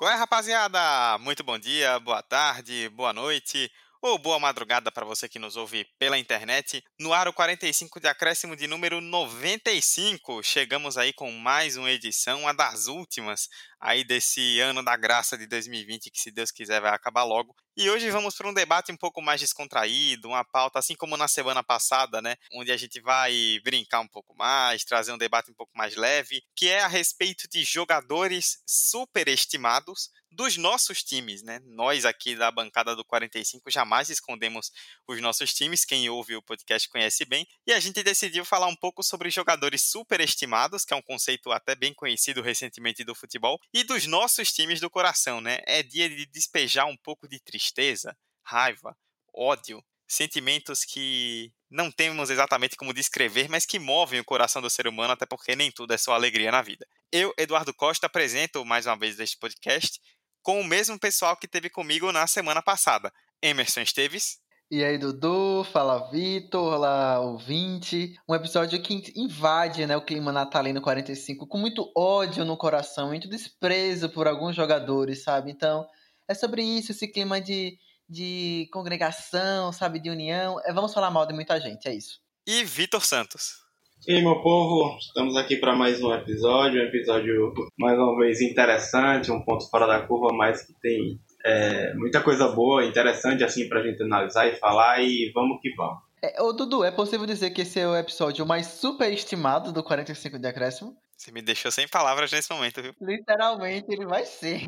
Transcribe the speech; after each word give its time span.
Qual 0.00 0.10
é, 0.10 0.14
rapaziada? 0.14 1.18
Muito 1.18 1.44
bom 1.44 1.58
dia, 1.58 2.00
boa 2.00 2.22
tarde, 2.22 2.88
boa 2.88 3.12
noite 3.12 3.70
ou 4.02 4.18
boa 4.18 4.38
madrugada 4.38 4.90
para 4.90 5.04
você 5.04 5.28
que 5.28 5.38
nos 5.38 5.56
ouve 5.56 5.86
pela 5.98 6.18
internet. 6.18 6.82
No 6.98 7.12
Aro 7.12 7.32
45 7.32 8.00
de 8.00 8.08
acréscimo 8.08 8.56
de 8.56 8.66
número 8.66 9.00
95, 9.00 10.42
chegamos 10.42 10.96
aí 10.96 11.12
com 11.12 11.30
mais 11.32 11.76
uma 11.76 11.90
edição, 11.90 12.40
uma 12.40 12.54
das 12.54 12.86
últimas 12.86 13.48
aí 13.80 14.04
desse 14.04 14.60
ano 14.60 14.82
da 14.82 14.96
graça 14.96 15.36
de 15.36 15.46
2020, 15.46 16.10
que 16.10 16.20
se 16.20 16.30
Deus 16.30 16.50
quiser 16.50 16.80
vai 16.80 16.92
acabar 16.94 17.24
logo. 17.24 17.54
E 17.76 17.88
hoje 17.88 18.10
vamos 18.10 18.34
para 18.34 18.48
um 18.48 18.54
debate 18.54 18.92
um 18.92 18.96
pouco 18.96 19.22
mais 19.22 19.40
descontraído, 19.40 20.28
uma 20.28 20.44
pauta 20.44 20.78
assim 20.78 20.94
como 20.94 21.16
na 21.16 21.28
semana 21.28 21.62
passada, 21.62 22.20
né, 22.20 22.36
onde 22.52 22.70
a 22.72 22.76
gente 22.76 23.00
vai 23.00 23.58
brincar 23.64 24.00
um 24.00 24.08
pouco 24.08 24.34
mais, 24.36 24.84
trazer 24.84 25.12
um 25.12 25.18
debate 25.18 25.50
um 25.50 25.54
pouco 25.54 25.72
mais 25.74 25.96
leve, 25.96 26.42
que 26.54 26.68
é 26.68 26.80
a 26.80 26.88
respeito 26.88 27.48
de 27.48 27.64
jogadores 27.64 28.58
superestimados 28.66 30.10
dos 30.30 30.56
nossos 30.56 31.02
times, 31.02 31.42
né? 31.42 31.60
Nós 31.64 32.04
aqui 32.04 32.36
da 32.36 32.50
bancada 32.50 32.94
do 32.94 33.04
45 33.04 33.70
jamais 33.70 34.10
escondemos 34.10 34.70
os 35.06 35.20
nossos 35.20 35.52
times, 35.52 35.84
quem 35.84 36.08
ouve 36.08 36.36
o 36.36 36.42
podcast 36.42 36.88
conhece 36.88 37.24
bem, 37.24 37.46
e 37.66 37.72
a 37.72 37.80
gente 37.80 38.02
decidiu 38.02 38.44
falar 38.44 38.66
um 38.66 38.76
pouco 38.76 39.02
sobre 39.02 39.30
jogadores 39.30 39.82
superestimados, 39.82 40.84
que 40.84 40.94
é 40.94 40.96
um 40.96 41.02
conceito 41.02 41.50
até 41.50 41.74
bem 41.74 41.92
conhecido 41.92 42.42
recentemente 42.42 43.04
do 43.04 43.14
futebol, 43.14 43.58
e 43.72 43.82
dos 43.82 44.06
nossos 44.06 44.52
times 44.52 44.80
do 44.80 44.90
coração, 44.90 45.40
né? 45.40 45.58
É 45.66 45.82
dia 45.82 46.08
de 46.08 46.26
despejar 46.26 46.86
um 46.86 46.96
pouco 46.96 47.28
de 47.28 47.40
tristeza, 47.40 48.16
raiva, 48.42 48.96
ódio, 49.34 49.84
sentimentos 50.06 50.84
que 50.84 51.52
não 51.70 51.90
temos 51.90 52.30
exatamente 52.30 52.76
como 52.76 52.92
descrever, 52.92 53.48
mas 53.48 53.64
que 53.64 53.78
movem 53.78 54.18
o 54.18 54.24
coração 54.24 54.60
do 54.60 54.68
ser 54.68 54.88
humano, 54.88 55.12
até 55.12 55.24
porque 55.24 55.54
nem 55.54 55.70
tudo 55.70 55.94
é 55.94 55.98
só 55.98 56.12
alegria 56.12 56.50
na 56.50 56.62
vida. 56.62 56.84
Eu, 57.12 57.32
Eduardo 57.38 57.72
Costa, 57.72 58.06
apresento 58.06 58.64
mais 58.64 58.86
uma 58.86 58.96
vez 58.96 59.20
este 59.20 59.38
podcast 59.38 60.00
com 60.42 60.60
o 60.60 60.64
mesmo 60.64 60.98
pessoal 60.98 61.36
que 61.36 61.48
teve 61.48 61.68
comigo 61.70 62.12
na 62.12 62.26
semana 62.26 62.62
passada. 62.62 63.12
Emerson 63.42 63.80
Esteves. 63.80 64.38
E 64.70 64.84
aí, 64.84 64.96
Dudu, 64.98 65.64
fala 65.64 66.08
Vitor, 66.10 66.78
lá 66.78 67.18
ouvinte. 67.18 68.14
Um 68.28 68.34
episódio 68.36 68.80
que 68.80 69.02
invade 69.16 69.84
né, 69.84 69.96
o 69.96 70.04
clima 70.04 70.30
natalino 70.30 70.80
45 70.80 71.44
com 71.48 71.58
muito 71.58 71.90
ódio 71.96 72.44
no 72.44 72.56
coração, 72.56 73.08
muito 73.08 73.28
desprezo 73.28 74.08
por 74.08 74.28
alguns 74.28 74.54
jogadores, 74.54 75.24
sabe? 75.24 75.50
Então, 75.50 75.84
é 76.28 76.34
sobre 76.34 76.62
isso, 76.62 76.92
esse 76.92 77.08
clima 77.08 77.40
de, 77.40 77.76
de 78.08 78.68
congregação, 78.72 79.72
sabe, 79.72 79.98
de 79.98 80.08
união. 80.08 80.60
É, 80.64 80.72
vamos 80.72 80.94
falar 80.94 81.10
mal 81.10 81.26
de 81.26 81.34
muita 81.34 81.60
gente, 81.60 81.88
é 81.88 81.94
isso. 81.94 82.20
E 82.46 82.62
Vitor 82.62 83.04
Santos. 83.04 83.69
E 84.08 84.14
aí, 84.14 84.22
meu 84.22 84.40
povo, 84.40 84.96
estamos 84.98 85.36
aqui 85.36 85.56
para 85.56 85.76
mais 85.76 86.02
um 86.02 86.10
episódio, 86.14 86.80
um 86.80 86.86
episódio 86.86 87.52
mais 87.78 87.98
uma 87.98 88.16
vez 88.16 88.40
interessante, 88.40 89.30
um 89.30 89.44
ponto 89.44 89.68
fora 89.68 89.86
da 89.86 90.00
curva, 90.00 90.34
mas 90.34 90.62
que 90.62 90.72
tem 90.80 91.20
é, 91.44 91.92
muita 91.94 92.22
coisa 92.22 92.48
boa, 92.48 92.82
interessante 92.86 93.44
assim 93.44 93.68
para 93.68 93.80
a 93.80 93.82
gente 93.82 94.02
analisar 94.02 94.46
e 94.46 94.56
falar 94.56 95.02
e 95.02 95.30
vamos 95.34 95.60
que 95.60 95.74
vamos. 95.74 95.98
É, 96.22 96.40
ô 96.40 96.50
Dudu, 96.50 96.82
é 96.82 96.90
possível 96.90 97.26
dizer 97.26 97.50
que 97.50 97.60
esse 97.60 97.78
é 97.78 97.86
o 97.86 97.94
episódio 97.94 98.46
mais 98.46 98.68
superestimado 98.68 99.70
do 99.70 99.82
45 99.82 100.38
de 100.38 100.48
acréscimo? 100.48 100.96
Você 101.14 101.30
me 101.30 101.42
deixou 101.42 101.70
sem 101.70 101.86
palavras 101.86 102.32
nesse 102.32 102.50
momento, 102.50 102.80
viu? 102.80 102.94
Literalmente 103.02 103.84
ele 103.90 104.06
vai 104.06 104.24
ser. 104.24 104.62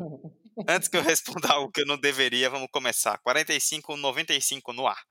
Antes 0.67 0.87
que 0.87 0.95
eu 0.97 1.01
responda 1.03 1.51
algo 1.51 1.71
que 1.71 1.81
eu 1.81 1.87
não 1.87 1.97
deveria, 1.97 2.51
vamos 2.51 2.67
começar. 2.71 3.19
45-95 3.27 4.75
no 4.75 4.85
ar. 4.85 5.01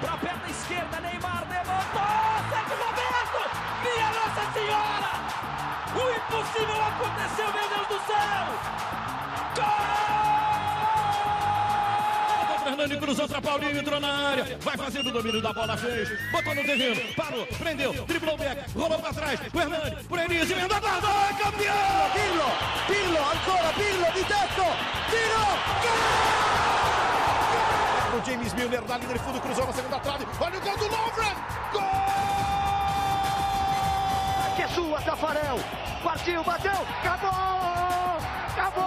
Pra 0.00 0.16
perna 0.18 0.51
impossível 6.32 6.82
aconteceu, 6.82 7.52
meu 7.52 7.68
Deus 7.68 7.86
do 7.88 8.00
céu! 8.06 8.46
Gol! 9.56 9.92
Fernando 12.64 12.98
cruzou 12.98 13.28
para 13.28 13.42
Paulinho, 13.42 13.78
entrou 13.78 14.00
na 14.00 14.30
área, 14.30 14.58
vai 14.62 14.76
fazendo 14.76 15.08
o 15.08 15.12
domínio 15.12 15.42
da 15.42 15.52
bola, 15.52 15.76
fez, 15.76 16.08
botou 16.30 16.54
no 16.54 16.64
terreno, 16.64 17.00
parou, 17.14 17.46
prendeu, 17.46 17.92
driblou 18.06 18.34
o 18.34 18.38
back, 18.38 18.70
rolou 18.72 18.98
para 18.98 19.12
trás, 19.12 19.40
o 19.52 19.60
Hernani, 19.60 19.96
por 20.04 20.18
Enis, 20.18 20.50
emendou, 20.50 20.80
guardou, 20.80 21.10
é 21.10 21.34
campeão! 21.34 22.10
Pirlo, 22.14 22.50
Pirlo, 22.86 23.18
ancora, 23.18 23.72
Pirlo, 23.74 24.06
de 24.12 24.24
teto, 24.24 24.64
tiro, 25.10 25.44
gol! 25.82 26.22
O 28.18 28.24
James 28.24 28.54
Milner 28.54 28.82
na 28.88 28.96
linha 28.96 29.12
de 29.12 29.18
fundo, 29.18 29.40
cruzou 29.40 29.66
na 29.66 29.72
segunda 29.72 29.98
trave, 29.98 30.26
olha 30.40 30.58
o 30.58 30.60
gol 30.62 30.76
do 30.78 30.84
Lovren, 30.86 31.34
gol! 31.72 31.82
Que 34.56 34.62
é 34.62 34.68
sua, 34.68 35.00
Tafarel! 35.02 35.58
Partiu, 36.02 36.42
bateu, 36.42 36.72
acabou! 36.72 37.30
Acabou! 38.50 38.82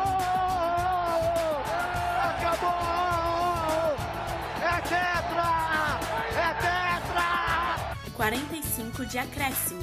Acabou! 2.30 3.96
É 4.62 4.82
tetra! 4.82 6.00
É 6.36 6.54
tetra! 6.56 8.12
45 8.16 9.06
de 9.06 9.18
acréscimo. 9.18 9.82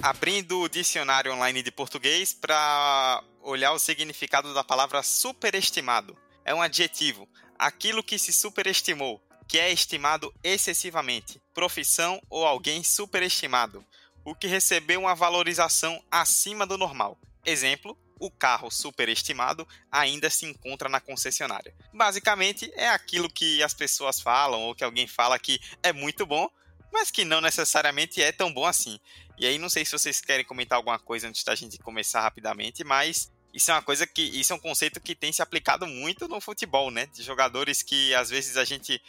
Abrindo 0.00 0.60
o 0.60 0.68
dicionário 0.68 1.32
online 1.34 1.60
de 1.60 1.72
português 1.72 2.32
para 2.32 3.20
olhar 3.42 3.72
o 3.72 3.80
significado 3.80 4.54
da 4.54 4.62
palavra 4.62 5.02
superestimado. 5.02 6.16
É 6.44 6.54
um 6.54 6.62
adjetivo, 6.62 7.28
aquilo 7.58 8.04
que 8.04 8.16
se 8.16 8.32
superestimou, 8.32 9.20
que 9.48 9.58
é 9.58 9.72
estimado 9.72 10.32
excessivamente, 10.44 11.42
profissão 11.52 12.22
ou 12.30 12.46
alguém 12.46 12.84
superestimado, 12.84 13.84
o 14.28 14.34
que 14.34 14.46
recebeu 14.46 15.00
uma 15.00 15.14
valorização 15.14 16.02
acima 16.10 16.66
do 16.66 16.76
normal. 16.76 17.18
Exemplo, 17.46 17.98
o 18.20 18.30
carro 18.30 18.70
superestimado 18.70 19.66
ainda 19.90 20.28
se 20.28 20.44
encontra 20.44 20.86
na 20.86 21.00
concessionária. 21.00 21.74
Basicamente, 21.94 22.70
é 22.74 22.90
aquilo 22.90 23.30
que 23.30 23.62
as 23.62 23.72
pessoas 23.72 24.20
falam 24.20 24.60
ou 24.60 24.74
que 24.74 24.84
alguém 24.84 25.06
fala 25.06 25.38
que 25.38 25.58
é 25.82 25.94
muito 25.94 26.26
bom, 26.26 26.46
mas 26.92 27.10
que 27.10 27.24
não 27.24 27.40
necessariamente 27.40 28.20
é 28.20 28.30
tão 28.30 28.52
bom 28.52 28.66
assim. 28.66 29.00
E 29.38 29.46
aí, 29.46 29.56
não 29.56 29.70
sei 29.70 29.84
se 29.84 29.92
vocês 29.92 30.20
querem 30.20 30.44
comentar 30.44 30.76
alguma 30.76 30.98
coisa 30.98 31.26
antes 31.26 31.42
da 31.42 31.54
gente 31.54 31.78
começar 31.78 32.20
rapidamente, 32.20 32.84
mas 32.84 33.32
isso 33.54 33.70
é 33.70 33.74
uma 33.74 33.82
coisa 33.82 34.06
que. 34.06 34.20
Isso 34.22 34.52
é 34.52 34.56
um 34.56 34.60
conceito 34.60 35.00
que 35.00 35.14
tem 35.14 35.32
se 35.32 35.40
aplicado 35.40 35.86
muito 35.86 36.28
no 36.28 36.38
futebol, 36.38 36.90
né? 36.90 37.06
De 37.06 37.22
jogadores 37.22 37.82
que 37.82 38.14
às 38.14 38.28
vezes 38.28 38.58
a 38.58 38.64
gente 38.64 39.00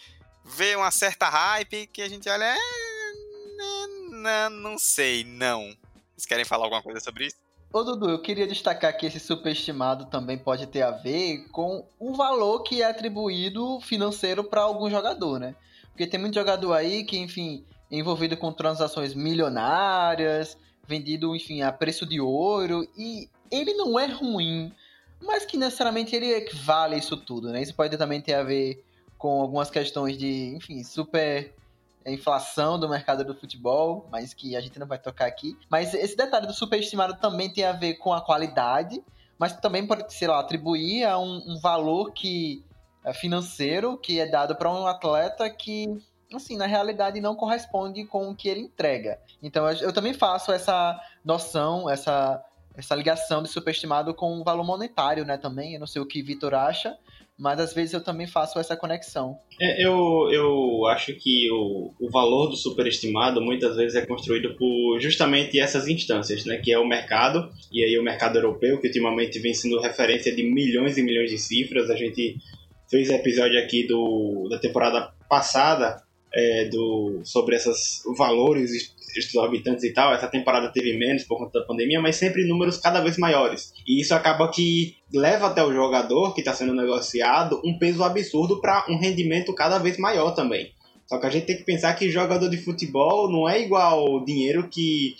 vê 0.46 0.78
uma 0.78 0.92
certa 0.92 1.28
hype 1.28 1.88
que 1.88 2.02
a 2.02 2.08
gente 2.08 2.30
olha. 2.30 2.46
É 2.46 2.80
não, 4.20 4.50
não 4.50 4.78
sei, 4.78 5.24
não. 5.24 5.76
Vocês 6.16 6.26
querem 6.28 6.46
falar 6.46 6.66
alguma 6.66 6.84
coisa 6.84 7.00
sobre 7.00 7.28
isso? 7.28 7.38
Ô 7.72 7.84
Dudu, 7.84 8.10
eu 8.10 8.22
queria 8.22 8.48
destacar 8.48 8.98
que 8.98 9.06
esse 9.06 9.20
superestimado 9.20 10.06
também 10.06 10.38
pode 10.38 10.66
ter 10.68 10.82
a 10.82 10.92
ver 10.92 11.48
com 11.52 11.88
o 12.00 12.16
valor 12.16 12.64
que 12.64 12.82
é 12.82 12.86
atribuído 12.86 13.80
financeiro 13.82 14.44
para 14.44 14.62
algum 14.62 14.90
jogador, 14.90 15.40
né? 15.40 15.56
Porque 15.90 16.08
tem 16.08 16.20
muito 16.20 16.34
jogador 16.34 16.74
aí 16.74 17.04
que, 17.04 17.18
enfim, 17.18 17.64
é 17.92 17.98
envolvido 17.98 18.36
com 18.36 18.52
transações 18.52 19.14
milionárias, 19.14 20.58
vendido, 20.88 21.36
enfim, 21.36 21.62
a 21.62 21.72
preço 21.72 22.06
de 22.08 22.20
ouro, 22.20 22.88
e 22.98 23.30
ele 23.52 23.74
não 23.76 24.00
é 24.00 24.08
ruim, 24.08 24.74
mas 25.22 25.46
que 25.46 25.56
necessariamente 25.56 26.16
ele 26.16 26.34
equivale 26.34 26.96
a 26.96 26.98
isso 26.98 27.16
tudo, 27.16 27.52
né? 27.52 27.62
Isso 27.62 27.76
pode 27.76 27.96
também 27.98 28.20
ter 28.20 28.34
a 28.34 28.44
ver 28.44 28.84
com 29.16 29.42
algumas 29.42 29.70
questões 29.70 30.18
de, 30.18 30.56
enfim, 30.56 30.84
super 30.84 31.54
a 32.06 32.12
inflação 32.12 32.80
do 32.80 32.88
mercado 32.88 33.24
do 33.24 33.36
futebol, 33.36 34.08
mas 34.12 34.34
que 34.34 34.56
a 34.56 34.62
gente 34.62 34.80
não 34.80 34.88
vai 34.88 34.98
tocar 34.98 35.26
aqui. 35.26 35.58
Mas 35.70 35.94
esse 35.94 36.16
detalhe 36.16 36.48
do 36.48 36.54
superestimado 36.54 37.16
também 37.16 37.52
tem 37.52 37.66
a 37.66 37.72
ver 37.72 37.96
com 37.96 38.14
a 38.14 38.22
qualidade, 38.22 39.04
mas 39.38 39.54
também 39.54 39.86
pode, 39.86 40.14
sei 40.14 40.28
lá, 40.28 40.40
atribuir 40.40 41.06
a 41.06 41.18
um, 41.18 41.54
um 41.54 41.60
valor 41.60 42.12
que 42.12 42.64
é 43.04 43.14
financeiro 43.14 43.98
que 43.98 44.20
é 44.20 44.26
dado 44.26 44.56
para 44.56 44.70
um 44.72 44.86
atleta 44.86 45.50
que, 45.50 45.86
assim, 46.34 46.58
na 46.58 46.66
realidade 46.66 47.22
não 47.22 47.36
corresponde 47.36 48.06
com 48.06 48.30
o 48.30 48.36
que 48.36 48.50
ele 48.50 48.62
entrega. 48.62 49.20
Então 49.42 49.70
eu, 49.70 49.78
eu 49.78 49.94
também 49.94 50.14
faço 50.14 50.52
essa 50.52 51.00
noção, 51.24 51.90
essa 51.90 52.44
essa 52.76 52.96
ligação 52.96 53.44
de 53.44 53.50
superestimado 53.50 54.14
com 54.14 54.40
o 54.40 54.44
valor 54.44 54.64
monetário, 54.64 55.26
né, 55.26 55.38
também. 55.38 55.74
Eu 55.74 55.82
não 55.82 55.88
sei 55.88 56.02
o 56.02 56.06
que 56.06 56.22
Vitor 56.22 56.54
acha, 56.54 56.98
mas 57.40 57.58
às 57.60 57.74
vezes 57.74 57.94
eu 57.94 58.04
também 58.04 58.28
faço 58.28 58.60
essa 58.60 58.76
conexão. 58.76 59.40
É, 59.60 59.82
eu, 59.84 60.30
eu 60.30 60.86
acho 60.88 61.14
que 61.14 61.50
o, 61.50 61.94
o 61.98 62.12
valor 62.12 62.50
do 62.50 62.58
superestimado 62.58 63.42
muitas 63.42 63.78
vezes 63.78 63.96
é 63.96 64.06
construído 64.06 64.56
por 64.56 65.00
justamente 65.00 65.58
essas 65.58 65.88
instâncias, 65.88 66.44
né, 66.46 66.58
que 66.58 66.72
é 66.72 66.78
o 66.78 66.86
mercado, 66.86 67.50
e 67.72 67.82
aí 67.82 67.98
o 67.98 68.04
mercado 68.04 68.38
europeu, 68.38 68.80
que 68.82 68.88
ultimamente 68.88 69.40
vem 69.40 69.54
sendo 69.54 69.80
referência 69.80 70.36
de 70.36 70.44
milhões 70.44 70.98
e 70.98 71.02
milhões 71.02 71.32
de 71.32 71.38
cifras. 71.38 71.90
A 71.90 71.96
gente 71.96 72.36
fez 72.90 73.10
episódio 73.10 73.58
aqui 73.58 73.88
do, 73.88 74.48
da 74.50 74.60
temporada 74.60 75.14
passada 75.30 76.04
é, 76.34 76.66
do, 76.66 77.22
sobre 77.24 77.56
esses 77.56 78.04
valores 78.18 78.94
exorbitantes 79.18 79.84
e 79.84 79.94
tal. 79.94 80.14
Essa 80.14 80.28
temporada 80.28 80.72
teve 80.72 80.98
menos 80.98 81.24
por 81.24 81.38
conta 81.38 81.60
da 81.60 81.66
pandemia, 81.66 82.02
mas 82.02 82.16
sempre 82.16 82.48
números 82.48 82.78
cada 82.78 83.02
vez 83.02 83.18
maiores. 83.18 83.74
E 83.88 84.02
isso 84.02 84.14
acaba 84.14 84.50
que 84.50 84.98
leva 85.14 85.48
até 85.48 85.64
o 85.64 85.74
jogador 85.74 86.34
que 86.34 86.42
está 86.42 86.54
sendo 86.54 86.74
negociado 86.74 87.62
um 87.66 87.78
peso 87.78 88.04
absurdo 88.04 88.62
para 88.62 88.86
um 88.90 88.98
rendimento 88.98 89.54
cada 89.54 89.78
vez 89.78 89.98
maior 89.98 90.32
também. 90.32 90.72
Só 91.08 91.18
que 91.20 91.26
a 91.26 91.30
gente 91.30 91.48
tem 91.48 91.58
que 91.58 91.64
pensar 91.64 91.94
que 91.96 92.12
jogador 92.12 92.50
de 92.50 92.58
futebol 92.58 93.32
não 93.32 93.50
é 93.50 93.60
igual 93.62 94.24
dinheiro 94.24 94.68
que 94.70 95.16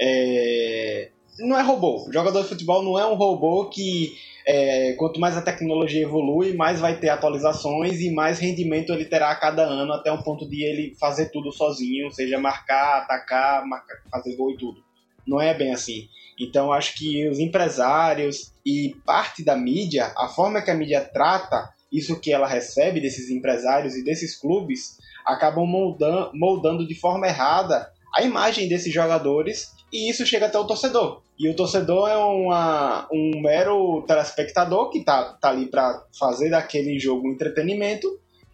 é, 0.00 1.10
não 1.38 1.58
é 1.58 1.62
robô. 1.62 2.08
Jogador 2.10 2.42
de 2.42 2.48
futebol 2.48 2.82
não 2.82 2.98
é 2.98 3.06
um 3.06 3.14
robô 3.14 3.66
que 3.66 4.14
é, 4.46 4.92
quanto 4.94 5.18
mais 5.18 5.36
a 5.36 5.42
tecnologia 5.42 6.02
evolui, 6.02 6.54
mais 6.54 6.78
vai 6.78 6.98
ter 6.98 7.08
atualizações 7.08 8.00
e 8.00 8.10
mais 8.10 8.38
rendimento 8.38 8.92
ele 8.92 9.06
terá 9.06 9.30
a 9.30 9.36
cada 9.36 9.62
ano, 9.62 9.92
até 9.92 10.12
um 10.12 10.22
ponto 10.22 10.48
de 10.48 10.62
ele 10.62 10.94
fazer 11.00 11.30
tudo 11.30 11.50
sozinho, 11.50 12.10
seja 12.10 12.38
marcar, 12.38 12.98
atacar, 12.98 13.66
marcar, 13.66 13.96
fazer 14.10 14.36
gol 14.36 14.50
e 14.50 14.58
tudo. 14.58 14.82
Não 15.26 15.40
é 15.40 15.54
bem 15.54 15.72
assim. 15.72 16.08
Então 16.38 16.72
acho 16.72 16.94
que 16.96 17.26
os 17.28 17.38
empresários 17.38 18.52
e 18.66 18.94
parte 19.06 19.42
da 19.42 19.56
mídia, 19.56 20.12
a 20.16 20.28
forma 20.28 20.60
que 20.60 20.70
a 20.70 20.74
mídia 20.74 21.00
trata 21.00 21.72
isso 21.90 22.20
que 22.20 22.32
ela 22.32 22.46
recebe 22.46 23.00
desses 23.00 23.30
empresários 23.30 23.94
e 23.94 24.04
desses 24.04 24.38
clubes, 24.38 24.98
acabam 25.24 25.64
moldando, 25.64 26.32
moldando 26.34 26.86
de 26.86 26.94
forma 26.94 27.26
errada 27.26 27.88
a 28.14 28.22
imagem 28.22 28.68
desses 28.68 28.92
jogadores 28.92 29.73
e 29.94 30.10
isso 30.10 30.26
chega 30.26 30.46
até 30.46 30.58
o 30.58 30.66
torcedor. 30.66 31.22
E 31.38 31.48
o 31.48 31.54
torcedor 31.54 32.08
é 32.08 32.16
uma, 32.16 33.06
um 33.12 33.40
mero 33.40 34.02
telespectador 34.02 34.90
que 34.90 35.04
tá, 35.04 35.34
tá 35.34 35.50
ali 35.50 35.66
para 35.66 36.04
fazer 36.18 36.50
daquele 36.50 36.98
jogo 36.98 37.28
um 37.28 37.30
entretenimento 37.30 38.08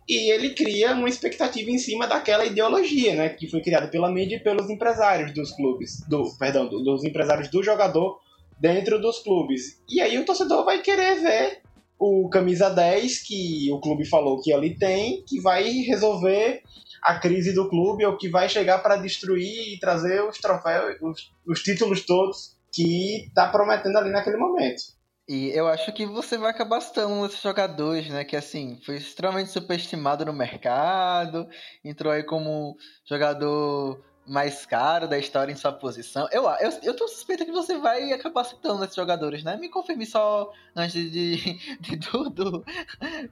e 0.07 0.31
ele 0.31 0.51
cria 0.51 0.93
uma 0.93 1.09
expectativa 1.09 1.71
em 1.71 1.79
cima 1.79 2.07
daquela 2.07 2.45
ideologia, 2.45 3.15
né, 3.15 3.31
que 3.31 3.49
foi 3.49 3.63
criada 3.63 3.89
pela 3.89 4.11
mídia 4.11 4.37
e 4.37 4.41
pelos 4.41 4.69
empresários 4.69 5.33
dos 5.33 5.53
clubes, 5.53 6.01
do, 6.07 6.31
perdão, 6.39 6.69
dos 6.69 7.05
empresários 7.05 7.49
do 7.49 7.63
jogador 7.63 8.19
dentro 8.61 9.01
dos 9.01 9.21
clubes. 9.21 9.81
E 9.89 9.99
aí 10.03 10.19
o 10.19 10.27
torcedor 10.27 10.65
vai 10.67 10.83
querer 10.83 11.21
ver 11.21 11.63
o 11.99 12.29
camisa 12.29 12.69
10 12.69 13.23
que 13.23 13.71
o 13.73 13.81
clube 13.81 14.05
falou 14.05 14.43
que 14.43 14.53
ele 14.53 14.77
tem, 14.77 15.23
que 15.27 15.41
vai 15.41 15.65
resolver 15.81 16.63
a 17.03 17.19
crise 17.19 17.55
do 17.55 17.69
clube 17.69 18.05
ou 18.05 18.17
que 18.17 18.29
vai 18.29 18.49
chegar 18.49 18.79
para 18.79 18.97
destruir 18.97 19.75
e 19.75 19.79
trazer 19.79 20.23
os 20.23 20.39
troféus, 20.39 20.97
os, 21.01 21.33
os 21.47 21.63
títulos 21.63 22.05
todos 22.05 22.57
que 22.73 23.27
está 23.27 23.49
prometendo 23.49 23.97
ali 23.97 24.11
naquele 24.11 24.37
momento. 24.37 24.83
E 25.29 25.51
eu 25.51 25.69
acho 25.69 25.93
que 25.93 26.05
você 26.05 26.37
vai 26.37 26.51
acabar 26.51 26.81
citando 26.81 27.25
esses 27.25 27.41
jogadores, 27.41 28.09
né? 28.09 28.25
Que 28.25 28.35
assim, 28.35 28.81
foi 28.85 28.97
extremamente 28.97 29.51
superestimado 29.51 30.25
no 30.25 30.33
mercado, 30.33 31.47
entrou 31.85 32.13
aí 32.13 32.25
como 32.25 32.77
jogador 33.09 34.05
mais 34.31 34.65
caro 34.65 35.09
da 35.09 35.19
história 35.19 35.53
em 35.53 35.57
sua 35.57 35.73
posição. 35.73 36.29
Eu, 36.31 36.45
eu, 36.61 36.71
eu 36.85 36.97
tô 36.97 37.09
suspeito 37.09 37.45
que 37.45 37.51
você 37.51 37.77
vai 37.77 38.13
acabar 38.13 38.45
citando 38.45 38.85
esses 38.85 38.95
jogadores, 38.95 39.43
né? 39.43 39.57
Me 39.57 39.69
confirme 39.69 40.07
só 40.07 40.53
antes 40.75 41.11
de, 41.11 41.59
de 41.81 41.97
tudo 42.09 42.65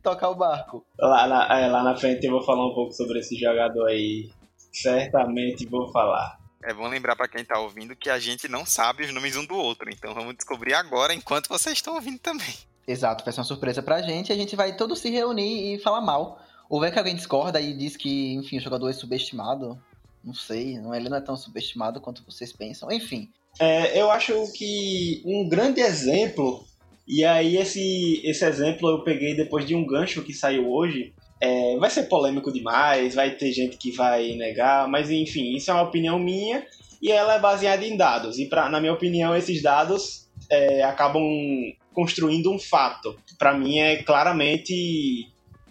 tocar 0.03 0.29
o 0.29 0.35
barco. 0.35 0.85
Lá 0.99 1.29
na, 1.29 1.57
é, 1.57 1.69
lá 1.69 1.85
na 1.85 1.97
frente 1.97 2.27
eu 2.27 2.33
vou 2.33 2.43
falar 2.43 2.67
um 2.67 2.75
pouco 2.75 2.93
sobre 2.93 3.21
esse 3.21 3.39
jogador 3.39 3.87
aí. 3.87 4.29
Certamente 4.73 5.67
vou 5.67 5.91
falar. 5.93 6.37
É 6.65 6.75
bom 6.75 6.89
lembrar 6.89 7.15
para 7.15 7.29
quem 7.29 7.45
tá 7.45 7.61
ouvindo 7.61 7.95
que 7.95 8.11
a 8.11 8.19
gente 8.19 8.49
não 8.49 8.67
sabe 8.67 9.05
os 9.05 9.15
nomes 9.15 9.37
um 9.37 9.47
do 9.47 9.55
outro, 9.55 9.89
então 9.91 10.13
vamos 10.13 10.35
descobrir 10.35 10.75
agora 10.75 11.15
enquanto 11.15 11.49
vocês 11.49 11.79
estão 11.79 11.95
ouvindo 11.95 12.19
também. 12.19 12.55
Exato, 12.89 13.25
vai 13.25 13.33
ser 13.33 13.39
uma 13.39 13.45
surpresa 13.45 13.83
pra 13.85 14.03
gente 14.03 14.31
e 14.31 14.33
a 14.33 14.37
gente 14.37 14.57
vai 14.57 14.75
todos 14.75 14.99
se 14.99 15.11
reunir 15.11 15.75
e 15.75 15.79
falar 15.79 16.01
mal. 16.01 16.43
Ou 16.69 16.85
é 16.85 16.91
que 16.91 16.99
alguém 16.99 17.15
discorda 17.15 17.61
e 17.61 17.73
diz 17.73 17.97
que, 17.97 18.35
enfim, 18.35 18.59
o 18.59 18.61
jogador 18.61 18.89
é 18.91 18.93
subestimado, 18.93 19.81
não 20.25 20.35
sei, 20.35 20.79
não, 20.79 20.95
ele 20.95 21.09
não 21.09 21.17
é 21.17 21.21
tão 21.21 21.37
subestimado 21.37 22.01
quanto 22.01 22.25
vocês 22.25 22.53
pensam. 22.53 22.91
Enfim. 22.91 23.29
É, 23.59 24.01
eu 24.01 24.11
acho 24.11 24.53
que 24.53 25.23
um 25.25 25.49
grande 25.49 25.81
exemplo, 25.81 26.65
e 27.07 27.25
aí 27.25 27.57
esse, 27.57 28.21
esse 28.25 28.45
exemplo 28.45 28.89
eu 28.89 29.03
peguei 29.03 29.35
depois 29.35 29.67
de 29.67 29.75
um 29.75 29.87
gancho 29.87 30.23
que 30.23 30.33
saiu 30.33 30.71
hoje. 30.71 31.13
É, 31.41 31.77
vai 31.79 31.89
ser 31.89 32.05
polêmico 32.05 32.53
demais, 32.53 33.15
vai 33.15 33.31
ter 33.31 33.53
gente 33.53 33.77
que 33.77 33.93
vai 33.93 34.35
negar, 34.35 34.89
mas 34.89 35.11
enfim, 35.11 35.55
isso 35.55 35.71
é 35.71 35.75
uma 35.75 35.85
opinião 35.85 36.19
minha 36.19 36.67
e 37.01 37.13
ela 37.13 37.35
é 37.35 37.41
baseada 37.41 37.85
em 37.85 37.97
dados. 37.97 38.39
E 38.39 38.47
pra, 38.47 38.69
na 38.69 38.81
minha 38.81 38.93
opinião, 38.93 39.37
esses 39.37 39.63
dados 39.63 40.29
é, 40.51 40.83
acabam 40.83 41.23
construindo 41.95 42.53
um 42.53 42.59
fato. 42.59 43.17
Para 43.39 43.55
mim 43.55 43.79
é 43.79 44.03
claramente 44.03 45.29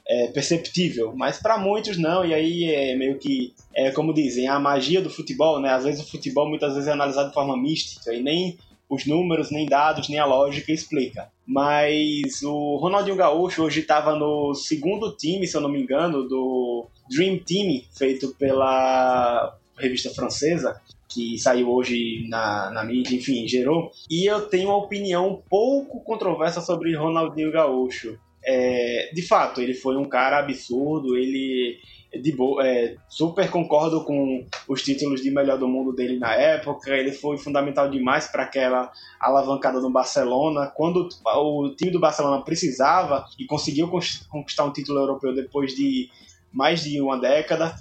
é, 0.09 0.27
perceptível, 0.27 1.13
mas 1.15 1.37
para 1.37 1.57
muitos 1.57 1.97
não, 1.97 2.25
e 2.25 2.33
aí 2.33 2.63
é 2.63 2.95
meio 2.95 3.17
que, 3.17 3.53
é, 3.75 3.91
como 3.91 4.13
dizem, 4.13 4.47
a 4.47 4.59
magia 4.59 5.01
do 5.01 5.09
futebol, 5.09 5.59
né? 5.59 5.69
Às 5.69 5.83
vezes 5.83 6.01
o 6.01 6.09
futebol 6.09 6.47
muitas 6.47 6.73
vezes 6.73 6.87
é 6.87 6.93
analisado 6.93 7.27
de 7.27 7.33
forma 7.33 7.57
mística 7.57 8.13
e 8.13 8.23
nem 8.23 8.57
os 8.89 9.05
números, 9.05 9.51
nem 9.51 9.65
dados, 9.65 10.07
nem 10.07 10.17
a 10.17 10.25
lógica 10.25 10.71
explica. 10.71 11.29
Mas 11.45 12.41
o 12.41 12.77
Ronaldinho 12.77 13.17
Gaúcho 13.17 13.63
hoje 13.63 13.81
estava 13.81 14.15
no 14.15 14.53
segundo 14.53 15.11
time, 15.15 15.45
se 15.45 15.57
eu 15.57 15.61
não 15.61 15.69
me 15.69 15.81
engano, 15.81 16.27
do 16.27 16.87
Dream 17.09 17.39
Team, 17.39 17.81
feito 17.97 18.33
pela 18.35 19.57
revista 19.77 20.09
francesa, 20.09 20.79
que 21.09 21.37
saiu 21.37 21.69
hoje 21.69 22.25
na, 22.29 22.71
na 22.71 22.83
mídia, 22.83 23.15
enfim, 23.15 23.47
gerou. 23.47 23.91
E 24.09 24.25
eu 24.25 24.47
tenho 24.47 24.69
uma 24.69 24.77
opinião 24.77 25.27
um 25.27 25.41
pouco 25.49 26.01
controversa 26.01 26.61
sobre 26.61 26.95
Ronaldinho 26.95 27.51
Gaúcho. 27.51 28.17
É, 28.49 29.11
de 29.13 29.21
fato, 29.21 29.59
ele 29.59 29.73
foi 29.73 29.97
um 29.97 30.05
cara 30.05 30.39
absurdo, 30.39 31.17
ele 31.17 31.77
de 32.21 32.31
boa, 32.31 32.65
é, 32.65 32.95
super 33.09 33.49
concordo 33.51 34.05
com 34.05 34.45
os 34.69 34.81
títulos 34.81 35.21
de 35.21 35.29
melhor 35.29 35.57
do 35.57 35.67
mundo 35.67 35.93
dele 35.93 36.17
na 36.17 36.33
época. 36.33 36.91
Ele 36.91 37.11
foi 37.11 37.37
fundamental 37.37 37.89
demais 37.89 38.27
para 38.27 38.43
aquela 38.43 38.89
alavancada 39.19 39.81
no 39.81 39.91
Barcelona. 39.91 40.71
Quando 40.75 41.09
o 41.25 41.75
time 41.75 41.91
do 41.91 41.99
Barcelona 41.99 42.41
precisava 42.41 43.25
e 43.37 43.45
conseguiu 43.45 43.89
conquistar 44.29 44.63
um 44.63 44.71
título 44.71 44.99
europeu 44.99 45.35
depois 45.35 45.75
de 45.75 46.09
mais 46.51 46.81
de 46.83 47.01
uma 47.01 47.19
década. 47.19 47.75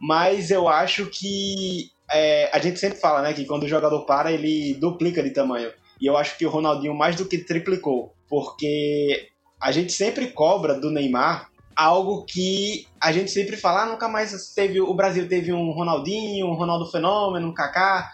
Mas 0.00 0.50
eu 0.50 0.68
acho 0.68 1.06
que 1.06 1.90
é, 2.12 2.48
a 2.52 2.60
gente 2.60 2.78
sempre 2.78 2.98
fala 2.98 3.22
né, 3.22 3.32
que 3.32 3.44
quando 3.44 3.64
o 3.64 3.68
jogador 3.68 4.04
para, 4.04 4.32
ele 4.32 4.74
duplica 4.74 5.22
de 5.22 5.30
tamanho. 5.30 5.72
E 6.00 6.06
eu 6.06 6.16
acho 6.16 6.36
que 6.38 6.46
o 6.46 6.50
Ronaldinho 6.50 6.94
mais 6.94 7.16
do 7.16 7.24
que 7.24 7.38
triplicou, 7.38 8.12
porque 8.28 9.31
a 9.62 9.70
gente 9.70 9.92
sempre 9.92 10.32
cobra 10.32 10.74
do 10.74 10.90
Neymar 10.90 11.52
algo 11.74 12.24
que 12.24 12.86
a 13.00 13.12
gente 13.12 13.30
sempre 13.30 13.56
fala, 13.56 13.84
ah, 13.84 13.86
nunca 13.86 14.08
mais 14.08 14.52
teve 14.54 14.80
o 14.80 14.92
Brasil 14.92 15.28
teve 15.28 15.52
um 15.52 15.70
Ronaldinho, 15.70 16.46
um 16.46 16.54
Ronaldo 16.54 16.90
Fenômeno, 16.90 17.48
um 17.48 17.54
Kaká. 17.54 18.10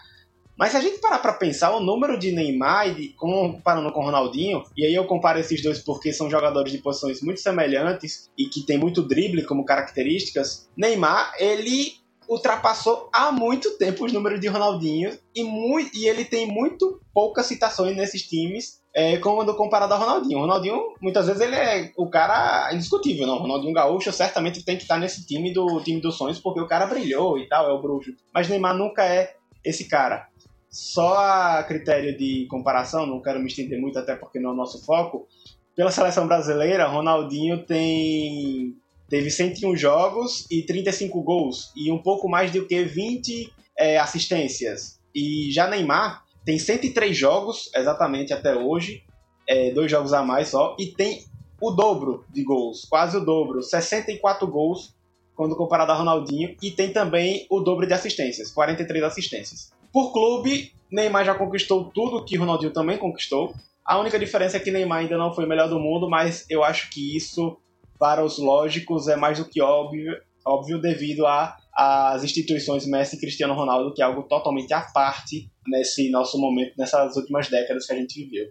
Mas 0.57 0.71
se 0.71 0.77
a 0.77 0.81
gente 0.81 0.99
parar 0.99 1.19
para 1.19 1.33
pensar 1.33 1.71
o 1.71 1.79
número 1.79 2.19
de 2.19 2.31
Neymar 2.31 2.99
e 2.99 3.09
comparando 3.13 3.91
com 3.91 4.01
o 4.01 4.05
Ronaldinho, 4.05 4.63
e 4.77 4.85
aí 4.85 4.93
eu 4.93 5.05
comparo 5.05 5.39
esses 5.39 5.61
dois 5.61 5.79
porque 5.79 6.11
são 6.11 6.29
jogadores 6.29 6.71
de 6.71 6.79
posições 6.79 7.21
muito 7.21 7.39
semelhantes 7.39 8.29
e 8.37 8.45
que 8.45 8.65
tem 8.65 8.77
muito 8.77 9.01
drible 9.01 9.45
como 9.45 9.65
características, 9.65 10.69
Neymar, 10.75 11.33
ele 11.39 11.93
ultrapassou 12.27 13.09
há 13.11 13.31
muito 13.31 13.77
tempo 13.77 14.05
os 14.05 14.13
números 14.13 14.39
de 14.39 14.47
Ronaldinho 14.47 15.17
e, 15.33 15.43
muito, 15.43 15.97
e 15.97 16.07
ele 16.07 16.23
tem 16.23 16.45
muito 16.45 17.01
poucas 17.13 17.47
citações 17.47 17.95
nesses 17.95 18.21
times 18.21 18.78
é, 18.93 19.17
quando 19.17 19.55
comparado 19.55 19.93
ao 19.93 19.99
Ronaldinho. 19.99 20.39
O 20.39 20.41
Ronaldinho, 20.41 20.95
muitas 21.01 21.27
vezes, 21.27 21.41
ele 21.41 21.55
é 21.55 21.91
o 21.95 22.09
cara 22.09 22.73
indiscutível, 22.73 23.27
não. 23.27 23.35
O 23.35 23.39
Ronaldinho 23.39 23.73
Gaúcho 23.73 24.11
certamente 24.11 24.63
tem 24.63 24.75
que 24.75 24.83
estar 24.83 24.97
nesse 24.97 25.25
time 25.25 25.53
do 25.53 25.81
time 25.81 26.01
dos 26.01 26.17
sonhos, 26.17 26.39
porque 26.39 26.59
o 26.59 26.67
cara 26.67 26.87
brilhou 26.87 27.37
e 27.37 27.47
tal, 27.47 27.69
é 27.69 27.73
o 27.73 27.81
bruxo. 27.81 28.11
Mas 28.33 28.49
Neymar 28.49 28.75
nunca 28.75 29.05
é 29.05 29.35
esse 29.63 29.87
cara. 29.87 30.27
Só 30.69 31.17
a 31.17 31.63
critério 31.63 32.17
de 32.17 32.47
comparação, 32.49 33.05
não 33.05 33.21
quero 33.21 33.39
me 33.39 33.47
estender 33.47 33.79
muito, 33.79 33.97
até 33.97 34.15
porque 34.15 34.39
não 34.39 34.51
é 34.51 34.53
o 34.53 34.55
nosso 34.55 34.83
foco. 34.85 35.27
Pela 35.75 35.91
seleção 35.91 36.27
brasileira, 36.27 36.87
Ronaldinho 36.87 37.65
tem 37.65 38.75
teve 39.07 39.31
101 39.31 39.75
jogos 39.75 40.45
e 40.51 40.61
35 40.61 41.23
gols, 41.23 41.71
e 41.75 41.91
um 41.91 41.97
pouco 41.97 42.29
mais 42.29 42.51
do 42.51 42.67
que 42.67 42.83
20 42.83 43.51
é, 43.75 43.97
assistências. 43.97 44.99
E 45.15 45.51
já 45.51 45.67
Neymar 45.67 46.23
tem 46.49 46.57
103 46.57 47.15
jogos, 47.15 47.69
exatamente 47.75 48.33
até 48.33 48.55
hoje, 48.55 49.03
é, 49.47 49.69
dois 49.69 49.91
jogos 49.91 50.13
a 50.13 50.23
mais 50.23 50.47
só, 50.47 50.75
e 50.79 50.87
tem 50.87 51.25
o 51.61 51.69
dobro 51.69 52.25
de 52.27 52.43
gols, 52.43 52.87
quase 52.89 53.17
o 53.17 53.19
dobro, 53.23 53.61
64 53.61 54.47
gols 54.47 54.95
quando 55.35 55.55
comparado 55.55 55.91
a 55.91 55.95
Ronaldinho, 55.95 56.55
e 56.59 56.71
tem 56.71 56.91
também 56.91 57.45
o 57.51 57.59
dobro 57.59 57.85
de 57.85 57.93
assistências, 57.93 58.49
43 58.49 59.03
assistências. 59.03 59.71
Por 59.93 60.11
clube, 60.11 60.73
Neymar 60.91 61.23
já 61.23 61.35
conquistou 61.35 61.91
tudo 61.91 62.25
que 62.25 62.35
Ronaldinho 62.35 62.73
também 62.73 62.97
conquistou. 62.97 63.53
A 63.85 63.99
única 63.99 64.17
diferença 64.17 64.57
é 64.57 64.59
que 64.59 64.71
Neymar 64.71 65.01
ainda 65.01 65.19
não 65.19 65.31
foi 65.31 65.45
o 65.45 65.47
melhor 65.47 65.69
do 65.69 65.79
mundo, 65.79 66.09
mas 66.09 66.47
eu 66.49 66.63
acho 66.63 66.89
que 66.89 67.15
isso, 67.15 67.57
para 67.99 68.25
os 68.25 68.39
lógicos, 68.39 69.07
é 69.07 69.15
mais 69.15 69.37
do 69.37 69.45
que 69.45 69.61
óbvio, 69.61 70.19
óbvio 70.43 70.81
devido 70.81 71.27
a 71.27 71.55
as 71.81 72.25
instituições 72.25 72.85
Messi 72.85 73.15
e 73.15 73.19
Cristiano 73.19 73.53
Ronaldo, 73.53 73.93
que 73.93 74.01
é 74.01 74.05
algo 74.05 74.23
totalmente 74.23 74.73
à 74.73 74.81
parte 74.81 75.49
nesse 75.65 76.09
nosso 76.09 76.37
momento, 76.37 76.73
nessas 76.77 77.15
últimas 77.15 77.47
décadas 77.47 77.85
que 77.85 77.93
a 77.93 77.95
gente 77.95 78.21
viveu. 78.21 78.47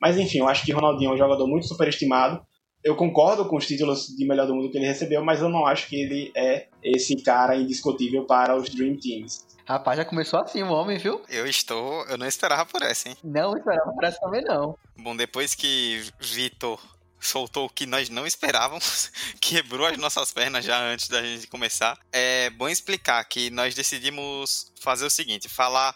Mas 0.00 0.18
enfim, 0.18 0.38
eu 0.38 0.48
acho 0.48 0.64
que 0.64 0.72
Ronaldinho 0.72 1.12
é 1.12 1.14
um 1.14 1.18
jogador 1.18 1.46
muito 1.46 1.68
superestimado. 1.68 2.44
Eu 2.82 2.96
concordo 2.96 3.46
com 3.46 3.56
os 3.56 3.68
títulos 3.68 4.08
de 4.08 4.26
melhor 4.26 4.48
do 4.48 4.54
mundo 4.56 4.68
que 4.68 4.78
ele 4.78 4.86
recebeu, 4.86 5.24
mas 5.24 5.40
eu 5.40 5.48
não 5.48 5.64
acho 5.64 5.88
que 5.88 5.94
ele 5.94 6.32
é 6.36 6.66
esse 6.82 7.14
cara 7.22 7.54
indiscutível 7.54 8.24
para 8.24 8.56
os 8.56 8.68
Dream 8.68 8.96
Teams. 8.96 9.46
Rapaz, 9.64 9.96
já 9.96 10.04
começou 10.04 10.40
assim 10.40 10.64
o 10.64 10.72
homem, 10.72 10.98
viu? 10.98 11.20
Eu 11.28 11.46
estou. 11.46 12.04
Eu 12.06 12.18
não 12.18 12.26
esperava 12.26 12.66
por 12.66 12.82
essa, 12.82 13.08
hein? 13.08 13.16
Não 13.22 13.56
esperava 13.56 13.92
por 13.92 14.02
essa 14.02 14.18
também, 14.18 14.42
não. 14.42 14.76
Bom, 14.98 15.14
depois 15.14 15.54
que 15.54 16.02
Vitor 16.18 16.80
soltou 17.26 17.66
o 17.66 17.70
que 17.70 17.86
nós 17.86 18.08
não 18.08 18.26
esperávamos, 18.26 19.10
quebrou 19.40 19.86
as 19.86 19.96
nossas 19.96 20.32
pernas 20.32 20.64
já 20.64 20.80
antes 20.80 21.08
da 21.08 21.22
gente 21.22 21.46
começar. 21.46 21.98
É 22.10 22.50
bom 22.50 22.68
explicar 22.68 23.24
que 23.24 23.50
nós 23.50 23.74
decidimos 23.74 24.72
fazer 24.80 25.06
o 25.06 25.10
seguinte: 25.10 25.48
falar 25.48 25.94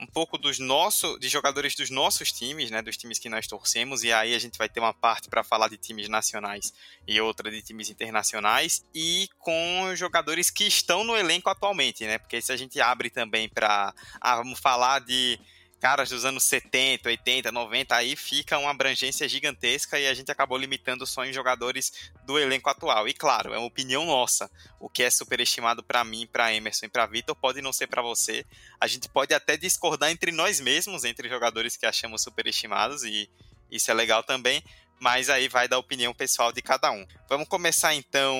um 0.00 0.06
pouco 0.06 0.38
dos 0.38 0.58
nossos, 0.58 1.18
de 1.18 1.28
jogadores 1.28 1.74
dos 1.74 1.90
nossos 1.90 2.30
times, 2.30 2.70
né, 2.70 2.80
dos 2.80 2.96
times 2.96 3.18
que 3.18 3.28
nós 3.28 3.46
torcemos, 3.46 4.04
e 4.04 4.12
aí 4.12 4.34
a 4.34 4.38
gente 4.38 4.56
vai 4.56 4.68
ter 4.68 4.78
uma 4.80 4.94
parte 4.94 5.28
para 5.28 5.42
falar 5.42 5.68
de 5.68 5.76
times 5.76 6.08
nacionais 6.08 6.72
e 7.06 7.20
outra 7.20 7.50
de 7.50 7.60
times 7.62 7.90
internacionais, 7.90 8.84
e 8.94 9.28
com 9.38 9.92
jogadores 9.96 10.50
que 10.50 10.64
estão 10.64 11.02
no 11.02 11.16
elenco 11.16 11.50
atualmente, 11.50 12.04
né? 12.06 12.18
Porque 12.18 12.40
se 12.40 12.52
a 12.52 12.56
gente 12.56 12.80
abre 12.80 13.10
também 13.10 13.48
para 13.48 13.92
ah, 14.20 14.36
vamos 14.36 14.60
falar 14.60 15.00
de 15.00 15.38
caras 15.80 16.10
dos 16.10 16.24
anos 16.24 16.44
70, 16.44 17.08
80, 17.08 17.52
90, 17.52 17.94
aí 17.94 18.16
fica 18.16 18.58
uma 18.58 18.70
abrangência 18.70 19.28
gigantesca 19.28 19.98
e 19.98 20.06
a 20.06 20.14
gente 20.14 20.30
acabou 20.30 20.58
limitando 20.58 21.06
só 21.06 21.24
em 21.24 21.32
jogadores 21.32 22.10
do 22.26 22.38
elenco 22.38 22.68
atual. 22.68 23.08
E 23.08 23.14
claro, 23.14 23.54
é 23.54 23.58
uma 23.58 23.66
opinião 23.66 24.04
nossa. 24.04 24.50
O 24.80 24.88
que 24.88 25.02
é 25.02 25.10
superestimado 25.10 25.82
para 25.82 26.04
mim, 26.04 26.26
para 26.26 26.52
Emerson 26.52 26.86
e 26.86 26.88
para 26.88 27.06
Vitor 27.06 27.34
pode 27.36 27.62
não 27.62 27.72
ser 27.72 27.86
para 27.86 28.02
você. 28.02 28.44
A 28.80 28.86
gente 28.86 29.08
pode 29.08 29.32
até 29.32 29.56
discordar 29.56 30.10
entre 30.10 30.32
nós 30.32 30.60
mesmos, 30.60 31.04
entre 31.04 31.28
jogadores 31.28 31.76
que 31.76 31.86
achamos 31.86 32.22
superestimados 32.22 33.04
e 33.04 33.30
isso 33.70 33.90
é 33.90 33.94
legal 33.94 34.22
também, 34.22 34.62
mas 34.98 35.28
aí 35.28 35.48
vai 35.48 35.68
da 35.68 35.78
opinião 35.78 36.14
pessoal 36.14 36.52
de 36.52 36.62
cada 36.62 36.90
um. 36.90 37.06
Vamos 37.28 37.48
começar 37.48 37.94
então 37.94 38.36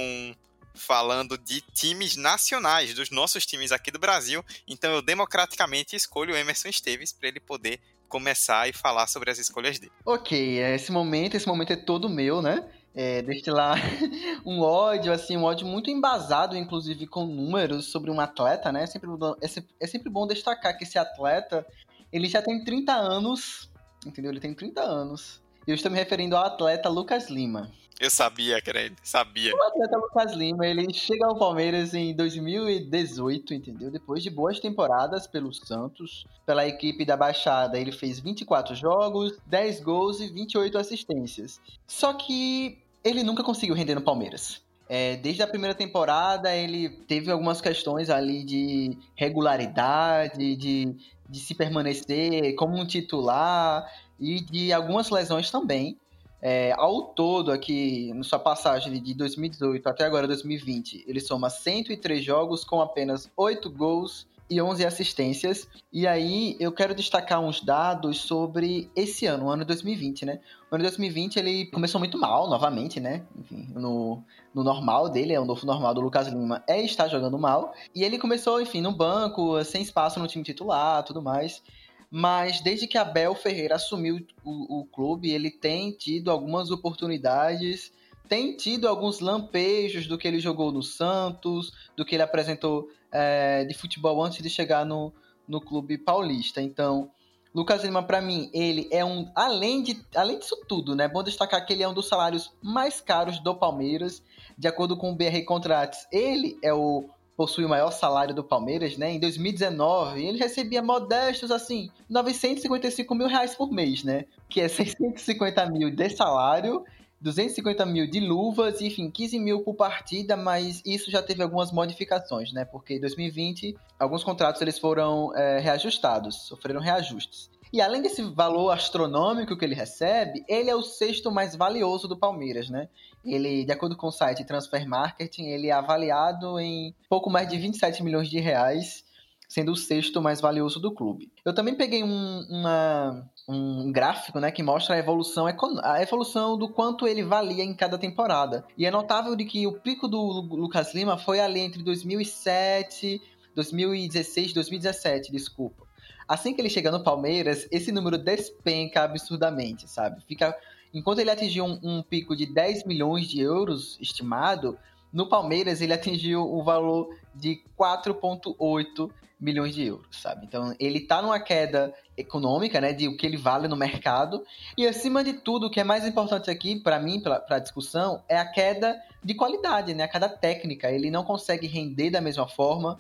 falando 0.78 1.36
de 1.36 1.60
times 1.60 2.16
nacionais, 2.16 2.94
dos 2.94 3.10
nossos 3.10 3.44
times 3.44 3.72
aqui 3.72 3.90
do 3.90 3.98
Brasil. 3.98 4.44
Então 4.66 4.90
eu 4.92 5.02
democraticamente 5.02 5.96
escolho 5.96 6.34
o 6.34 6.36
Emerson 6.36 6.68
Esteves 6.68 7.12
para 7.12 7.28
ele 7.28 7.40
poder 7.40 7.80
começar 8.08 8.68
e 8.68 8.72
falar 8.72 9.06
sobre 9.06 9.30
as 9.30 9.38
escolhas 9.38 9.78
dele. 9.78 9.92
Ok, 10.04 10.60
é, 10.60 10.74
esse 10.74 10.90
momento, 10.90 11.36
esse 11.36 11.46
momento 11.46 11.72
é 11.72 11.76
todo 11.76 12.08
meu, 12.08 12.40
né? 12.40 12.66
É, 12.94 13.22
lá 13.48 13.74
um 14.44 14.60
ódio, 14.60 15.12
assim, 15.12 15.36
um 15.36 15.44
ódio 15.44 15.66
muito 15.66 15.90
embasado, 15.90 16.56
inclusive 16.56 17.06
com 17.06 17.26
números 17.26 17.86
sobre 17.86 18.10
um 18.10 18.18
atleta, 18.18 18.72
né? 18.72 18.84
É 18.84 18.86
sempre, 18.86 19.08
é, 19.40 19.62
é 19.80 19.86
sempre 19.86 20.10
bom 20.10 20.26
destacar 20.26 20.76
que 20.76 20.84
esse 20.84 20.98
atleta, 20.98 21.64
ele 22.12 22.26
já 22.26 22.42
tem 22.42 22.64
30 22.64 22.92
anos, 22.92 23.70
entendeu? 24.04 24.32
Ele 24.32 24.40
tem 24.40 24.54
30 24.54 24.80
anos. 24.80 25.42
E 25.66 25.70
eu 25.70 25.74
estou 25.74 25.92
me 25.92 25.98
referindo 25.98 26.36
ao 26.36 26.44
atleta 26.44 26.88
Lucas 26.88 27.28
Lima. 27.28 27.70
Eu 28.00 28.10
sabia 28.10 28.60
que 28.60 28.70
era 28.70 28.80
ele, 28.80 28.94
sabia. 29.02 29.52
O 29.52 29.62
atleta 29.64 29.96
Lucas 29.96 30.32
Lima, 30.32 30.64
ele 30.64 30.92
chega 30.94 31.26
ao 31.26 31.36
Palmeiras 31.36 31.94
em 31.94 32.14
2018, 32.14 33.54
entendeu? 33.54 33.90
Depois 33.90 34.22
de 34.22 34.30
boas 34.30 34.60
temporadas 34.60 35.26
pelo 35.26 35.52
Santos, 35.52 36.24
pela 36.46 36.66
equipe 36.66 37.04
da 37.04 37.16
Baixada, 37.16 37.76
ele 37.76 37.90
fez 37.90 38.20
24 38.20 38.76
jogos, 38.76 39.36
10 39.46 39.80
gols 39.80 40.20
e 40.20 40.28
28 40.28 40.78
assistências. 40.78 41.60
Só 41.88 42.12
que 42.12 42.78
ele 43.02 43.24
nunca 43.24 43.42
conseguiu 43.42 43.74
render 43.74 43.96
no 43.96 44.02
Palmeiras. 44.02 44.62
É, 44.88 45.16
desde 45.16 45.42
a 45.42 45.46
primeira 45.46 45.74
temporada, 45.74 46.54
ele 46.54 46.88
teve 46.88 47.30
algumas 47.30 47.60
questões 47.60 48.08
ali 48.08 48.44
de 48.44 48.96
regularidade, 49.16 50.56
de, 50.56 50.96
de 51.28 51.40
se 51.40 51.54
permanecer 51.54 52.54
como 52.54 52.78
um 52.78 52.86
titular 52.86 53.86
e 54.18 54.40
de 54.40 54.72
algumas 54.72 55.10
lesões 55.10 55.50
também. 55.50 55.98
É, 56.40 56.72
ao 56.76 57.02
todo, 57.02 57.50
aqui, 57.50 58.12
na 58.14 58.22
sua 58.22 58.38
passagem 58.38 59.02
de 59.02 59.14
2018 59.14 59.88
até 59.88 60.04
agora 60.04 60.26
2020, 60.26 61.04
ele 61.06 61.20
soma 61.20 61.50
103 61.50 62.24
jogos 62.24 62.64
com 62.64 62.80
apenas 62.80 63.28
8 63.36 63.68
gols 63.70 64.26
e 64.50 64.62
11 64.62 64.86
assistências. 64.86 65.68
E 65.92 66.06
aí 66.06 66.56
eu 66.58 66.72
quero 66.72 66.94
destacar 66.94 67.40
uns 67.40 67.60
dados 67.60 68.20
sobre 68.22 68.90
esse 68.94 69.26
ano, 69.26 69.46
o 69.46 69.50
ano 69.50 69.64
2020, 69.64 70.24
né? 70.24 70.40
O 70.70 70.74
ano 70.74 70.84
2020 70.84 71.36
ele 71.36 71.66
começou 71.66 71.98
muito 71.98 72.16
mal, 72.16 72.48
novamente, 72.48 73.00
né? 73.00 73.24
Enfim, 73.36 73.68
no, 73.74 74.22
no 74.54 74.62
normal 74.62 75.08
dele, 75.08 75.34
é 75.34 75.40
o 75.40 75.44
novo 75.44 75.66
normal 75.66 75.92
do 75.92 76.00
Lucas 76.00 76.28
Lima, 76.28 76.62
é 76.66 76.80
estar 76.82 77.08
jogando 77.08 77.38
mal. 77.38 77.74
E 77.94 78.04
ele 78.04 78.16
começou, 78.16 78.60
enfim, 78.60 78.80
no 78.80 78.92
banco, 78.92 79.62
sem 79.64 79.82
espaço 79.82 80.20
no 80.20 80.26
time 80.26 80.44
titular, 80.44 81.02
tudo 81.02 81.20
mais 81.20 81.62
mas 82.10 82.60
desde 82.60 82.86
que 82.86 82.96
Abel 82.96 83.34
Ferreira 83.34 83.76
assumiu 83.76 84.26
o, 84.44 84.80
o 84.80 84.84
clube, 84.86 85.30
ele 85.30 85.50
tem 85.50 85.92
tido 85.92 86.30
algumas 86.30 86.70
oportunidades, 86.70 87.92
tem 88.28 88.56
tido 88.56 88.86
alguns 88.86 89.20
lampejos 89.20 90.06
do 90.06 90.18
que 90.18 90.28
ele 90.28 90.40
jogou 90.40 90.70
no 90.70 90.82
Santos, 90.82 91.72
do 91.96 92.04
que 92.04 92.14
ele 92.14 92.22
apresentou 92.22 92.88
é, 93.12 93.64
de 93.64 93.74
futebol 93.74 94.22
antes 94.22 94.42
de 94.42 94.50
chegar 94.50 94.84
no, 94.84 95.12
no 95.46 95.60
clube 95.60 95.98
paulista. 95.98 96.60
Então, 96.60 97.10
Lucas 97.54 97.82
Lima, 97.82 98.02
para 98.02 98.20
mim, 98.20 98.50
ele 98.52 98.88
é 98.92 99.04
um. 99.04 99.30
Além, 99.34 99.82
de, 99.82 100.00
além 100.14 100.38
disso 100.38 100.56
tudo, 100.68 100.94
né? 100.94 101.08
Bom 101.08 101.22
destacar 101.22 101.64
que 101.64 101.72
ele 101.72 101.82
é 101.82 101.88
um 101.88 101.94
dos 101.94 102.06
salários 102.06 102.52
mais 102.62 103.00
caros 103.00 103.40
do 103.40 103.54
Palmeiras. 103.54 104.22
De 104.56 104.68
acordo 104.68 104.96
com 104.96 105.10
o 105.12 105.14
BR 105.14 105.44
Contratos, 105.46 106.06
ele 106.12 106.58
é 106.62 106.74
o 106.74 107.08
possui 107.38 107.64
o 107.64 107.68
maior 107.68 107.92
salário 107.92 108.34
do 108.34 108.42
Palmeiras, 108.42 108.96
né? 108.96 109.12
Em 109.12 109.20
2019, 109.20 110.26
ele 110.26 110.38
recebia 110.38 110.82
modestos, 110.82 111.52
assim, 111.52 111.88
955 112.10 113.14
mil 113.14 113.28
reais 113.28 113.54
por 113.54 113.70
mês, 113.70 114.02
né? 114.02 114.24
Que 114.48 114.60
é 114.60 114.66
650 114.66 115.64
mil 115.70 115.88
de 115.88 116.10
salário, 116.10 116.84
250 117.20 117.86
mil 117.86 118.10
de 118.10 118.18
luvas, 118.18 118.80
enfim, 118.80 119.08
15 119.08 119.38
mil 119.38 119.60
por 119.60 119.76
partida, 119.76 120.36
mas 120.36 120.82
isso 120.84 121.12
já 121.12 121.22
teve 121.22 121.40
algumas 121.40 121.70
modificações, 121.70 122.52
né? 122.52 122.64
Porque 122.64 122.94
em 122.94 123.00
2020, 123.00 123.76
alguns 124.00 124.24
contratos 124.24 124.60
eles 124.60 124.76
foram 124.76 125.32
é, 125.36 125.60
reajustados, 125.60 126.42
sofreram 126.48 126.80
reajustes. 126.80 127.48
E 127.72 127.80
além 127.80 128.00
desse 128.00 128.22
valor 128.22 128.70
astronômico 128.70 129.56
que 129.56 129.64
ele 129.64 129.74
recebe, 129.74 130.44
ele 130.48 130.70
é 130.70 130.74
o 130.74 130.82
sexto 130.82 131.30
mais 131.30 131.54
valioso 131.54 132.08
do 132.08 132.16
Palmeiras, 132.16 132.70
né? 132.70 132.88
Ele, 133.24 133.64
de 133.64 133.72
acordo 133.72 133.96
com 133.96 134.06
o 134.06 134.12
site 134.12 134.44
Transfer 134.44 134.88
Marketing, 134.88 135.46
ele 135.46 135.68
é 135.68 135.72
avaliado 135.72 136.58
em 136.58 136.94
pouco 137.08 137.28
mais 137.28 137.48
de 137.48 137.58
27 137.58 138.02
milhões 138.02 138.28
de 138.30 138.38
reais, 138.38 139.04
sendo 139.48 139.72
o 139.72 139.76
sexto 139.76 140.20
mais 140.20 140.40
valioso 140.40 140.78
do 140.78 140.92
clube. 140.92 141.32
Eu 141.44 141.54
também 141.54 141.74
peguei 141.74 142.04
um, 142.04 142.46
uma, 142.48 143.28
um 143.48 143.90
gráfico 143.90 144.38
né, 144.38 144.50
que 144.50 144.62
mostra 144.62 144.94
a 144.94 144.98
evolução, 144.98 145.46
a 145.82 146.02
evolução 146.02 146.56
do 146.56 146.68
quanto 146.68 147.08
ele 147.08 147.22
valia 147.22 147.64
em 147.64 147.74
cada 147.74 147.98
temporada. 147.98 148.64
E 148.76 148.84
é 148.84 148.90
notável 148.90 149.34
de 149.34 149.44
que 149.44 149.66
o 149.66 149.72
pico 149.72 150.06
do 150.06 150.20
Lucas 150.20 150.94
Lima 150.94 151.16
foi 151.16 151.40
ali 151.40 151.60
entre 151.60 151.82
2007, 151.82 153.20
2016 153.54 154.52
2017, 154.52 155.32
desculpa. 155.32 155.87
Assim 156.28 156.52
que 156.52 156.60
ele 156.60 156.68
chega 156.68 156.90
no 156.90 157.02
Palmeiras, 157.02 157.66
esse 157.70 157.90
número 157.90 158.18
despenca 158.18 159.02
absurdamente, 159.02 159.88
sabe? 159.88 160.22
Fica 160.26 160.54
enquanto 160.92 161.20
ele 161.20 161.30
atingiu 161.30 161.64
um, 161.64 161.78
um, 161.82 162.02
pico 162.02 162.36
de 162.36 162.46
10 162.46 162.84
milhões 162.84 163.26
de 163.26 163.40
euros 163.40 163.98
estimado, 164.00 164.78
no 165.12 165.26
Palmeiras 165.26 165.80
ele 165.80 165.92
atingiu 165.92 166.42
o 166.42 166.62
valor 166.62 167.16
de 167.34 167.62
4,8 167.78 169.10
milhões 169.40 169.74
de 169.74 169.84
euros, 169.84 170.20
sabe? 170.20 170.44
Então 170.44 170.74
ele 170.78 171.00
tá 171.00 171.22
numa 171.22 171.38
queda 171.38 171.94
econômica, 172.16 172.80
né, 172.80 172.92
de 172.92 173.06
o 173.06 173.16
que 173.16 173.24
ele 173.24 173.36
vale 173.36 173.68
no 173.68 173.76
mercado, 173.76 174.44
e 174.76 174.86
acima 174.86 175.22
de 175.22 175.34
tudo, 175.34 175.66
o 175.66 175.70
que 175.70 175.80
é 175.80 175.84
mais 175.84 176.04
importante 176.04 176.50
aqui 176.50 176.78
para 176.78 176.98
mim, 176.98 177.20
para 177.20 177.44
a 177.48 177.58
discussão, 177.58 178.22
é 178.28 178.36
a 178.36 178.44
queda 178.44 179.00
de 179.22 179.34
qualidade, 179.34 179.94
né, 179.94 180.04
a 180.04 180.08
queda 180.08 180.28
técnica. 180.28 180.90
Ele 180.90 181.10
não 181.10 181.24
consegue 181.24 181.66
render 181.66 182.10
da 182.10 182.20
mesma 182.20 182.48
forma 182.48 182.98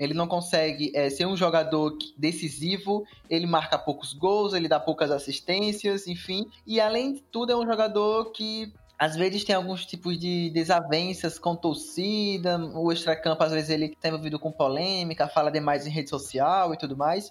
ele 0.00 0.14
não 0.14 0.26
consegue 0.26 0.90
é, 0.94 1.10
ser 1.10 1.26
um 1.26 1.36
jogador 1.36 1.96
decisivo, 2.16 3.04
ele 3.28 3.46
marca 3.46 3.78
poucos 3.78 4.14
gols, 4.14 4.54
ele 4.54 4.66
dá 4.66 4.80
poucas 4.80 5.10
assistências, 5.10 6.06
enfim. 6.06 6.46
E 6.66 6.80
além 6.80 7.12
de 7.12 7.20
tudo, 7.20 7.52
é 7.52 7.56
um 7.56 7.66
jogador 7.66 8.32
que 8.32 8.72
às 8.98 9.14
vezes 9.14 9.44
tem 9.44 9.54
alguns 9.54 9.84
tipos 9.84 10.18
de 10.18 10.50
desavenças 10.50 11.38
com 11.38 11.54
torcida, 11.54 12.58
o 12.74 12.90
extracampo 12.90 13.42
às 13.44 13.52
vezes 13.52 13.68
ele 13.68 13.86
está 13.86 14.08
envolvido 14.08 14.38
com 14.38 14.50
polêmica, 14.50 15.28
fala 15.28 15.50
demais 15.50 15.86
em 15.86 15.90
rede 15.90 16.08
social 16.08 16.72
e 16.72 16.78
tudo 16.78 16.96
mais. 16.96 17.30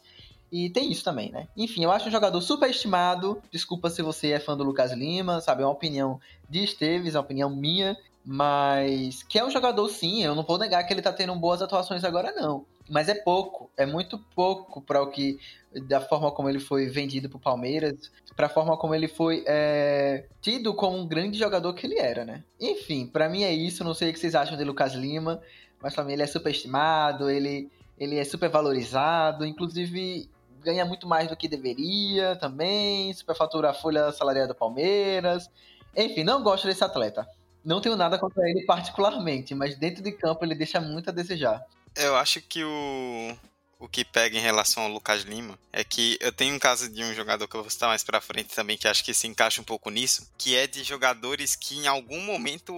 E 0.51 0.69
tem 0.69 0.91
isso 0.91 1.03
também, 1.03 1.31
né? 1.31 1.47
Enfim, 1.55 1.83
eu 1.83 1.91
acho 1.91 2.07
um 2.07 2.11
jogador 2.11 2.41
super 2.41 2.69
estimado. 2.69 3.41
Desculpa 3.51 3.89
se 3.89 4.01
você 4.01 4.31
é 4.31 4.39
fã 4.39 4.57
do 4.57 4.63
Lucas 4.63 4.91
Lima, 4.91 5.41
sabe? 5.41 5.61
É 5.61 5.65
uma 5.65 5.71
opinião 5.71 6.19
de 6.49 6.63
Esteves, 6.63 7.13
é 7.13 7.17
uma 7.17 7.23
opinião 7.23 7.55
minha. 7.55 7.95
Mas 8.25 9.23
que 9.23 9.39
é 9.39 9.45
um 9.45 9.49
jogador, 9.49 9.87
sim, 9.89 10.23
eu 10.23 10.35
não 10.35 10.43
vou 10.43 10.57
negar 10.57 10.83
que 10.83 10.93
ele 10.93 11.01
tá 11.01 11.11
tendo 11.11 11.33
boas 11.35 11.61
atuações 11.61 12.03
agora, 12.03 12.31
não. 12.33 12.65
Mas 12.89 13.07
é 13.07 13.15
pouco, 13.15 13.69
é 13.77 13.85
muito 13.85 14.17
pouco 14.35 14.81
para 14.81 15.01
o 15.01 15.09
que. 15.09 15.39
Da 15.87 16.01
forma 16.01 16.31
como 16.31 16.49
ele 16.49 16.59
foi 16.59 16.87
vendido 16.87 17.29
pro 17.29 17.37
Palmeiras, 17.37 18.11
para 18.35 18.47
a 18.47 18.49
forma 18.49 18.75
como 18.75 18.95
ele 18.95 19.07
foi 19.07 19.43
é, 19.45 20.25
tido 20.41 20.73
como 20.73 20.97
um 20.97 21.07
grande 21.07 21.37
jogador 21.37 21.73
que 21.73 21.85
ele 21.85 21.99
era, 21.99 22.25
né? 22.25 22.43
Enfim, 22.59 23.05
para 23.05 23.29
mim 23.29 23.43
é 23.43 23.53
isso. 23.53 23.83
Não 23.83 23.93
sei 23.93 24.09
o 24.09 24.13
que 24.13 24.19
vocês 24.19 24.33
acham 24.33 24.57
de 24.57 24.63
Lucas 24.63 24.93
Lima, 24.93 25.39
mas 25.79 25.93
pra 25.93 26.03
mim 26.03 26.13
ele 26.13 26.23
é 26.23 26.27
super 26.27 26.49
estimado, 26.49 27.29
ele, 27.29 27.69
ele 27.99 28.17
é 28.17 28.23
super 28.23 28.49
valorizado, 28.49 29.45
inclusive 29.45 30.27
ganha 30.63 30.85
muito 30.85 31.07
mais 31.07 31.27
do 31.27 31.37
que 31.37 31.47
deveria 31.47 32.35
também, 32.35 33.13
superfatura 33.13 33.69
a 33.69 33.73
folha 33.73 34.11
salarial 34.11 34.47
do 34.47 34.55
Palmeiras. 34.55 35.49
Enfim, 35.95 36.23
não 36.23 36.43
gosto 36.43 36.67
desse 36.67 36.83
atleta. 36.83 37.27
Não 37.63 37.81
tenho 37.81 37.95
nada 37.95 38.17
contra 38.17 38.47
ele 38.49 38.65
particularmente, 38.65 39.53
mas 39.53 39.77
dentro 39.77 40.03
de 40.03 40.11
campo 40.11 40.43
ele 40.43 40.55
deixa 40.55 40.79
muito 40.79 41.09
a 41.09 41.13
desejar. 41.13 41.63
Eu 41.95 42.15
acho 42.15 42.41
que 42.41 42.63
o, 42.63 43.37
o 43.79 43.87
que 43.87 44.03
pega 44.03 44.37
em 44.37 44.41
relação 44.41 44.83
ao 44.83 44.89
Lucas 44.89 45.23
Lima 45.23 45.57
é 45.71 45.83
que 45.83 46.17
eu 46.19 46.31
tenho 46.31 46.53
um 46.53 46.59
caso 46.59 46.89
de 46.89 47.01
um 47.01 47.13
jogador 47.13 47.47
que 47.47 47.55
eu 47.55 47.61
vou 47.61 47.69
citar 47.69 47.87
mais 47.87 48.03
pra 48.03 48.19
frente 48.19 48.53
também, 48.53 48.77
que 48.77 48.87
acho 48.87 49.03
que 49.03 49.13
se 49.13 49.25
encaixa 49.25 49.61
um 49.61 49.63
pouco 49.63 49.89
nisso, 49.89 50.29
que 50.37 50.55
é 50.55 50.67
de 50.67 50.83
jogadores 50.83 51.55
que 51.55 51.77
em 51.77 51.87
algum 51.87 52.21
momento 52.21 52.73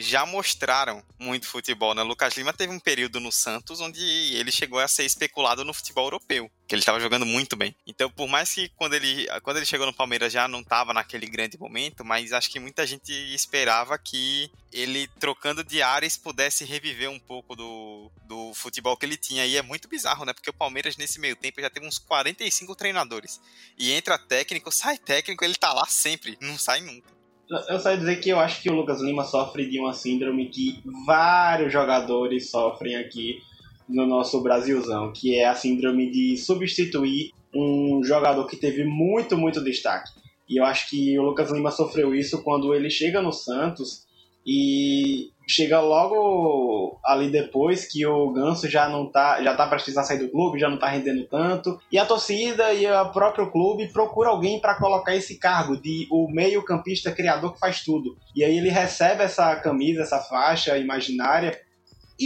já 0.00 0.26
mostraram 0.26 1.02
muito 1.18 1.46
futebol, 1.46 1.94
né? 1.94 2.02
O 2.02 2.06
Lucas 2.06 2.36
Lima 2.36 2.52
teve 2.52 2.72
um 2.72 2.78
período 2.78 3.18
no 3.18 3.32
Santos 3.32 3.80
onde 3.80 4.00
ele 4.34 4.52
chegou 4.52 4.78
a 4.78 4.86
ser 4.86 5.04
especulado 5.04 5.64
no 5.64 5.72
futebol 5.72 6.04
europeu. 6.04 6.50
Que 6.72 6.76
ele 6.76 6.82
tava 6.82 6.98
jogando 6.98 7.26
muito 7.26 7.54
bem. 7.54 7.76
Então, 7.86 8.08
por 8.08 8.26
mais 8.26 8.50
que 8.50 8.70
quando 8.70 8.94
ele, 8.94 9.26
quando 9.42 9.58
ele 9.58 9.66
chegou 9.66 9.84
no 9.84 9.92
Palmeiras 9.92 10.32
já 10.32 10.48
não 10.48 10.64
tava 10.64 10.94
naquele 10.94 11.26
grande 11.26 11.58
momento, 11.58 12.02
mas 12.02 12.32
acho 12.32 12.50
que 12.50 12.58
muita 12.58 12.86
gente 12.86 13.12
esperava 13.34 13.98
que 13.98 14.50
ele, 14.72 15.06
trocando 15.20 15.62
de 15.62 15.82
áreas, 15.82 16.16
pudesse 16.16 16.64
reviver 16.64 17.10
um 17.10 17.18
pouco 17.18 17.54
do, 17.54 18.10
do 18.24 18.54
futebol 18.54 18.96
que 18.96 19.04
ele 19.04 19.18
tinha. 19.18 19.44
E 19.44 19.54
é 19.54 19.60
muito 19.60 19.86
bizarro, 19.86 20.24
né? 20.24 20.32
Porque 20.32 20.48
o 20.48 20.54
Palmeiras, 20.54 20.96
nesse 20.96 21.20
meio 21.20 21.36
tempo, 21.36 21.60
já 21.60 21.68
teve 21.68 21.86
uns 21.86 21.98
45 21.98 22.74
treinadores. 22.74 23.38
E 23.78 23.92
entra 23.92 24.16
técnico, 24.16 24.72
sai 24.72 24.96
técnico, 24.96 25.44
ele 25.44 25.56
tá 25.56 25.74
lá 25.74 25.84
sempre, 25.84 26.38
não 26.40 26.56
sai 26.56 26.80
nunca. 26.80 27.10
Eu 27.68 27.78
só 27.80 27.90
ia 27.90 27.98
dizer 27.98 28.16
que 28.16 28.30
eu 28.30 28.40
acho 28.40 28.62
que 28.62 28.70
o 28.70 28.74
Lucas 28.74 29.02
Lima 29.02 29.24
sofre 29.24 29.68
de 29.68 29.78
uma 29.78 29.92
síndrome 29.92 30.48
que 30.48 30.82
vários 31.04 31.70
jogadores 31.70 32.50
sofrem 32.50 32.96
aqui 32.96 33.42
no 33.88 34.06
nosso 34.06 34.40
Brasilzão, 34.40 35.12
que 35.12 35.38
é 35.38 35.46
a 35.46 35.54
síndrome 35.54 36.10
de 36.10 36.36
substituir 36.36 37.32
um 37.54 38.02
jogador 38.02 38.46
que 38.46 38.56
teve 38.56 38.84
muito, 38.84 39.36
muito 39.36 39.62
destaque. 39.62 40.10
E 40.48 40.58
eu 40.58 40.64
acho 40.64 40.90
que 40.90 41.18
o 41.18 41.22
Lucas 41.22 41.50
Lima 41.50 41.70
sofreu 41.70 42.14
isso 42.14 42.42
quando 42.42 42.74
ele 42.74 42.90
chega 42.90 43.22
no 43.22 43.32
Santos 43.32 44.06
e 44.46 45.30
chega 45.46 45.80
logo 45.80 46.98
ali 47.04 47.30
depois 47.30 47.86
que 47.86 48.04
o 48.06 48.30
Ganso 48.32 48.68
já 48.68 48.88
não 48.88 49.10
tá, 49.10 49.42
já 49.42 49.54
tá 49.54 49.66
prestes 49.66 49.96
a 49.96 50.02
sair 50.02 50.18
do 50.18 50.30
clube, 50.30 50.58
já 50.58 50.68
não 50.68 50.78
tá 50.78 50.88
rendendo 50.88 51.26
tanto, 51.26 51.80
e 51.90 51.98
a 51.98 52.06
torcida 52.06 52.72
e 52.72 52.86
o 52.86 53.10
próprio 53.10 53.50
clube 53.50 53.92
procura 53.92 54.30
alguém 54.30 54.60
para 54.60 54.76
colocar 54.76 55.14
esse 55.14 55.38
cargo 55.38 55.76
de 55.76 56.06
o 56.10 56.28
meio-campista 56.30 57.12
criador 57.12 57.54
que 57.54 57.60
faz 57.60 57.82
tudo. 57.82 58.16
E 58.34 58.44
aí 58.44 58.56
ele 58.56 58.70
recebe 58.70 59.22
essa 59.22 59.54
camisa, 59.56 60.02
essa 60.02 60.18
faixa 60.20 60.76
imaginária 60.78 61.60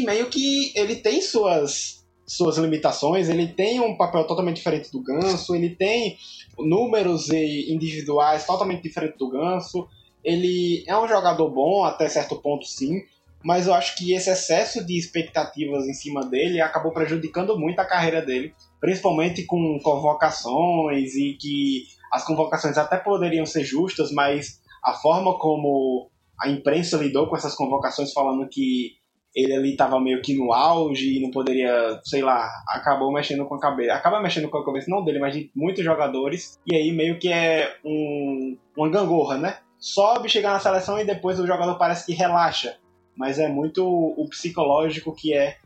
e 0.01 0.07
meio 0.07 0.27
que 0.29 0.73
ele 0.75 0.97
tem 0.97 1.21
suas 1.21 1.97
suas 2.27 2.59
limitações, 2.59 3.29
ele 3.29 3.47
tem 3.47 3.79
um 3.79 3.97
papel 3.97 4.27
totalmente 4.27 4.57
diferente 4.57 4.91
do 4.91 5.01
Ganso, 5.01 5.55
ele 5.55 5.71
tem 5.71 6.17
números 6.59 7.31
individuais 7.31 8.45
totalmente 8.45 8.83
diferentes 8.83 9.17
do 9.17 9.31
Ganso. 9.31 9.87
Ele 10.25 10.83
é 10.89 10.99
um 10.99 11.07
jogador 11.07 11.49
bom 11.49 11.85
até 11.85 12.09
certo 12.09 12.35
ponto, 12.43 12.67
sim, 12.67 13.01
mas 13.45 13.69
eu 13.69 13.75
acho 13.75 13.97
que 13.97 14.13
esse 14.13 14.29
excesso 14.29 14.85
de 14.85 14.99
expectativas 14.99 15.87
em 15.87 15.95
cima 15.95 16.27
dele 16.27 16.61
acabou 16.61 16.93
prejudicando 16.93 17.57
muito 17.57 17.79
a 17.79 17.85
carreira 17.85 18.21
dele, 18.21 18.53
principalmente 18.81 19.45
com 19.45 19.79
convocações 19.81 21.15
e 21.15 21.35
que 21.35 21.85
as 22.13 22.25
convocações 22.25 22.77
até 22.77 22.97
poderiam 22.97 23.47
ser 23.47 23.63
justas, 23.63 24.11
mas 24.11 24.61
a 24.85 24.95
forma 24.95 25.39
como 25.39 26.11
a 26.41 26.49
imprensa 26.51 26.97
lidou 26.97 27.29
com 27.29 27.37
essas 27.37 27.55
convocações 27.55 28.13
falando 28.13 28.49
que 28.49 28.95
ele 29.37 29.55
ali 29.55 29.71
estava 29.73 30.01
meio 30.01 30.23
que 30.23 30.35
no 30.35 30.51
auge 30.51 31.19
e 31.19 31.21
não 31.21 31.31
poderia, 31.31 32.01
sei 32.03 32.23
lá, 32.23 32.49
acabou 32.69 33.13
mexendo 33.13 33.45
com 33.45 33.55
a 33.55 33.61
cabeça. 33.61 33.93
Acaba 33.93 34.19
mexendo 34.19 34.49
com 34.49 34.57
a 34.57 34.65
cabeça, 34.65 34.91
não 34.91 35.05
dele, 35.05 35.19
mas 35.19 35.35
de 35.35 35.51
muitos 35.55 35.85
jogadores. 35.85 36.59
E 36.67 36.75
aí 36.75 36.91
meio 36.91 37.19
que 37.19 37.31
é 37.31 37.77
um, 37.85 38.57
uma 38.75 38.89
gangorra, 38.89 39.37
né? 39.37 39.59
Sobe, 39.79 40.31
chega 40.31 40.51
na 40.51 40.59
seleção 40.59 40.99
e 40.99 41.05
depois 41.05 41.39
o 41.39 41.47
jogador 41.47 41.77
parece 41.77 42.07
que 42.07 42.15
relaxa. 42.15 42.79
Mas 43.15 43.39
é 43.39 43.47
muito 43.47 43.87
o 43.87 44.27
psicológico 44.31 45.15
que 45.15 45.35
é, 45.35 45.57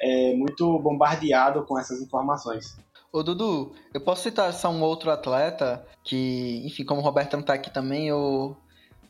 é 0.00 0.32
muito 0.34 0.78
bombardeado 0.78 1.64
com 1.64 1.76
essas 1.76 2.00
informações. 2.00 2.78
Ô 3.12 3.24
Dudu, 3.24 3.72
eu 3.92 4.00
posso 4.00 4.22
citar 4.22 4.52
só 4.52 4.70
um 4.70 4.82
outro 4.82 5.10
atleta 5.10 5.84
que, 6.04 6.62
enfim, 6.64 6.84
como 6.84 7.00
o 7.00 7.04
Roberto 7.04 7.36
não 7.36 7.42
tá 7.42 7.54
aqui 7.54 7.72
também, 7.72 8.06
eu 8.06 8.56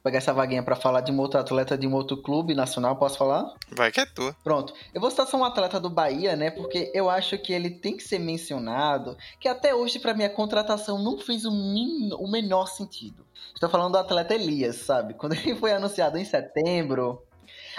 pegar 0.06 0.18
essa 0.18 0.32
vaguinha 0.32 0.62
para 0.62 0.76
falar 0.76 1.00
de 1.00 1.10
um 1.10 1.18
outro 1.18 1.40
atleta 1.40 1.76
de 1.76 1.84
um 1.84 1.92
outro 1.92 2.16
clube 2.16 2.54
nacional, 2.54 2.94
posso 2.94 3.18
falar? 3.18 3.52
Vai 3.72 3.90
que 3.90 4.00
é 4.00 4.06
tua. 4.06 4.36
Pronto. 4.44 4.72
Eu 4.94 5.00
vou 5.00 5.10
citar 5.10 5.26
só 5.26 5.36
um 5.36 5.44
atleta 5.44 5.80
do 5.80 5.90
Bahia, 5.90 6.36
né? 6.36 6.48
Porque 6.48 6.92
eu 6.94 7.10
acho 7.10 7.36
que 7.38 7.52
ele 7.52 7.70
tem 7.70 7.96
que 7.96 8.04
ser 8.04 8.20
mencionado, 8.20 9.16
que 9.40 9.48
até 9.48 9.74
hoje 9.74 9.98
para 9.98 10.14
mim 10.14 10.22
a 10.22 10.30
contratação 10.30 11.02
não 11.02 11.18
fez 11.18 11.44
o, 11.44 11.50
min... 11.50 12.10
o 12.12 12.30
menor 12.30 12.68
sentido. 12.68 13.26
Estou 13.52 13.68
falando 13.68 13.92
do 13.92 13.98
atleta 13.98 14.32
Elias, 14.32 14.76
sabe? 14.76 15.14
Quando 15.14 15.32
ele 15.34 15.56
foi 15.56 15.72
anunciado 15.72 16.16
em 16.16 16.24
setembro, 16.24 17.20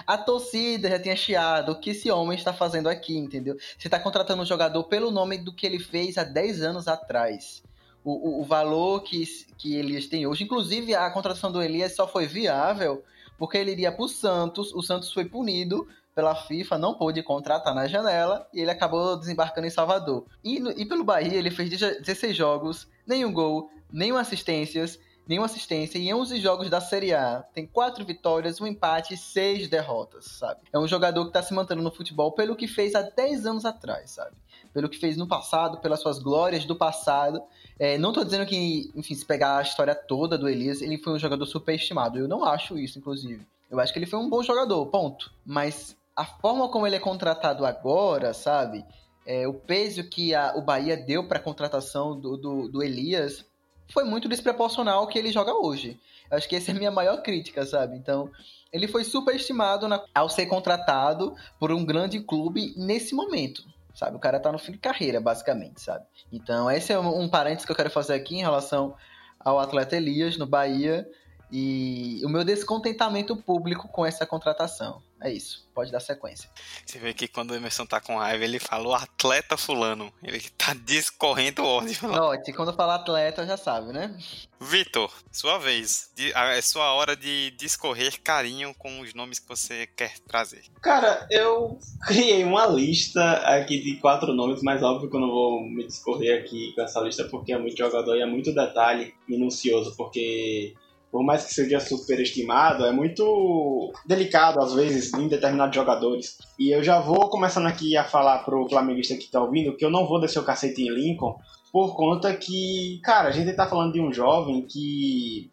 a 0.06 0.18
torcida 0.18 0.90
já 0.90 1.00
tinha 1.00 1.16
chiado 1.16 1.72
o 1.72 1.80
que 1.80 1.92
esse 1.92 2.12
homem 2.12 2.38
está 2.38 2.52
fazendo 2.52 2.90
aqui, 2.90 3.18
entendeu? 3.18 3.56
Você 3.80 3.88
está 3.88 3.98
contratando 3.98 4.42
um 4.42 4.46
jogador 4.46 4.84
pelo 4.84 5.12
nome 5.12 5.38
do 5.38 5.56
que 5.56 5.66
ele 5.66 5.80
fez 5.80 6.18
há 6.18 6.26
10 6.26 6.62
anos 6.62 6.90
atrás 6.90 7.64
o, 8.10 8.42
o, 8.42 8.44
valor 8.46 9.02
que, 9.02 9.22
que 9.58 9.76
Elias 9.76 10.08
tem 10.08 10.26
hoje. 10.26 10.46
Inclusive, 10.46 10.96
a 10.96 11.12
contratação 11.12 11.52
do 11.52 11.62
Elias 11.62 11.94
só 11.94 12.08
foi 12.08 12.26
viável 12.26 13.04
porque 13.38 13.58
ele 13.58 13.72
iria 13.72 13.92
para 13.92 14.06
o 14.06 14.08
Santos. 14.08 14.74
O 14.74 14.82
Santos 14.82 15.12
foi 15.12 15.26
punido 15.26 15.86
pela 16.16 16.34
FIFA, 16.34 16.78
não 16.78 16.94
pôde 16.94 17.22
contratar 17.22 17.76
na 17.76 17.86
janela 17.86 18.48
e 18.54 18.62
ele 18.62 18.72
acabou 18.72 19.18
desembarcando 19.18 19.68
em 19.68 19.70
Salvador. 19.70 20.26
E, 20.42 20.58
no, 20.58 20.72
e 20.72 20.86
pelo 20.86 21.04
Bahia, 21.04 21.36
ele 21.36 21.52
fez 21.52 21.70
16 21.70 22.36
jogos, 22.36 22.88
nenhum 23.06 23.32
gol, 23.32 23.70
nenhuma 23.92 24.22
assistências, 24.22 24.98
nenhuma 25.28 25.46
assistência 25.46 26.00
em 26.00 26.14
11 26.14 26.40
jogos 26.40 26.70
da 26.70 26.80
Série 26.80 27.14
A. 27.14 27.44
Tem 27.54 27.68
4 27.68 28.06
vitórias, 28.06 28.62
um 28.62 28.66
empate 28.66 29.16
e 29.16 29.18
6 29.18 29.68
derrotas, 29.68 30.26
sabe? 30.26 30.62
É 30.72 30.80
um 30.80 30.88
jogador 30.88 31.24
que 31.24 31.30
está 31.30 31.44
se 31.44 31.54
mantendo 31.54 31.82
no 31.82 31.92
futebol 31.92 32.32
pelo 32.32 32.56
que 32.56 32.70
fez 32.70 32.96
há 32.96 33.02
10 33.02 33.46
anos 33.46 33.66
atrás, 33.66 34.12
sabe? 34.12 34.36
Pelo 34.74 34.88
que 34.88 34.98
fez 34.98 35.18
no 35.18 35.28
passado, 35.28 35.80
pelas 35.80 36.00
suas 36.00 36.20
glórias 36.20 36.64
do 36.64 36.76
passado 36.76 37.44
é, 37.80 37.98
não 37.98 38.12
tô 38.12 38.24
dizendo 38.24 38.46
que, 38.46 38.92
enfim, 38.96 39.14
se 39.14 39.26
pegar 39.26 39.58
a 39.58 39.62
história 39.62 39.94
toda 39.94 40.38
do 40.38 40.50
Elias, 40.50 40.82
ele 40.82 40.98
foi 40.98 41.14
um 41.14 41.20
jogador 41.20 41.46
superestimado. 41.46 42.18
Eu 42.18 42.28
não 42.28 42.44
acho 42.44 42.78
isso, 42.78 42.98
inclusive. 42.98 43.46
Eu 43.70 43.80
acho 43.80 43.94
que 43.94 44.00
ele 44.00 44.06
foi 44.08 44.20
um 44.20 44.30
bom 44.30 44.42
jogador, 44.42 44.86
ponto. 44.88 45.32
Mas 45.46 45.96
a 46.16 46.26
forma 46.26 46.70
como 46.70 46.88
ele 46.88 46.96
é 46.96 47.00
contratado 47.00 47.66
agora, 47.66 48.34
sabe? 48.34 48.84
É, 49.26 49.48
o 49.48 49.54
peso 49.54 50.04
que 50.04 50.34
a, 50.34 50.56
o 50.56 50.62
Bahia 50.62 50.98
deu 50.98 51.28
para 51.28 51.38
a 51.38 51.42
contratação 51.42 52.20
do, 52.20 52.38
do, 52.38 52.68
do, 52.68 52.82
Elias 52.82 53.46
foi 53.94 54.04
muito 54.04 54.28
desproporcional 54.28 55.02
ao 55.02 55.08
que 55.08 55.20
ele 55.20 55.32
joga 55.32 55.54
hoje. 55.54 56.00
Eu 56.32 56.38
acho 56.38 56.50
que 56.50 56.56
essa 56.56 56.72
é 56.72 56.74
a 56.74 56.78
minha 56.78 56.92
maior 56.92 57.22
crítica, 57.22 57.66
sabe? 57.66 57.96
Então, 57.96 58.32
ele 58.72 58.88
foi 58.88 59.04
superestimado 59.04 59.88
na, 59.88 60.04
ao 60.16 60.30
ser 60.30 60.46
contratado 60.48 61.36
por 61.60 61.72
um 61.72 61.86
grande 61.86 62.20
clube 62.22 62.74
nesse 62.76 63.14
momento 63.14 63.64
sabe? 63.98 64.16
O 64.16 64.20
cara 64.20 64.40
tá 64.40 64.52
no 64.52 64.60
fim 64.60 64.74
de 64.74 64.78
carreira, 64.78 65.20
basicamente, 65.20 65.82
sabe? 65.82 66.06
Então, 66.32 66.70
esse 66.70 66.94
é 66.94 67.00
um, 67.00 67.22
um 67.22 67.28
parênteses 67.28 67.66
que 67.66 67.72
eu 67.72 67.76
quero 67.76 67.90
fazer 67.90 68.14
aqui 68.14 68.36
em 68.36 68.42
relação 68.42 68.96
ao 69.40 69.60
atleta 69.60 69.96
Elias 69.96 70.38
no 70.38 70.46
Bahia 70.46 71.10
e 71.52 72.22
o 72.24 72.30
meu 72.30 72.44
descontentamento 72.44 73.36
público 73.36 73.88
com 73.88 74.06
essa 74.06 74.24
contratação. 74.24 75.02
É 75.20 75.32
isso, 75.32 75.68
pode 75.74 75.92
dar 75.92 76.00
sequência. 76.00 76.48
Você 76.86 77.00
vê 77.00 77.12
que 77.12 77.28
quando 77.28 77.52
o 77.52 77.56
Emerson 77.56 77.88
tá 77.88 78.00
com 78.00 78.18
raiva, 78.18 78.44
ele 78.44 78.60
falou 78.60 78.94
atleta 78.94 79.58
fulano. 79.58 80.14
Ele 80.22 80.40
tá 80.56 80.76
discorrendo 80.76 81.66
ódio. 81.66 82.08
Note, 82.08 82.54
quando 82.54 82.74
fala 82.74 82.96
atleta, 82.96 83.46
já 83.46 83.58
sabe, 83.58 83.92
né? 83.92 84.16
Vitor, 84.60 85.12
sua 85.32 85.58
vez. 85.58 86.12
É 86.18 86.62
sua 86.62 86.94
hora 86.94 87.16
de 87.16 87.52
discorrer 87.52 88.22
carinho 88.22 88.76
com 88.76 89.00
os 89.02 89.14
nomes 89.16 89.40
que 89.40 89.48
você 89.48 89.88
quer 89.88 90.20
trazer. 90.20 90.64
Cara, 90.82 91.28
eu 91.32 91.80
criei 92.06 92.44
uma 92.44 92.68
lista 92.68 93.34
aqui 93.38 93.82
de 93.82 93.96
quatro 93.98 94.34
nomes, 94.34 94.62
mas 94.62 94.84
óbvio 94.84 95.10
que 95.10 95.16
eu 95.16 95.22
não 95.22 95.30
vou 95.32 95.62
me 95.64 95.88
discorrer 95.88 96.40
aqui 96.40 96.74
com 96.76 96.82
essa 96.82 97.00
lista 97.02 97.24
porque 97.26 97.54
é 97.54 97.58
muito 97.58 97.78
jogador 97.78 98.16
e 98.16 98.22
é 98.22 98.26
muito 98.26 98.54
detalhe 98.54 99.16
minucioso, 99.28 99.96
porque 99.96 100.76
por 101.12 101.24
mais 101.24 101.46
que 101.46 101.54
seja 101.54 101.80
superestimado, 101.80 102.86
é 102.86 102.92
muito 102.92 103.92
delicado 104.06 104.60
às 104.60 104.74
vezes 104.74 105.14
em 105.14 105.28
determinados 105.28 105.76
jogadores. 105.76 106.38
E 106.60 106.70
eu 106.70 106.84
já 106.84 107.00
vou 107.00 107.30
começando 107.30 107.68
aqui 107.68 107.96
a 107.96 108.04
falar 108.04 108.40
pro 108.40 108.68
flamenguista 108.68 109.16
que 109.16 109.32
tá 109.32 109.42
ouvindo 109.42 109.76
que 109.76 109.86
eu 109.86 109.90
não 109.90 110.06
vou 110.08 110.20
descer 110.20 110.40
o 110.40 110.44
cacete 110.44 110.82
em 110.82 110.94
Lincoln, 110.94 111.36
por 111.72 111.96
conta 111.96 112.36
que, 112.36 113.00
cara, 113.04 113.30
a 113.30 113.32
gente 113.32 113.54
tá 113.54 113.68
falando 113.68 113.94
de 113.94 114.02
um 114.02 114.12
jovem 114.12 114.66
que 114.68 115.50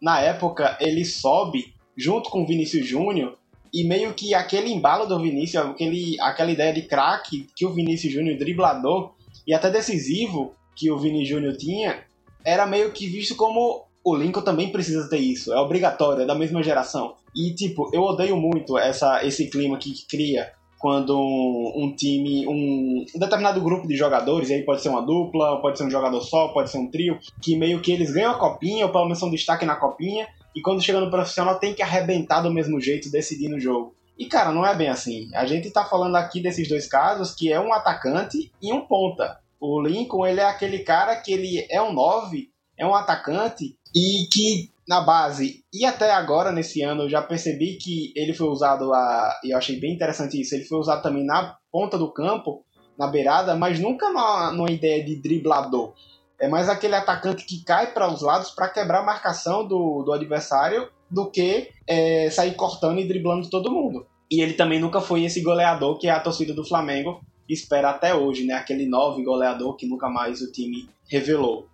na 0.00 0.20
época 0.20 0.76
ele 0.80 1.04
sobe 1.04 1.74
junto 1.96 2.30
com 2.30 2.42
o 2.42 2.46
Vinícius 2.46 2.86
Júnior 2.86 3.36
e 3.72 3.84
meio 3.84 4.14
que 4.14 4.34
aquele 4.34 4.72
embalo 4.72 5.06
do 5.06 5.20
Vinícius, 5.20 5.64
aquele, 5.64 6.18
aquela 6.20 6.50
ideia 6.50 6.72
de 6.72 6.82
craque 6.82 7.46
que 7.54 7.66
o 7.66 7.72
Vinícius 7.72 8.12
Júnior, 8.12 8.38
driblador 8.38 9.14
e 9.46 9.52
até 9.52 9.70
decisivo 9.70 10.54
que 10.76 10.90
o 10.90 10.98
Vini 10.98 11.24
Júnior 11.24 11.56
tinha, 11.56 12.04
era 12.44 12.66
meio 12.66 12.92
que 12.92 13.06
visto 13.06 13.34
como 13.34 13.87
o 14.04 14.14
Lincoln 14.14 14.42
também 14.42 14.70
precisa 14.70 15.08
ter 15.08 15.18
isso. 15.18 15.52
É 15.52 15.60
obrigatório, 15.60 16.22
é 16.22 16.26
da 16.26 16.34
mesma 16.34 16.62
geração. 16.62 17.14
E, 17.34 17.54
tipo, 17.54 17.90
eu 17.92 18.02
odeio 18.02 18.36
muito 18.36 18.78
essa, 18.78 19.24
esse 19.24 19.48
clima 19.50 19.76
que 19.78 19.92
cria 20.08 20.52
quando 20.78 21.18
um, 21.18 21.72
um, 21.76 21.96
time, 21.96 22.46
um, 22.46 23.04
um, 23.14 23.18
determinado 23.18 23.60
grupo 23.60 23.86
de 23.86 23.96
jogadores, 23.96 24.50
aí 24.50 24.62
pode 24.62 24.80
ser 24.80 24.88
uma 24.88 25.02
dupla, 25.02 25.60
pode 25.60 25.76
ser 25.76 25.84
um 25.84 25.90
jogador 25.90 26.20
só, 26.20 26.48
pode 26.48 26.70
ser 26.70 26.78
um 26.78 26.88
trio, 26.88 27.18
que 27.42 27.56
meio 27.56 27.80
que 27.80 27.90
eles 27.90 28.12
ganham 28.12 28.30
a 28.30 28.38
copinha, 28.38 28.86
ou 28.86 28.92
pelo 28.92 29.04
menos 29.04 29.18
são 29.18 29.30
destaque 29.30 29.66
na 29.66 29.74
copinha, 29.74 30.28
e 30.54 30.60
quando 30.62 30.82
chega 30.82 31.00
no 31.00 31.10
profissional 31.10 31.58
tem 31.58 31.74
que 31.74 31.82
arrebentar 31.82 32.40
do 32.40 32.52
mesmo 32.52 32.80
jeito, 32.80 33.10
decidir 33.10 33.48
no 33.48 33.58
jogo. 33.58 33.94
E 34.16 34.26
cara, 34.26 34.50
não 34.50 34.66
é 34.66 34.74
bem 34.74 34.88
assim. 34.88 35.28
A 35.34 35.46
gente 35.46 35.70
tá 35.70 35.84
falando 35.84 36.16
aqui 36.16 36.40
desses 36.40 36.68
dois 36.68 36.88
casos 36.88 37.34
que 37.34 37.52
é 37.52 37.60
um 37.60 37.72
atacante 37.72 38.50
e 38.60 38.72
um 38.72 38.80
ponta. 38.80 39.38
O 39.60 39.80
Lincoln, 39.80 40.26
ele 40.26 40.40
é 40.40 40.44
aquele 40.44 40.80
cara 40.80 41.16
que 41.16 41.32
ele 41.32 41.66
é 41.70 41.80
um 41.80 41.92
9, 41.92 42.48
é 42.76 42.86
um 42.86 42.94
atacante 42.94 43.76
e 43.94 44.26
que 44.32 44.70
na 44.86 45.00
base 45.00 45.64
e 45.72 45.84
até 45.84 46.10
agora 46.10 46.50
nesse 46.50 46.82
ano 46.82 47.02
eu 47.02 47.10
já 47.10 47.20
percebi 47.20 47.76
que 47.76 48.12
ele 48.16 48.32
foi 48.32 48.48
usado 48.48 48.92
a 48.94 49.40
e 49.44 49.52
eu 49.52 49.58
achei 49.58 49.78
bem 49.78 49.94
interessante 49.94 50.40
isso 50.40 50.54
ele 50.54 50.64
foi 50.64 50.78
usado 50.78 51.02
também 51.02 51.24
na 51.24 51.56
ponta 51.70 51.98
do 51.98 52.10
campo 52.10 52.64
na 52.98 53.06
beirada, 53.06 53.54
mas 53.54 53.78
nunca 53.78 54.08
numa, 54.08 54.52
numa 54.52 54.70
ideia 54.70 55.04
de 55.04 55.14
driblador. 55.16 55.94
É 56.40 56.48
mais 56.48 56.68
aquele 56.68 56.96
atacante 56.96 57.44
que 57.44 57.62
cai 57.64 57.92
para 57.92 58.12
os 58.12 58.22
lados 58.22 58.50
para 58.50 58.68
quebrar 58.68 59.00
a 59.00 59.04
marcação 59.04 59.66
do, 59.66 60.02
do 60.02 60.12
adversário 60.12 60.88
do 61.08 61.30
que 61.30 61.70
é, 61.86 62.28
sair 62.30 62.54
cortando 62.54 62.98
e 62.98 63.06
driblando 63.06 63.48
todo 63.48 63.70
mundo. 63.70 64.06
E 64.30 64.40
ele 64.40 64.54
também 64.54 64.80
nunca 64.80 65.00
foi 65.00 65.24
esse 65.24 65.40
goleador 65.40 65.98
que 65.98 66.08
a 66.08 66.20
torcida 66.20 66.52
do 66.52 66.64
Flamengo 66.64 67.20
espera 67.48 67.90
até 67.90 68.14
hoje, 68.14 68.44
né? 68.44 68.54
Aquele 68.54 68.86
novo 68.86 69.22
goleador 69.22 69.74
que 69.74 69.86
nunca 69.86 70.08
mais 70.08 70.42
o 70.42 70.52
time 70.52 70.88
revelou. 71.08 71.66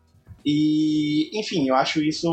E, 0.44 1.30
enfim, 1.38 1.68
eu 1.68 1.74
acho 1.74 2.02
isso 2.02 2.28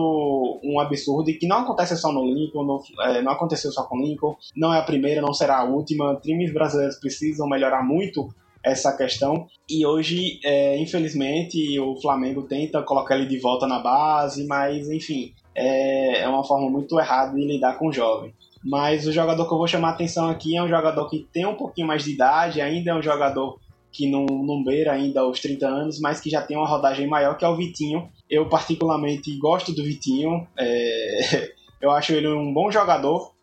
um 0.63 0.80
absurdo 0.80 1.30
e 1.30 1.36
que 1.36 1.47
não 1.47 1.60
acontece 1.60 1.95
só 1.95 2.12
no 2.12 2.26
Lincoln, 2.26 2.63
no, 2.63 2.82
é, 3.04 3.21
não 3.21 3.32
aconteceu 3.32 3.71
só 3.71 3.84
com 3.84 3.97
o 3.97 4.02
Lincoln, 4.02 4.36
não 4.56 4.74
é 4.74 4.80
a 4.80 4.84
primeira, 4.84 5.21
não 5.21 5.34
será 5.34 5.60
a 5.60 5.63
última. 5.63 6.19
Times 6.21 6.54
brasileiros 6.54 7.00
precisam 7.00 7.47
melhorar 7.47 7.84
muito 7.84 8.28
essa 8.63 8.95
questão. 8.95 9.47
E 9.69 9.86
hoje, 9.86 10.39
é, 10.43 10.78
infelizmente, 10.78 11.80
o 11.80 11.95
Flamengo 12.02 12.43
tenta 12.43 12.84
colocar 12.84 13.15
ele 13.15 13.26
de 13.26 13.39
volta 13.39 13.65
na 13.65 13.80
base, 13.80 14.45
mas 14.45 14.89
enfim, 14.89 15.34
é, 15.56 16.21
é 16.21 16.28
uma 16.28 16.43
forma 16.43 16.69
muito 16.69 17.00
errada 17.00 17.34
de 17.34 17.45
lidar 17.45 17.78
com 17.78 17.88
o 17.88 17.93
jovem. 17.93 18.34
Mas 18.63 19.08
o 19.08 19.12
jogador 19.12 19.47
que 19.47 19.54
eu 19.54 19.58
vou 19.58 19.67
chamar 19.67 19.89
a 19.89 19.91
atenção 19.93 20.30
aqui 20.30 20.56
é 20.56 20.62
um 20.62 20.67
jogador 20.67 21.10
que 21.10 21.28
tem 21.34 21.45
um 21.45 21.56
pouquinho 21.56 21.88
mais 21.88 22.04
de 22.04 22.12
idade, 22.12 22.62
ainda 22.62 22.91
é 22.91 22.95
um 22.95 23.02
jogador 23.02 23.60
que 23.92 24.10
não, 24.10 24.26
não 24.26 24.64
beira 24.64 24.94
ainda 24.94 25.28
os 25.28 25.40
30 25.40 25.68
anos, 25.68 26.00
mas 26.00 26.20
que 26.20 26.30
já 26.30 26.42
tem 26.42 26.58
uma 26.58 26.68
rodagem 26.68 27.08
maior, 27.08 27.38
que 27.38 27.44
é 27.44 27.48
o 27.48 27.56
Vitinho. 27.56 28.10
Eu 28.30 28.48
particularmente 28.48 29.38
gosto 29.38 29.74
do 29.74 29.84
Vitinho, 29.84 30.48
é... 30.58 31.52
eu 31.82 31.92
acho 31.92 32.14
ele 32.14 32.28
um 32.28 32.54
bom 32.54 32.72
jogador, 32.72 33.34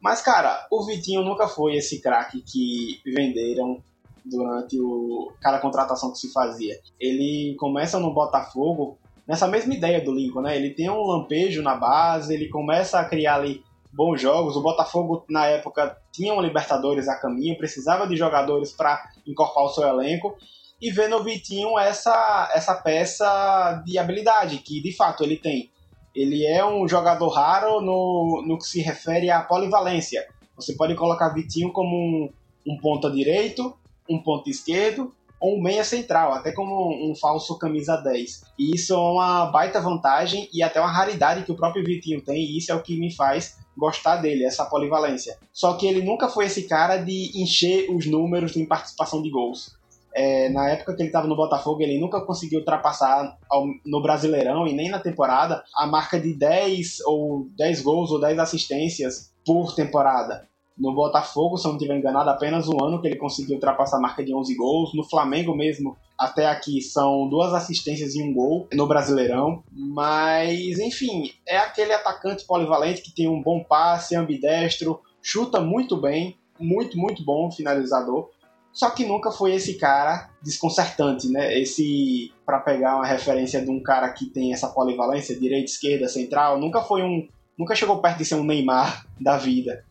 mas 0.00 0.20
cara, 0.20 0.66
o 0.70 0.84
Vitinho 0.84 1.22
nunca 1.22 1.46
foi 1.46 1.76
esse 1.76 2.00
craque 2.00 2.42
que 2.42 3.00
venderam 3.04 3.80
durante 4.24 4.78
o 4.80 5.32
cada 5.40 5.58
contratação 5.58 6.10
que 6.12 6.18
se 6.18 6.32
fazia. 6.32 6.78
Ele 6.98 7.54
começa 7.58 7.98
no 7.98 8.12
Botafogo 8.12 8.98
nessa 9.26 9.46
mesma 9.46 9.74
ideia 9.74 10.00
do 10.00 10.12
Lincoln, 10.12 10.42
né? 10.42 10.56
Ele 10.56 10.70
tem 10.70 10.90
um 10.90 11.06
lampejo 11.06 11.62
na 11.62 11.76
base, 11.76 12.34
ele 12.34 12.48
começa 12.48 12.98
a 12.98 13.04
criar 13.04 13.36
ali 13.36 13.62
bons 13.92 14.20
jogos. 14.20 14.56
O 14.56 14.62
Botafogo, 14.62 15.24
na 15.28 15.46
época, 15.46 15.96
tinha 16.10 16.34
um 16.34 16.40
Libertadores 16.40 17.08
a 17.08 17.16
caminho, 17.16 17.58
precisava 17.58 18.06
de 18.06 18.16
jogadores 18.16 18.72
para 18.72 19.11
incorporar 19.26 19.66
o 19.66 19.72
seu 19.72 19.86
elenco. 19.88 20.36
E 20.80 20.90
vê 20.90 21.06
no 21.06 21.22
Vitinho 21.22 21.78
essa, 21.78 22.50
essa 22.54 22.74
peça 22.74 23.82
de 23.86 23.98
habilidade, 23.98 24.58
que 24.58 24.80
de 24.80 24.92
fato 24.92 25.22
ele 25.22 25.36
tem. 25.36 25.70
Ele 26.14 26.44
é 26.44 26.64
um 26.64 26.86
jogador 26.88 27.28
raro 27.28 27.80
no, 27.80 28.42
no 28.46 28.58
que 28.58 28.64
se 28.64 28.80
refere 28.80 29.30
à 29.30 29.40
polivalência. 29.40 30.26
Você 30.56 30.74
pode 30.74 30.94
colocar 30.94 31.30
Vitinho 31.30 31.72
como 31.72 31.96
um, 31.96 32.30
um 32.66 32.76
ponta 32.78 33.10
direito, 33.10 33.76
um 34.08 34.22
ponto 34.22 34.50
esquerdo 34.50 35.14
ou 35.42 35.58
um 35.58 35.60
meia 35.60 35.82
central, 35.82 36.32
até 36.32 36.52
como 36.52 37.10
um 37.10 37.16
falso 37.16 37.58
camisa 37.58 37.96
10. 37.96 38.44
E 38.56 38.76
isso 38.76 38.94
é 38.94 38.96
uma 38.96 39.46
baita 39.46 39.80
vantagem 39.80 40.48
e 40.52 40.62
até 40.62 40.80
uma 40.80 40.92
raridade 40.92 41.42
que 41.42 41.50
o 41.50 41.56
próprio 41.56 41.84
Vitinho 41.84 42.22
tem, 42.22 42.44
e 42.44 42.58
isso 42.58 42.70
é 42.70 42.74
o 42.76 42.82
que 42.82 42.96
me 42.96 43.12
faz 43.12 43.58
gostar 43.76 44.16
dele, 44.16 44.44
essa 44.44 44.64
polivalência. 44.64 45.36
Só 45.52 45.74
que 45.74 45.86
ele 45.86 46.02
nunca 46.02 46.28
foi 46.28 46.46
esse 46.46 46.68
cara 46.68 46.96
de 46.98 47.30
encher 47.34 47.90
os 47.90 48.06
números 48.06 48.56
em 48.56 48.66
participação 48.66 49.22
de 49.22 49.30
gols. 49.30 49.76
É, 50.14 50.50
na 50.50 50.68
época 50.70 50.94
que 50.94 51.02
ele 51.02 51.08
estava 51.08 51.26
no 51.26 51.36
Botafogo, 51.36 51.82
ele 51.82 51.98
nunca 51.98 52.20
conseguiu 52.20 52.58
ultrapassar 52.58 53.38
ao, 53.50 53.66
no 53.84 54.02
Brasileirão 54.02 54.66
e 54.66 54.74
nem 54.74 54.90
na 54.90 54.98
temporada 54.98 55.64
a 55.74 55.86
marca 55.86 56.20
de 56.20 56.34
10 56.34 57.00
ou 57.06 57.46
10 57.56 57.82
gols 57.82 58.10
ou 58.10 58.20
10 58.20 58.38
assistências 58.38 59.32
por 59.44 59.74
temporada. 59.74 60.46
No 60.76 60.94
Botafogo, 60.94 61.56
se 61.56 61.66
eu 61.66 61.70
não 61.70 61.76
estiver 61.76 61.96
enganado, 61.96 62.30
apenas 62.30 62.68
um 62.68 62.82
ano 62.82 63.00
que 63.00 63.06
ele 63.06 63.16
conseguiu 63.16 63.54
ultrapassar 63.54 63.98
a 63.98 64.00
marca 64.00 64.24
de 64.24 64.34
11 64.34 64.54
gols. 64.54 64.94
No 64.94 65.04
Flamengo 65.04 65.54
mesmo, 65.54 65.96
até 66.22 66.46
aqui, 66.46 66.80
são 66.80 67.28
duas 67.28 67.52
assistências 67.52 68.14
e 68.14 68.22
um 68.22 68.32
gol 68.32 68.68
no 68.72 68.86
Brasileirão. 68.86 69.64
Mas, 69.72 70.78
enfim, 70.78 71.32
é 71.46 71.58
aquele 71.58 71.92
atacante 71.92 72.46
polivalente 72.46 73.02
que 73.02 73.12
tem 73.12 73.28
um 73.28 73.42
bom 73.42 73.64
passe, 73.64 74.14
ambidestro, 74.14 75.00
chuta 75.20 75.60
muito 75.60 75.96
bem, 76.00 76.36
muito, 76.60 76.96
muito 76.96 77.24
bom 77.24 77.50
finalizador. 77.50 78.30
Só 78.72 78.90
que 78.90 79.04
nunca 79.04 79.32
foi 79.32 79.52
esse 79.54 79.74
cara 79.74 80.30
desconcertante, 80.40 81.28
né? 81.28 81.58
Esse, 81.58 82.32
para 82.46 82.60
pegar 82.60 82.96
uma 82.96 83.06
referência 83.06 83.60
de 83.60 83.68
um 83.68 83.82
cara 83.82 84.08
que 84.10 84.26
tem 84.26 84.52
essa 84.52 84.68
polivalência, 84.68 85.38
direita, 85.38 85.70
esquerda, 85.70 86.08
central, 86.08 86.58
nunca 86.58 86.80
foi 86.80 87.02
um. 87.02 87.28
Nunca 87.58 87.74
chegou 87.74 88.00
perto 88.00 88.18
de 88.18 88.24
ser 88.24 88.36
um 88.36 88.44
Neymar 88.44 89.04
da 89.20 89.36
vida. 89.36 89.84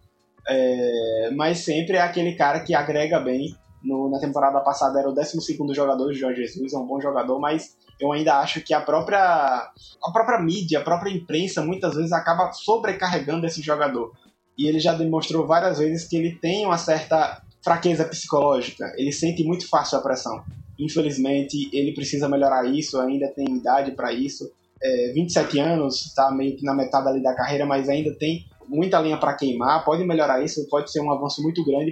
É, 0.48 1.30
mas 1.36 1.60
sempre 1.60 1.98
é 1.98 2.02
aquele 2.02 2.34
cara 2.36 2.62
que 2.62 2.74
agrega 2.74 3.20
bem. 3.20 3.56
No, 3.84 4.10
na 4.10 4.20
temporada 4.20 4.60
passada 4.60 5.00
era 5.00 5.10
o 5.10 5.14
12 5.14 5.40
jogador 5.74 6.12
de 6.12 6.20
Jorge 6.20 6.42
Jesus, 6.42 6.74
é 6.74 6.78
um 6.78 6.86
bom 6.86 7.02
jogador, 7.02 7.40
mas 7.40 7.76
eu 8.00 8.12
ainda 8.12 8.40
acho 8.40 8.62
que 8.62 8.74
a 8.74 8.82
própria, 8.82 9.20
a 9.20 10.12
própria 10.12 10.40
mídia, 10.40 10.80
a 10.80 10.84
própria 10.84 11.12
imprensa 11.12 11.64
muitas 11.64 11.96
vezes 11.96 12.12
acaba 12.12 12.52
sobrecarregando 12.52 13.46
esse 13.46 13.62
jogador. 13.62 14.12
E 14.58 14.68
ele 14.68 14.80
já 14.80 14.94
demonstrou 14.94 15.48
várias 15.48 15.80
vezes 15.80 16.08
que 16.08 16.16
ele 16.16 16.36
tem 16.36 16.66
uma 16.66 16.78
certa 16.78 17.42
fraqueza 17.64 18.06
psicológica, 18.06 18.92
ele 18.98 19.12
sente 19.12 19.44
muito 19.44 19.70
fácil 19.70 20.00
a 20.00 20.02
pressão. 20.02 20.44
Infelizmente, 20.80 21.70
ele 21.72 21.94
precisa 21.94 22.28
melhorar 22.28 22.66
isso, 22.66 23.00
ainda 23.00 23.28
tem 23.28 23.46
idade 23.56 23.92
para 23.92 24.12
isso. 24.12 24.52
É, 24.84 25.12
27 25.14 25.60
anos, 25.60 26.08
está 26.08 26.32
meio 26.32 26.58
que 26.58 26.66
na 26.66 26.74
metade 26.74 27.08
ali 27.08 27.22
da 27.22 27.36
carreira, 27.36 27.68
mas 27.68 27.88
ainda 27.88 28.12
tem 28.18 28.46
muita 28.68 29.00
linha 29.00 29.18
para 29.18 29.36
queimar, 29.36 29.86
pode 29.86 30.04
melhorar 30.04 30.44
isso, 30.44 30.68
pode 30.70 30.92
ser 30.92 31.02
um 31.02 31.12
avanço 31.12 31.44
muito 31.44 31.64
grande 31.64 31.92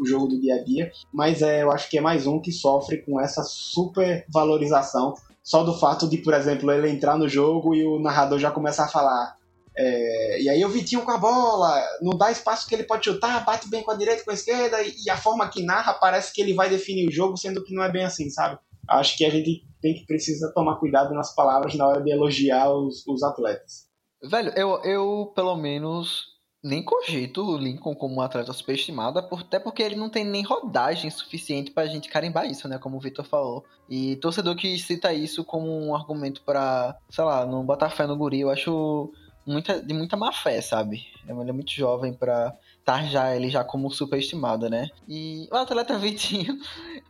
o 0.00 0.06
jogo 0.06 0.26
do 0.26 0.40
dia 0.40 0.56
a 0.56 0.64
dia, 0.64 0.90
mas 1.12 1.42
é, 1.42 1.62
eu 1.62 1.70
acho 1.70 1.88
que 1.90 1.98
é 1.98 2.00
mais 2.00 2.26
um 2.26 2.40
que 2.40 2.50
sofre 2.50 2.98
com 2.98 3.20
essa 3.20 3.42
super 3.42 4.24
valorização 4.32 5.14
só 5.42 5.62
do 5.62 5.74
fato 5.74 6.08
de, 6.08 6.18
por 6.18 6.34
exemplo, 6.34 6.70
ele 6.70 6.88
entrar 6.88 7.16
no 7.16 7.28
jogo 7.28 7.74
e 7.74 7.84
o 7.84 7.98
narrador 7.98 8.38
já 8.38 8.50
começar 8.50 8.84
a 8.84 8.88
falar 8.88 9.40
é, 9.76 10.42
e 10.42 10.48
aí 10.48 10.64
o 10.64 10.68
Vitinho 10.68 11.02
com 11.02 11.10
a 11.10 11.16
bola, 11.16 11.82
não 12.02 12.16
dá 12.16 12.30
espaço 12.30 12.68
que 12.68 12.74
ele 12.74 12.84
pode 12.84 13.04
chutar, 13.04 13.44
bate 13.44 13.68
bem 13.68 13.82
com 13.82 13.90
a 13.90 13.96
direita 13.96 14.24
com 14.24 14.30
a 14.30 14.34
esquerda, 14.34 14.76
e 14.82 15.08
a 15.08 15.16
forma 15.16 15.48
que 15.48 15.62
narra 15.62 15.94
parece 15.94 16.32
que 16.32 16.40
ele 16.40 16.54
vai 16.54 16.68
definir 16.68 17.08
o 17.08 17.12
jogo, 17.12 17.36
sendo 17.36 17.64
que 17.64 17.74
não 17.74 17.82
é 17.82 17.90
bem 17.90 18.04
assim, 18.04 18.28
sabe? 18.28 18.58
Acho 18.88 19.16
que 19.16 19.24
a 19.24 19.30
gente 19.30 19.64
tem 19.80 19.94
que 19.94 20.04
precisa 20.04 20.52
tomar 20.54 20.76
cuidado 20.76 21.14
nas 21.14 21.34
palavras 21.34 21.74
na 21.74 21.86
hora 21.86 22.02
de 22.02 22.10
elogiar 22.10 22.70
os, 22.70 23.06
os 23.06 23.22
atletas. 23.22 23.88
Velho, 24.22 24.52
eu, 24.54 24.82
eu 24.82 25.32
pelo 25.34 25.56
menos 25.56 26.24
nem 26.62 26.82
cogito 26.82 27.42
o 27.42 27.56
Lincoln 27.56 27.94
como 27.94 28.16
um 28.16 28.20
atleta 28.20 28.52
superestimado, 28.52 29.18
até 29.18 29.58
porque 29.58 29.82
ele 29.82 29.96
não 29.96 30.10
tem 30.10 30.24
nem 30.24 30.42
rodagem 30.42 31.10
suficiente 31.10 31.70
pra 31.70 31.86
gente 31.86 32.08
carimbar 32.08 32.46
isso, 32.46 32.68
né? 32.68 32.78
Como 32.78 32.96
o 32.96 33.00
Vitor 33.00 33.24
falou. 33.24 33.64
E 33.88 34.16
torcedor 34.16 34.54
que 34.56 34.78
cita 34.78 35.12
isso 35.12 35.42
como 35.44 35.68
um 35.68 35.94
argumento 35.94 36.42
para, 36.42 36.96
sei 37.08 37.24
lá, 37.24 37.46
não 37.46 37.64
botar 37.64 37.90
fé 37.90 38.06
no 38.06 38.16
guri, 38.16 38.40
eu 38.40 38.50
acho 38.50 39.10
muita, 39.46 39.82
de 39.82 39.94
muita 39.94 40.16
má 40.16 40.32
fé, 40.32 40.60
sabe? 40.60 41.06
Ele 41.26 41.50
é 41.50 41.52
muito 41.52 41.72
jovem 41.72 42.12
pra 42.12 42.56
tarjar 42.84 43.36
ele 43.36 43.50
já 43.50 43.62
como 43.62 43.90
superestimado, 43.90 44.68
né? 44.68 44.88
E 45.08 45.48
o 45.50 45.56
atleta 45.56 45.96
Vitinho. 45.98 46.58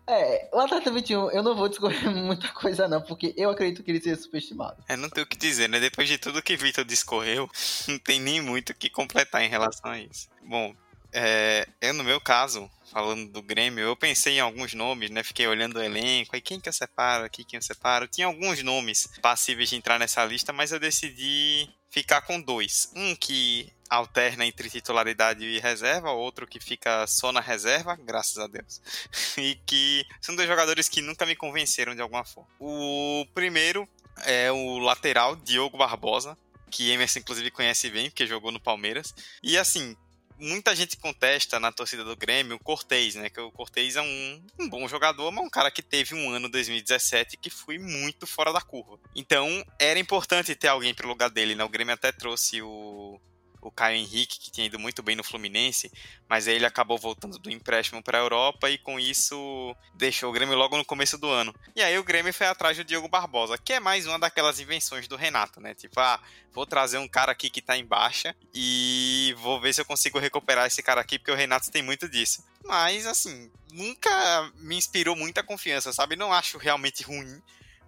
É, 0.07 0.49
o 0.53 0.59
atleta 0.59 0.91
Vitinho, 0.91 1.31
eu 1.31 1.43
não 1.43 1.55
vou 1.55 1.69
discorrer 1.69 2.11
muita 2.11 2.49
coisa, 2.49 2.89
não, 2.89 3.01
porque 3.01 3.35
eu 3.37 3.51
acredito 3.51 3.83
que 3.83 3.91
ele 3.91 4.01
seja 4.01 4.21
superestimado. 4.21 4.83
É, 4.89 4.97
não 4.97 5.09
tem 5.09 5.23
o 5.23 5.27
que 5.27 5.37
dizer, 5.37 5.69
né? 5.69 5.81
Depois 5.81 6.09
de 6.09 6.19
tudo 6.19 6.43
que 6.43 6.57
Vitor 6.57 6.85
discorreu, 6.85 7.49
não 7.89 7.99
tem 7.99 8.21
nem 8.21 8.41
muito 8.41 8.71
o 8.71 8.75
que 8.75 8.91
completar 8.91 9.43
em 9.43 9.49
relação 9.49 9.91
a 9.91 9.99
isso. 9.99 10.29
Bom, 10.43 10.75
é, 11.13 11.67
eu 11.81 11.93
no 11.93 12.05
meu 12.05 12.21
caso, 12.21 12.71
falando 12.93 13.31
do 13.31 13.43
Grêmio, 13.43 13.83
eu 13.83 13.97
pensei 13.97 14.35
em 14.35 14.41
alguns 14.41 14.75
nomes, 14.75 15.11
né? 15.11 15.23
Fiquei 15.23 15.47
olhando 15.47 15.77
o 15.77 15.83
elenco, 15.83 16.35
aí 16.35 16.41
quem 16.41 16.61
que 16.61 16.69
eu 16.69 16.73
separo 16.73 17.25
aqui, 17.25 17.45
quem 17.45 17.57
eu 17.57 17.63
separo. 17.63 18.07
Tinha 18.07 18.27
alguns 18.27 18.63
nomes 18.63 19.09
passíveis 19.21 19.69
de 19.71 19.77
entrar 19.77 19.99
nessa 19.99 20.25
lista, 20.25 20.53
mas 20.53 20.73
eu 20.73 20.79
decidi 20.79 21.69
ficar 21.91 22.23
com 22.23 22.41
dois. 22.41 22.91
Um 22.95 23.15
que 23.15 23.71
alterna 23.91 24.47
entre 24.47 24.71
titularidade 24.71 25.45
e 25.45 25.59
reserva, 25.59 26.13
outro 26.13 26.47
que 26.47 26.61
fica 26.61 27.07
só 27.09 27.33
na 27.33 27.41
reserva, 27.41 27.97
graças 27.97 28.39
a 28.39 28.47
Deus. 28.47 28.81
e 29.37 29.57
que 29.67 30.07
são 30.21 30.37
dois 30.37 30.49
jogadores 30.49 30.89
que 30.89 31.03
nunca 31.03 31.27
me 31.27 31.35
convenceram 31.35 31.95
de 31.95 32.01
alguma 32.01 32.25
forma. 32.25 32.49
O 32.59 33.27
primeiro 33.35 33.89
é 34.25 34.51
o 34.53 34.79
lateral 34.79 35.35
Diogo 35.35 35.77
Barbosa, 35.77 36.39
que 36.71 36.91
Emerson 36.91 37.19
inclusive 37.19 37.51
conhece 37.51 37.91
bem, 37.91 38.09
porque 38.09 38.27
jogou 38.27 38.53
no 38.53 38.61
Palmeiras. 38.61 39.13
E 39.43 39.59
assim, 39.59 39.97
muita 40.41 40.75
gente 40.75 40.97
contesta 40.97 41.61
na 41.61 41.71
torcida 41.71 42.05
do 42.05 42.17
Grêmio 42.17 42.57
o 42.57 42.59
Cortez, 42.59 43.15
né? 43.15 43.29
Que 43.29 43.41
o 43.41 43.53
Cortez 43.53 43.97
é 43.97 44.03
um, 44.03 44.43
um, 44.59 44.69
bom 44.69 44.89
jogador, 44.89 45.31
mas 45.31 45.45
um 45.45 45.51
cara 45.51 45.71
que 45.71 45.83
teve 45.83 46.15
um 46.15 46.31
ano 46.31 46.49
2017 46.49 47.37
que 47.37 47.51
foi 47.51 47.79
muito 47.79 48.27
fora 48.27 48.53
da 48.53 48.61
curva. 48.61 48.99
Então, 49.15 49.65
era 49.79 49.99
importante 49.99 50.55
ter 50.55 50.69
alguém 50.69 50.95
para 50.95 51.07
o 51.07 51.09
lugar 51.09 51.31
dele, 51.31 51.55
né? 51.55 51.63
O 51.65 51.69
Grêmio 51.69 51.95
até 51.95 52.11
trouxe 52.11 52.63
o 52.63 53.21
o 53.61 53.71
Caio 53.71 53.97
Henrique, 53.97 54.39
que 54.39 54.51
tinha 54.51 54.67
ido 54.67 54.79
muito 54.79 55.03
bem 55.03 55.15
no 55.15 55.25
Fluminense, 55.25 55.93
mas 56.29 56.49
aí 56.49 56.55
ele 56.55 56.67
acabou 56.67 56.99
voltando 56.99 57.39
do 57.39 57.51
empréstimo 57.51 58.03
para 58.03 58.19
a 58.19 58.21
Europa 58.21 58.71
e 58.71 58.79
com 58.79 58.99
isso 58.99 59.77
deixou 59.95 60.31
o 60.31 60.33
Grêmio 60.33 60.57
logo 60.57 60.77
no 60.77 60.85
começo 60.85 61.19
do 61.19 61.29
ano. 61.29 61.55
E 61.77 61.83
aí 61.83 61.99
o 61.99 62.05
Grêmio 62.05 62.33
foi 62.33 62.47
atrás 62.47 62.77
do 62.77 62.85
Diogo 62.85 63.09
Barbosa, 63.09 63.59
que 63.59 63.73
é 63.73 63.81
mais 63.81 64.07
uma 64.07 64.19
daquelas 64.19 64.61
invenções 64.61 65.07
do 65.07 65.17
Renato, 65.17 65.61
né? 65.61 65.75
Tipo, 65.75 66.01
ah, 66.01 66.21
vou 66.53 66.67
trazer 66.67 66.99
um 66.99 67.09
cara 67.09 67.33
aqui 67.33 67.51
que 67.51 67.61
tá 67.61 67.77
em 67.77 67.85
baixa 67.85 68.35
e 68.55 69.35
vou 69.39 69.61
ver 69.61 69.75
se 69.75 69.81
eu 69.81 69.85
consigo 69.85 70.19
recuperar 70.19 70.67
esse 70.67 70.83
cara 70.83 71.01
aqui, 71.01 71.19
porque 71.19 71.33
o 71.33 71.37
Renato 71.37 71.71
tem 71.71 71.83
muito 71.83 72.09
disso. 72.09 72.45
Mas, 72.65 73.07
assim, 73.07 73.51
nunca 73.73 74.11
me 74.57 74.77
inspirou 74.77 75.15
muita 75.17 75.43
confiança, 75.43 75.93
sabe? 75.93 76.17
Não 76.17 76.33
acho 76.33 76.59
realmente 76.59 77.03
ruim, 77.03 77.43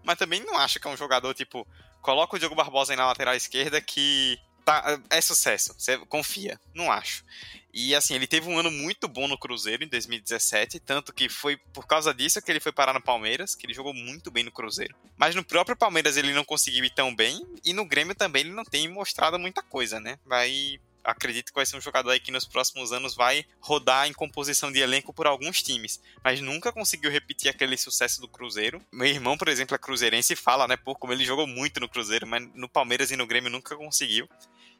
mas 0.04 0.18
também 0.18 0.40
não 0.40 0.58
acho 0.58 0.78
que 0.78 0.86
é 0.86 0.90
um 0.90 0.96
jogador, 0.96 1.32
tipo, 1.34 1.66
coloca 2.00 2.36
o 2.36 2.38
Diogo 2.38 2.54
Barbosa 2.54 2.92
aí 2.92 2.96
na 2.96 3.06
lateral 3.06 3.34
esquerda 3.34 3.80
que 3.80 4.38
tá, 4.64 5.00
é 5.10 5.20
sucesso. 5.20 5.74
Você 5.76 5.98
confia. 6.06 6.58
Não 6.74 6.90
acho. 6.90 7.24
E 7.72 7.94
assim, 7.94 8.14
ele 8.14 8.26
teve 8.26 8.48
um 8.48 8.58
ano 8.58 8.70
muito 8.70 9.08
bom 9.08 9.26
no 9.26 9.38
Cruzeiro 9.38 9.82
em 9.82 9.88
2017, 9.88 10.78
tanto 10.80 11.12
que 11.12 11.28
foi 11.28 11.56
por 11.72 11.86
causa 11.86 12.12
disso 12.12 12.42
que 12.42 12.50
ele 12.50 12.60
foi 12.60 12.70
parar 12.70 12.92
no 12.92 13.00
Palmeiras, 13.00 13.54
que 13.54 13.64
ele 13.64 13.72
jogou 13.72 13.94
muito 13.94 14.30
bem 14.30 14.44
no 14.44 14.52
Cruzeiro. 14.52 14.94
Mas 15.16 15.34
no 15.34 15.42
próprio 15.42 15.74
Palmeiras 15.74 16.18
ele 16.18 16.34
não 16.34 16.44
conseguiu 16.44 16.84
ir 16.84 16.90
tão 16.90 17.14
bem, 17.14 17.46
e 17.64 17.72
no 17.72 17.86
Grêmio 17.86 18.14
também 18.14 18.42
ele 18.42 18.52
não 18.52 18.64
tem 18.64 18.88
mostrado 18.88 19.38
muita 19.38 19.62
coisa, 19.62 19.98
né? 19.98 20.18
Vai 20.26 20.78
acredito 21.04 21.48
que 21.48 21.54
vai 21.54 21.66
ser 21.66 21.76
um 21.76 21.80
jogador 21.80 22.10
aí 22.10 22.20
que 22.20 22.30
nos 22.30 22.44
próximos 22.44 22.92
anos 22.92 23.14
vai 23.14 23.44
rodar 23.60 24.06
em 24.06 24.12
composição 24.12 24.70
de 24.70 24.80
elenco 24.80 25.12
por 25.12 25.26
alguns 25.26 25.62
times, 25.62 26.00
mas 26.22 26.40
nunca 26.40 26.72
conseguiu 26.72 27.10
repetir 27.10 27.50
aquele 27.50 27.76
sucesso 27.76 28.20
do 28.20 28.28
Cruzeiro. 28.28 28.80
Meu 28.92 29.08
irmão, 29.08 29.36
por 29.36 29.48
exemplo, 29.48 29.74
é 29.74 29.78
cruzeirense 29.78 30.34
e 30.34 30.36
fala, 30.36 30.68
né, 30.68 30.76
por 30.76 30.98
como 30.98 31.12
ele 31.12 31.24
jogou 31.24 31.46
muito 31.46 31.80
no 31.80 31.88
Cruzeiro, 31.88 32.26
mas 32.26 32.48
no 32.54 32.68
Palmeiras 32.68 33.10
e 33.10 33.16
no 33.16 33.26
Grêmio 33.26 33.50
nunca 33.50 33.76
conseguiu 33.76 34.28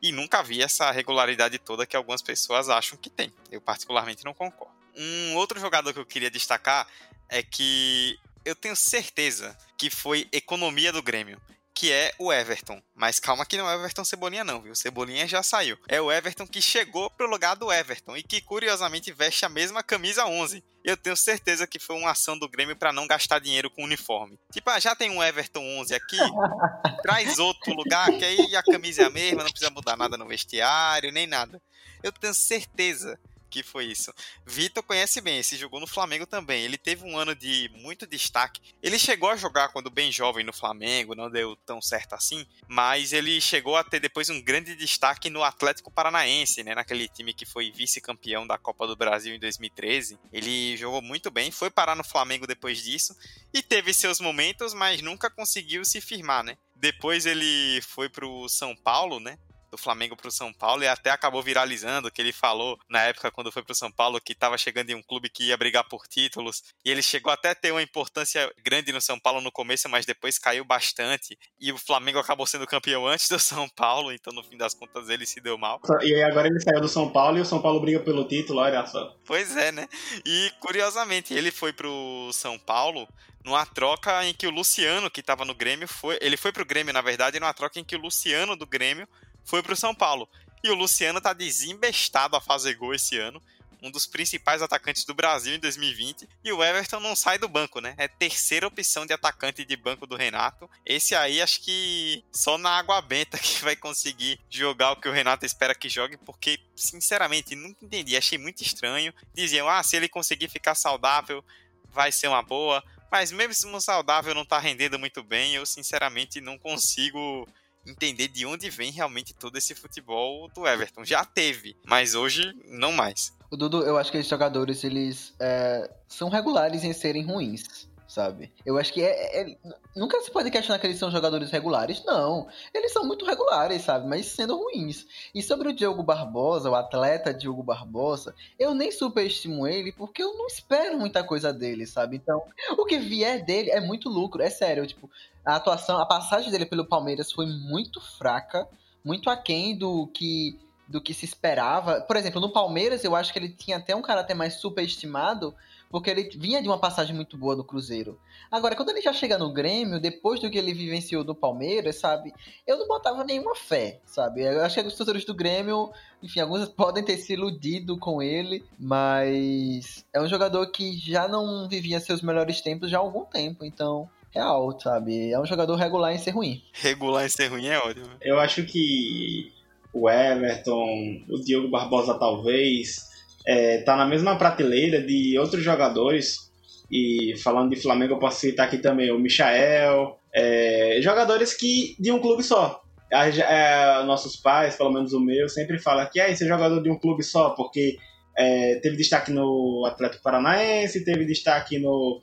e 0.03 0.11
nunca 0.11 0.43
vi 0.43 0.61
essa 0.61 0.91
regularidade 0.91 1.59
toda 1.59 1.87
que 1.87 1.97
algumas 1.97 2.21
pessoas 2.21 2.69
acham 2.69 2.99
que 2.99 3.09
tem. 3.09 3.33
Eu, 3.51 3.61
particularmente, 3.61 4.25
não 4.25 4.35
concordo. 4.35 4.75
Um 4.97 5.37
outro 5.37 5.61
jogador 5.61 5.93
que 5.93 6.01
eu 6.01 6.07
queria 6.07 6.31
destacar 6.31 6.87
é 7.29 7.43
que 7.43 8.19
eu 8.45 8.57
tenho 8.57 8.75
certeza 8.75 9.57
que 9.79 9.89
foi 9.89 10.29
economia 10.33 10.93
do 10.93 11.03
Grêmio 11.03 11.41
que 11.75 11.93
é 11.93 12.13
o 12.19 12.33
Everton. 12.33 12.83
Mas 12.95 13.19
calma 13.19 13.47
que 13.47 13.57
não 13.57 13.69
é 13.69 13.77
o 13.77 13.81
Everton 13.81 14.05
Cebolinha 14.05 14.45
não, 14.45 14.61
viu? 14.61 14.75
Cebolinha 14.75 15.27
já 15.27 15.43
saiu. 15.43 15.79
É 15.89 16.01
o 16.01 16.11
Everton 16.11 16.47
que 16.47 16.61
chegou 16.61 17.11
pro 17.11 17.29
lugar 17.29 17.57
do 17.57 17.73
Everton 17.73 18.17
e 18.17 18.23
que 18.23 18.41
curiosamente 18.41 19.13
veste 19.13 19.45
a 19.45 19.49
mesma 19.49 19.83
camisa 19.83 20.27
11. 20.27 20.63
Eu 20.85 20.97
tenho 20.97 21.17
certeza 21.17 21.67
que 21.67 21.79
foi 21.79 21.97
uma 21.97 22.11
ação 22.11 22.39
do 22.39 22.49
Grêmio 22.49 22.77
para 22.77 22.93
não 22.93 23.07
gastar 23.07 23.39
dinheiro 23.39 23.71
com 23.71 23.85
uniforme. 23.85 24.39
Tipo, 24.53 24.71
ah, 24.71 24.81
já 24.81 24.95
tem 24.97 25.11
um 25.11 25.23
Everton 25.23 25.63
11 25.81 25.95
aqui, 25.95 26.19
traz 27.03 27.39
outro 27.39 27.73
lugar 27.73 28.11
que 28.11 28.25
aí 28.25 28.57
a 28.57 28.63
camisa 28.63 29.03
é 29.03 29.07
a 29.07 29.11
mesma, 29.11 29.45
não 29.45 29.51
precisa 29.51 29.71
mudar 29.71 29.97
nada 29.97 30.17
no 30.17 30.27
vestiário, 30.27 31.13
nem 31.13 31.27
nada. 31.27 31.63
Eu 32.03 32.11
tenho 32.11 32.35
certeza 32.35 33.19
que 33.53 33.63
foi 33.63 33.85
isso. 33.85 34.11
Vitor 34.47 34.83
conhece 34.83 35.21
bem, 35.21 35.39
esse 35.39 35.59
jogou 35.59 35.79
no 35.79 35.87
Flamengo 35.87 36.27
também. 36.27 36.65
Ele 36.65 36.79
teve 36.79 37.05
um 37.05 37.19
ano 37.19 37.35
de 37.35 37.71
muito 37.75 38.07
destaque. 38.07 38.63
Ele 38.83 38.99
chegou 38.99 39.29
a 39.29 39.37
jogar 39.37 39.69
quando 39.69 39.91
bem 39.91 40.11
jovem 40.11 40.43
no 40.43 40.53
Flamengo, 40.55 41.15
não 41.15 41.31
deu 41.31 41.55
tão 41.67 41.81
certo 41.83 42.15
assim, 42.15 42.47
mas 42.67 43.13
ele 43.13 43.41
chegou 43.41 43.77
a 43.77 43.85
ter 43.85 44.01
depois 44.01 44.31
um 44.31 44.41
grande 44.41 44.75
destaque 44.75 45.29
no 45.29 45.45
Atlético 45.45 45.91
Paranaense, 45.91 46.65
né, 46.65 46.75
naquele 46.75 47.07
time 47.09 47.35
que 47.35 47.45
foi 47.45 47.71
vice-campeão 47.71 48.47
da 48.47 48.57
Copa 48.57 48.87
do 48.87 48.97
Brasil 48.97 49.35
em 49.35 49.39
2013. 49.39 50.19
Ele 50.33 50.75
jogou 50.79 51.03
muito 51.03 51.31
bem, 51.31 51.51
foi 51.51 51.71
parar 51.71 51.95
no 51.95 52.05
Flamengo 52.05 52.47
depois 52.47 52.83
disso 52.83 53.15
e 53.53 53.63
teve 53.63 53.93
seus 53.93 54.19
momentos, 54.19 54.73
mas 54.73 55.03
nunca 55.03 55.29
conseguiu 55.29 55.85
se 55.85 56.01
firmar, 56.01 56.43
né? 56.43 56.57
Depois 56.75 57.27
ele 57.27 57.81
foi 57.83 58.09
pro 58.09 58.49
São 58.49 58.75
Paulo, 58.75 59.21
né? 59.21 59.39
Do 59.73 59.79
Flamengo 59.79 60.15
para 60.15 60.29
o 60.29 60.31
São 60.31 60.53
Paulo 60.53 60.85
e 60.85 60.87
até 60.87 61.11
acabou 61.11 61.43
viralizando 61.43 62.11
que 62.11 62.21
ele 62.21 62.33
falou 62.33 62.79
na 62.91 63.01
época 63.01 63.31
quando 63.31 63.51
foi 63.51 63.63
para 63.63 63.73
o 63.73 63.75
São 63.75 63.91
Paulo 63.91 64.21
que 64.21 64.33
estava 64.33 64.59
chegando 64.59 64.91
em 64.91 64.95
um 64.95 65.03
clube 65.03 65.31
que 65.31 65.45
ia 65.45 65.57
brigar 65.57 65.89
por 65.89 66.07
títulos 66.07 66.63
e 66.85 66.91
ele 66.91 67.03
chegou 67.03 67.33
até 67.33 67.51
a 67.51 67.55
ter 67.55 67.73
uma 67.73 67.83
importância 67.83 68.53
grande 68.63 68.93
no 68.93 69.01
São 69.01 69.19
Paulo 69.19 69.41
no 69.41 69.51
começo, 69.51 69.89
mas 69.89 70.05
depois 70.05 70.39
caiu 70.39 70.63
bastante 70.63 71.39
e 71.59 71.73
o 71.73 71.79
Flamengo 71.79 72.19
acabou 72.19 72.47
sendo 72.47 72.67
campeão 72.67 73.07
antes 73.07 73.29
do 73.29 73.39
São 73.41 73.67
Paulo, 73.71 74.13
então 74.13 74.33
no 74.35 74.45
fim 74.45 74.59
das 74.59 74.75
contas 74.75 75.09
ele 75.09 75.25
se 75.25 75.41
deu 75.41 75.57
mal. 75.57 75.81
E 76.03 76.15
aí 76.15 76.23
agora 76.23 76.49
ele 76.49 76.61
saiu 76.61 76.81
do 76.83 76.89
São 76.89 77.11
Paulo 77.11 77.39
e 77.39 77.41
o 77.41 77.47
São 77.47 77.63
Paulo 77.63 77.81
briga 77.81 78.01
pelo 78.01 78.29
título, 78.29 78.61
olha 78.61 78.85
só. 78.87 79.17
Pois 79.25 79.57
é, 79.57 79.73
né? 79.73 79.89
E 80.27 80.53
curiosamente 80.61 81.33
ele 81.33 81.51
foi 81.51 81.73
pro 81.73 82.31
São 82.33 82.59
Paulo 82.59 83.09
numa 83.43 83.67
troca 83.67 84.25
em 84.25 84.35
que 84.35 84.47
o 84.47 84.51
Luciano, 84.51 85.11
que 85.11 85.21
estava 85.21 85.45
no 85.45 85.55
Grêmio, 85.55 85.89
foi. 85.89 86.19
Ele 86.21 86.37
foi 86.37 86.53
pro 86.53 86.65
Grêmio, 86.65 86.93
na 86.93 87.01
verdade, 87.01 87.41
numa 87.41 87.53
troca 87.55 87.81
em 87.81 87.85
que 87.85 87.97
o 87.97 88.01
Luciano 88.01 88.55
do 88.55 88.67
Grêmio 88.67 89.09
foi 89.45 89.63
para 89.63 89.73
o 89.73 89.77
São 89.77 89.95
Paulo. 89.95 90.29
E 90.65 90.71
o 90.71 90.75
Luciano 90.75 91.21
tá 91.21 91.33
desembestado 91.33 92.37
a 92.37 92.41
fazer 92.41 92.75
gol 92.75 92.95
esse 92.95 93.19
ano, 93.19 93.43
um 93.83 93.91
dos 93.91 94.07
principais 94.07 94.63
atacantes 94.63 95.05
do 95.05 95.13
Brasil 95.13 95.57
em 95.57 95.59
2020, 95.59 96.29
e 96.45 96.53
o 96.53 96.63
Everton 96.63 97.01
não 97.01 97.17
sai 97.17 97.37
do 97.37 97.49
banco, 97.49 97.81
né? 97.81 97.95
É 97.99 98.07
terceira 98.07 98.67
opção 98.69 99.05
de 99.05 99.13
atacante 99.13 99.65
de 99.65 99.77
banco 99.77 100.07
do 100.07 100.15
Renato. 100.15 100.71
Esse 100.87 101.17
aí 101.17 101.43
acho 101.43 101.61
que 101.61 102.25
só 102.31 102.57
na 102.57 102.71
água 102.71 103.03
benta 103.03 103.37
que 103.39 103.65
vai 103.65 103.75
conseguir 103.75 104.39
jogar 104.49 104.93
o 104.93 104.97
que 104.97 105.09
o 105.09 105.13
Renato 105.13 105.45
espera 105.45 105.75
que 105.75 105.89
jogue, 105.89 106.17
porque 106.17 106.61
sinceramente 106.77 107.57
nunca 107.57 107.85
entendi, 107.85 108.17
achei 108.17 108.39
muito 108.39 108.63
estranho. 108.63 109.13
Diziam: 109.35 109.69
"Ah, 109.69 109.83
se 109.83 109.97
ele 109.97 110.09
conseguir 110.09 110.49
ficar 110.49 110.77
saudável, 110.77 111.45
vai 111.91 112.13
ser 112.13 112.29
uma 112.29 112.43
boa". 112.43 112.85
Mas 113.11 113.31
mesmo 113.33 113.79
saudável 113.81 114.35
não 114.35 114.45
tá 114.45 114.59
rendendo 114.59 114.99
muito 114.99 115.23
bem, 115.23 115.55
eu 115.55 115.67
sinceramente 115.67 116.41
não 116.41 116.57
consigo 116.57 117.47
entender 117.87 118.29
de 118.29 118.47
onde 118.47 118.71
vem 118.71 118.91
realmente 118.91 119.35
todo 119.35 119.57
esse 119.57 119.75
futebol 119.75 120.49
do 120.55 120.67
Everton. 120.67 121.05
Já 121.05 121.25
teve, 121.25 121.77
mas 121.87 122.15
hoje 122.15 122.53
não 122.67 122.93
mais. 122.93 123.33
O 123.51 123.57
Dudu, 123.57 123.83
eu 123.83 123.99
acho 123.99 124.11
que 124.11 124.17
esses 124.17 124.31
jogadores, 124.31 124.83
eles 124.83 125.35
é, 125.39 125.91
são 126.09 126.29
regulares 126.29 126.85
em 126.85 126.93
serem 126.93 127.25
ruins 127.25 127.91
sabe? 128.13 128.53
Eu 128.65 128.77
acho 128.77 128.93
que 128.93 129.03
é, 129.03 129.41
é, 129.41 129.57
Nunca 129.97 130.21
se 130.21 130.31
pode 130.31 130.51
questionar 130.51 130.79
que 130.79 130.87
eles 130.87 130.99
são 130.99 131.11
jogadores 131.11 131.51
regulares, 131.51 132.05
não. 132.05 132.47
Eles 132.75 132.93
são 132.93 133.07
muito 133.07 133.25
regulares, 133.25 133.83
sabe? 133.83 134.07
Mas 134.07 134.27
sendo 134.27 134.57
ruins. 134.57 135.07
E 135.35 135.43
sobre 135.43 135.69
o 135.69 135.73
Diogo 135.73 136.03
Barbosa, 136.03 136.71
o 136.71 136.75
atleta 136.75 137.33
Diogo 137.33 137.63
Barbosa, 137.63 138.35
eu 138.59 138.75
nem 138.75 138.93
superestimo 138.93 139.67
ele 139.67 139.93
porque 139.93 140.23
eu 140.23 140.35
não 140.37 140.47
espero 140.47 140.99
muita 140.99 141.25
coisa 141.25 141.53
dele, 141.53 141.87
sabe? 141.87 142.17
Então, 142.17 142.43
o 142.79 142.85
que 142.85 142.99
vier 142.99 143.45
dele 143.45 143.71
é 143.71 143.81
muito 143.81 144.11
lucro, 144.11 144.43
é 144.43 144.51
sério. 144.51 144.87
Tipo, 144.87 145.11
a 145.45 145.57
atuação, 145.57 145.99
a 145.99 146.07
passagem 146.07 146.51
dele 146.51 146.67
pelo 146.67 146.85
Palmeiras 146.85 147.33
foi 147.33 147.47
muito 147.47 148.01
fraca, 148.01 148.69
muito 149.03 149.31
aquém 149.31 149.77
do 149.77 150.07
que 150.09 150.59
do 150.89 151.01
que 151.01 151.15
se 151.15 151.25
esperava. 151.25 152.03
Por 152.03 152.17
exemplo, 152.17 152.41
no 152.41 152.51
Palmeiras, 152.51 153.03
eu 153.03 153.17
acho 153.17 153.33
que 153.33 153.39
ele 153.39 153.49
tinha 153.49 153.79
até 153.79 153.97
um 153.97 154.03
caráter 154.03 154.35
mais 154.35 154.55
superestimado, 154.55 155.55
porque 155.93 156.09
ele 156.09 156.31
vinha 156.39 156.63
de 156.63 156.69
uma 156.69 156.79
passagem 156.79 157.15
muito 157.15 157.37
boa 157.37 157.55
do 157.55 157.63
Cruzeiro. 157.63 158.19
Agora, 158.51 158.75
quando 158.75 158.89
ele 158.89 159.03
já 159.03 159.13
chega 159.13 159.37
no 159.37 159.53
Grêmio, 159.53 160.01
depois 160.01 160.41
do 160.41 160.51
que 160.51 160.57
ele 160.57 160.73
vivenciou 160.73 161.23
do 161.23 161.35
Palmeiras, 161.35 162.01
sabe? 162.01 162.33
Eu 162.67 162.79
não 162.79 162.89
botava 162.89 163.23
nenhuma 163.23 163.55
fé, 163.55 164.01
sabe? 164.07 164.41
Eu 164.41 164.65
acho 164.65 164.81
que 164.81 164.89
os 164.89 164.95
torcedores 164.95 165.27
do 165.27 165.35
Grêmio, 165.35 165.93
enfim, 166.23 166.41
alguns 166.41 166.67
podem 166.73 167.05
ter 167.05 167.19
se 167.19 167.35
iludido 167.35 167.99
com 167.99 168.23
ele, 168.23 168.65
mas 168.79 170.03
é 170.15 170.21
um 170.21 170.27
jogador 170.27 170.67
que 170.69 170.99
já 170.99 171.29
não 171.29 171.69
vivia 171.69 172.01
seus 172.01 172.23
melhores 172.23 172.63
tempos 172.63 172.91
já 172.91 172.97
há 172.97 173.01
algum 173.01 173.27
tempo, 173.27 173.63
então 173.63 174.09
real, 174.31 174.81
sabe? 174.81 175.31
É 175.31 175.39
um 175.39 175.45
jogador 175.45 175.77
regular 175.77 176.15
em 176.15 176.19
ser 176.19 176.31
ruim. 176.31 176.63
Regular 176.73 177.27
em 177.27 177.29
ser 177.29 177.49
ruim 177.49 177.67
é 177.67 177.79
ótimo. 177.79 178.09
Eu 178.23 178.41
acho 178.41 178.65
que 178.65 179.53
o 179.93 180.09
Everton, 180.09 181.23
o 181.29 181.39
Diogo 181.39 181.69
Barbosa 181.69 182.19
talvez, 182.19 183.12
é, 183.47 183.79
tá 183.79 183.97
na 183.97 184.07
mesma 184.07 184.37
prateleira 184.37 185.01
de 185.01 185.39
outros 185.39 185.63
jogadores. 185.63 186.51
E 186.91 187.35
falando 187.43 187.71
de 187.71 187.81
Flamengo, 187.81 188.15
eu 188.15 188.19
posso 188.19 188.41
citar 188.41 188.67
aqui 188.67 188.79
também 188.79 189.11
o 189.11 189.19
Michael, 189.19 190.19
é, 190.35 190.99
jogadores 191.01 191.55
que 191.55 191.97
de 191.99 192.13
um 192.13 192.19
clube 192.19 192.43
só. 192.43 192.83
É, 193.11 194.03
nossos 194.05 194.37
pais, 194.37 194.77
pelo 194.77 194.91
menos 194.91 195.13
o 195.13 195.21
meu, 195.21 195.49
sempre 195.49 195.79
fala 195.79 196.07
que 196.07 196.19
ah, 196.19 196.31
esse 196.31 196.45
é 196.45 196.49
jogador 196.49 196.83
de 196.83 196.91
um 196.91 196.99
clube 196.99 197.23
só, 197.23 197.51
porque 197.51 197.99
é, 198.37 198.77
teve 198.77 198.97
destaque 198.97 199.31
no 199.31 199.85
Atlético 199.87 200.23
Paranaense, 200.23 201.05
teve 201.05 201.27
destaque 201.27 201.79
no, 201.79 202.21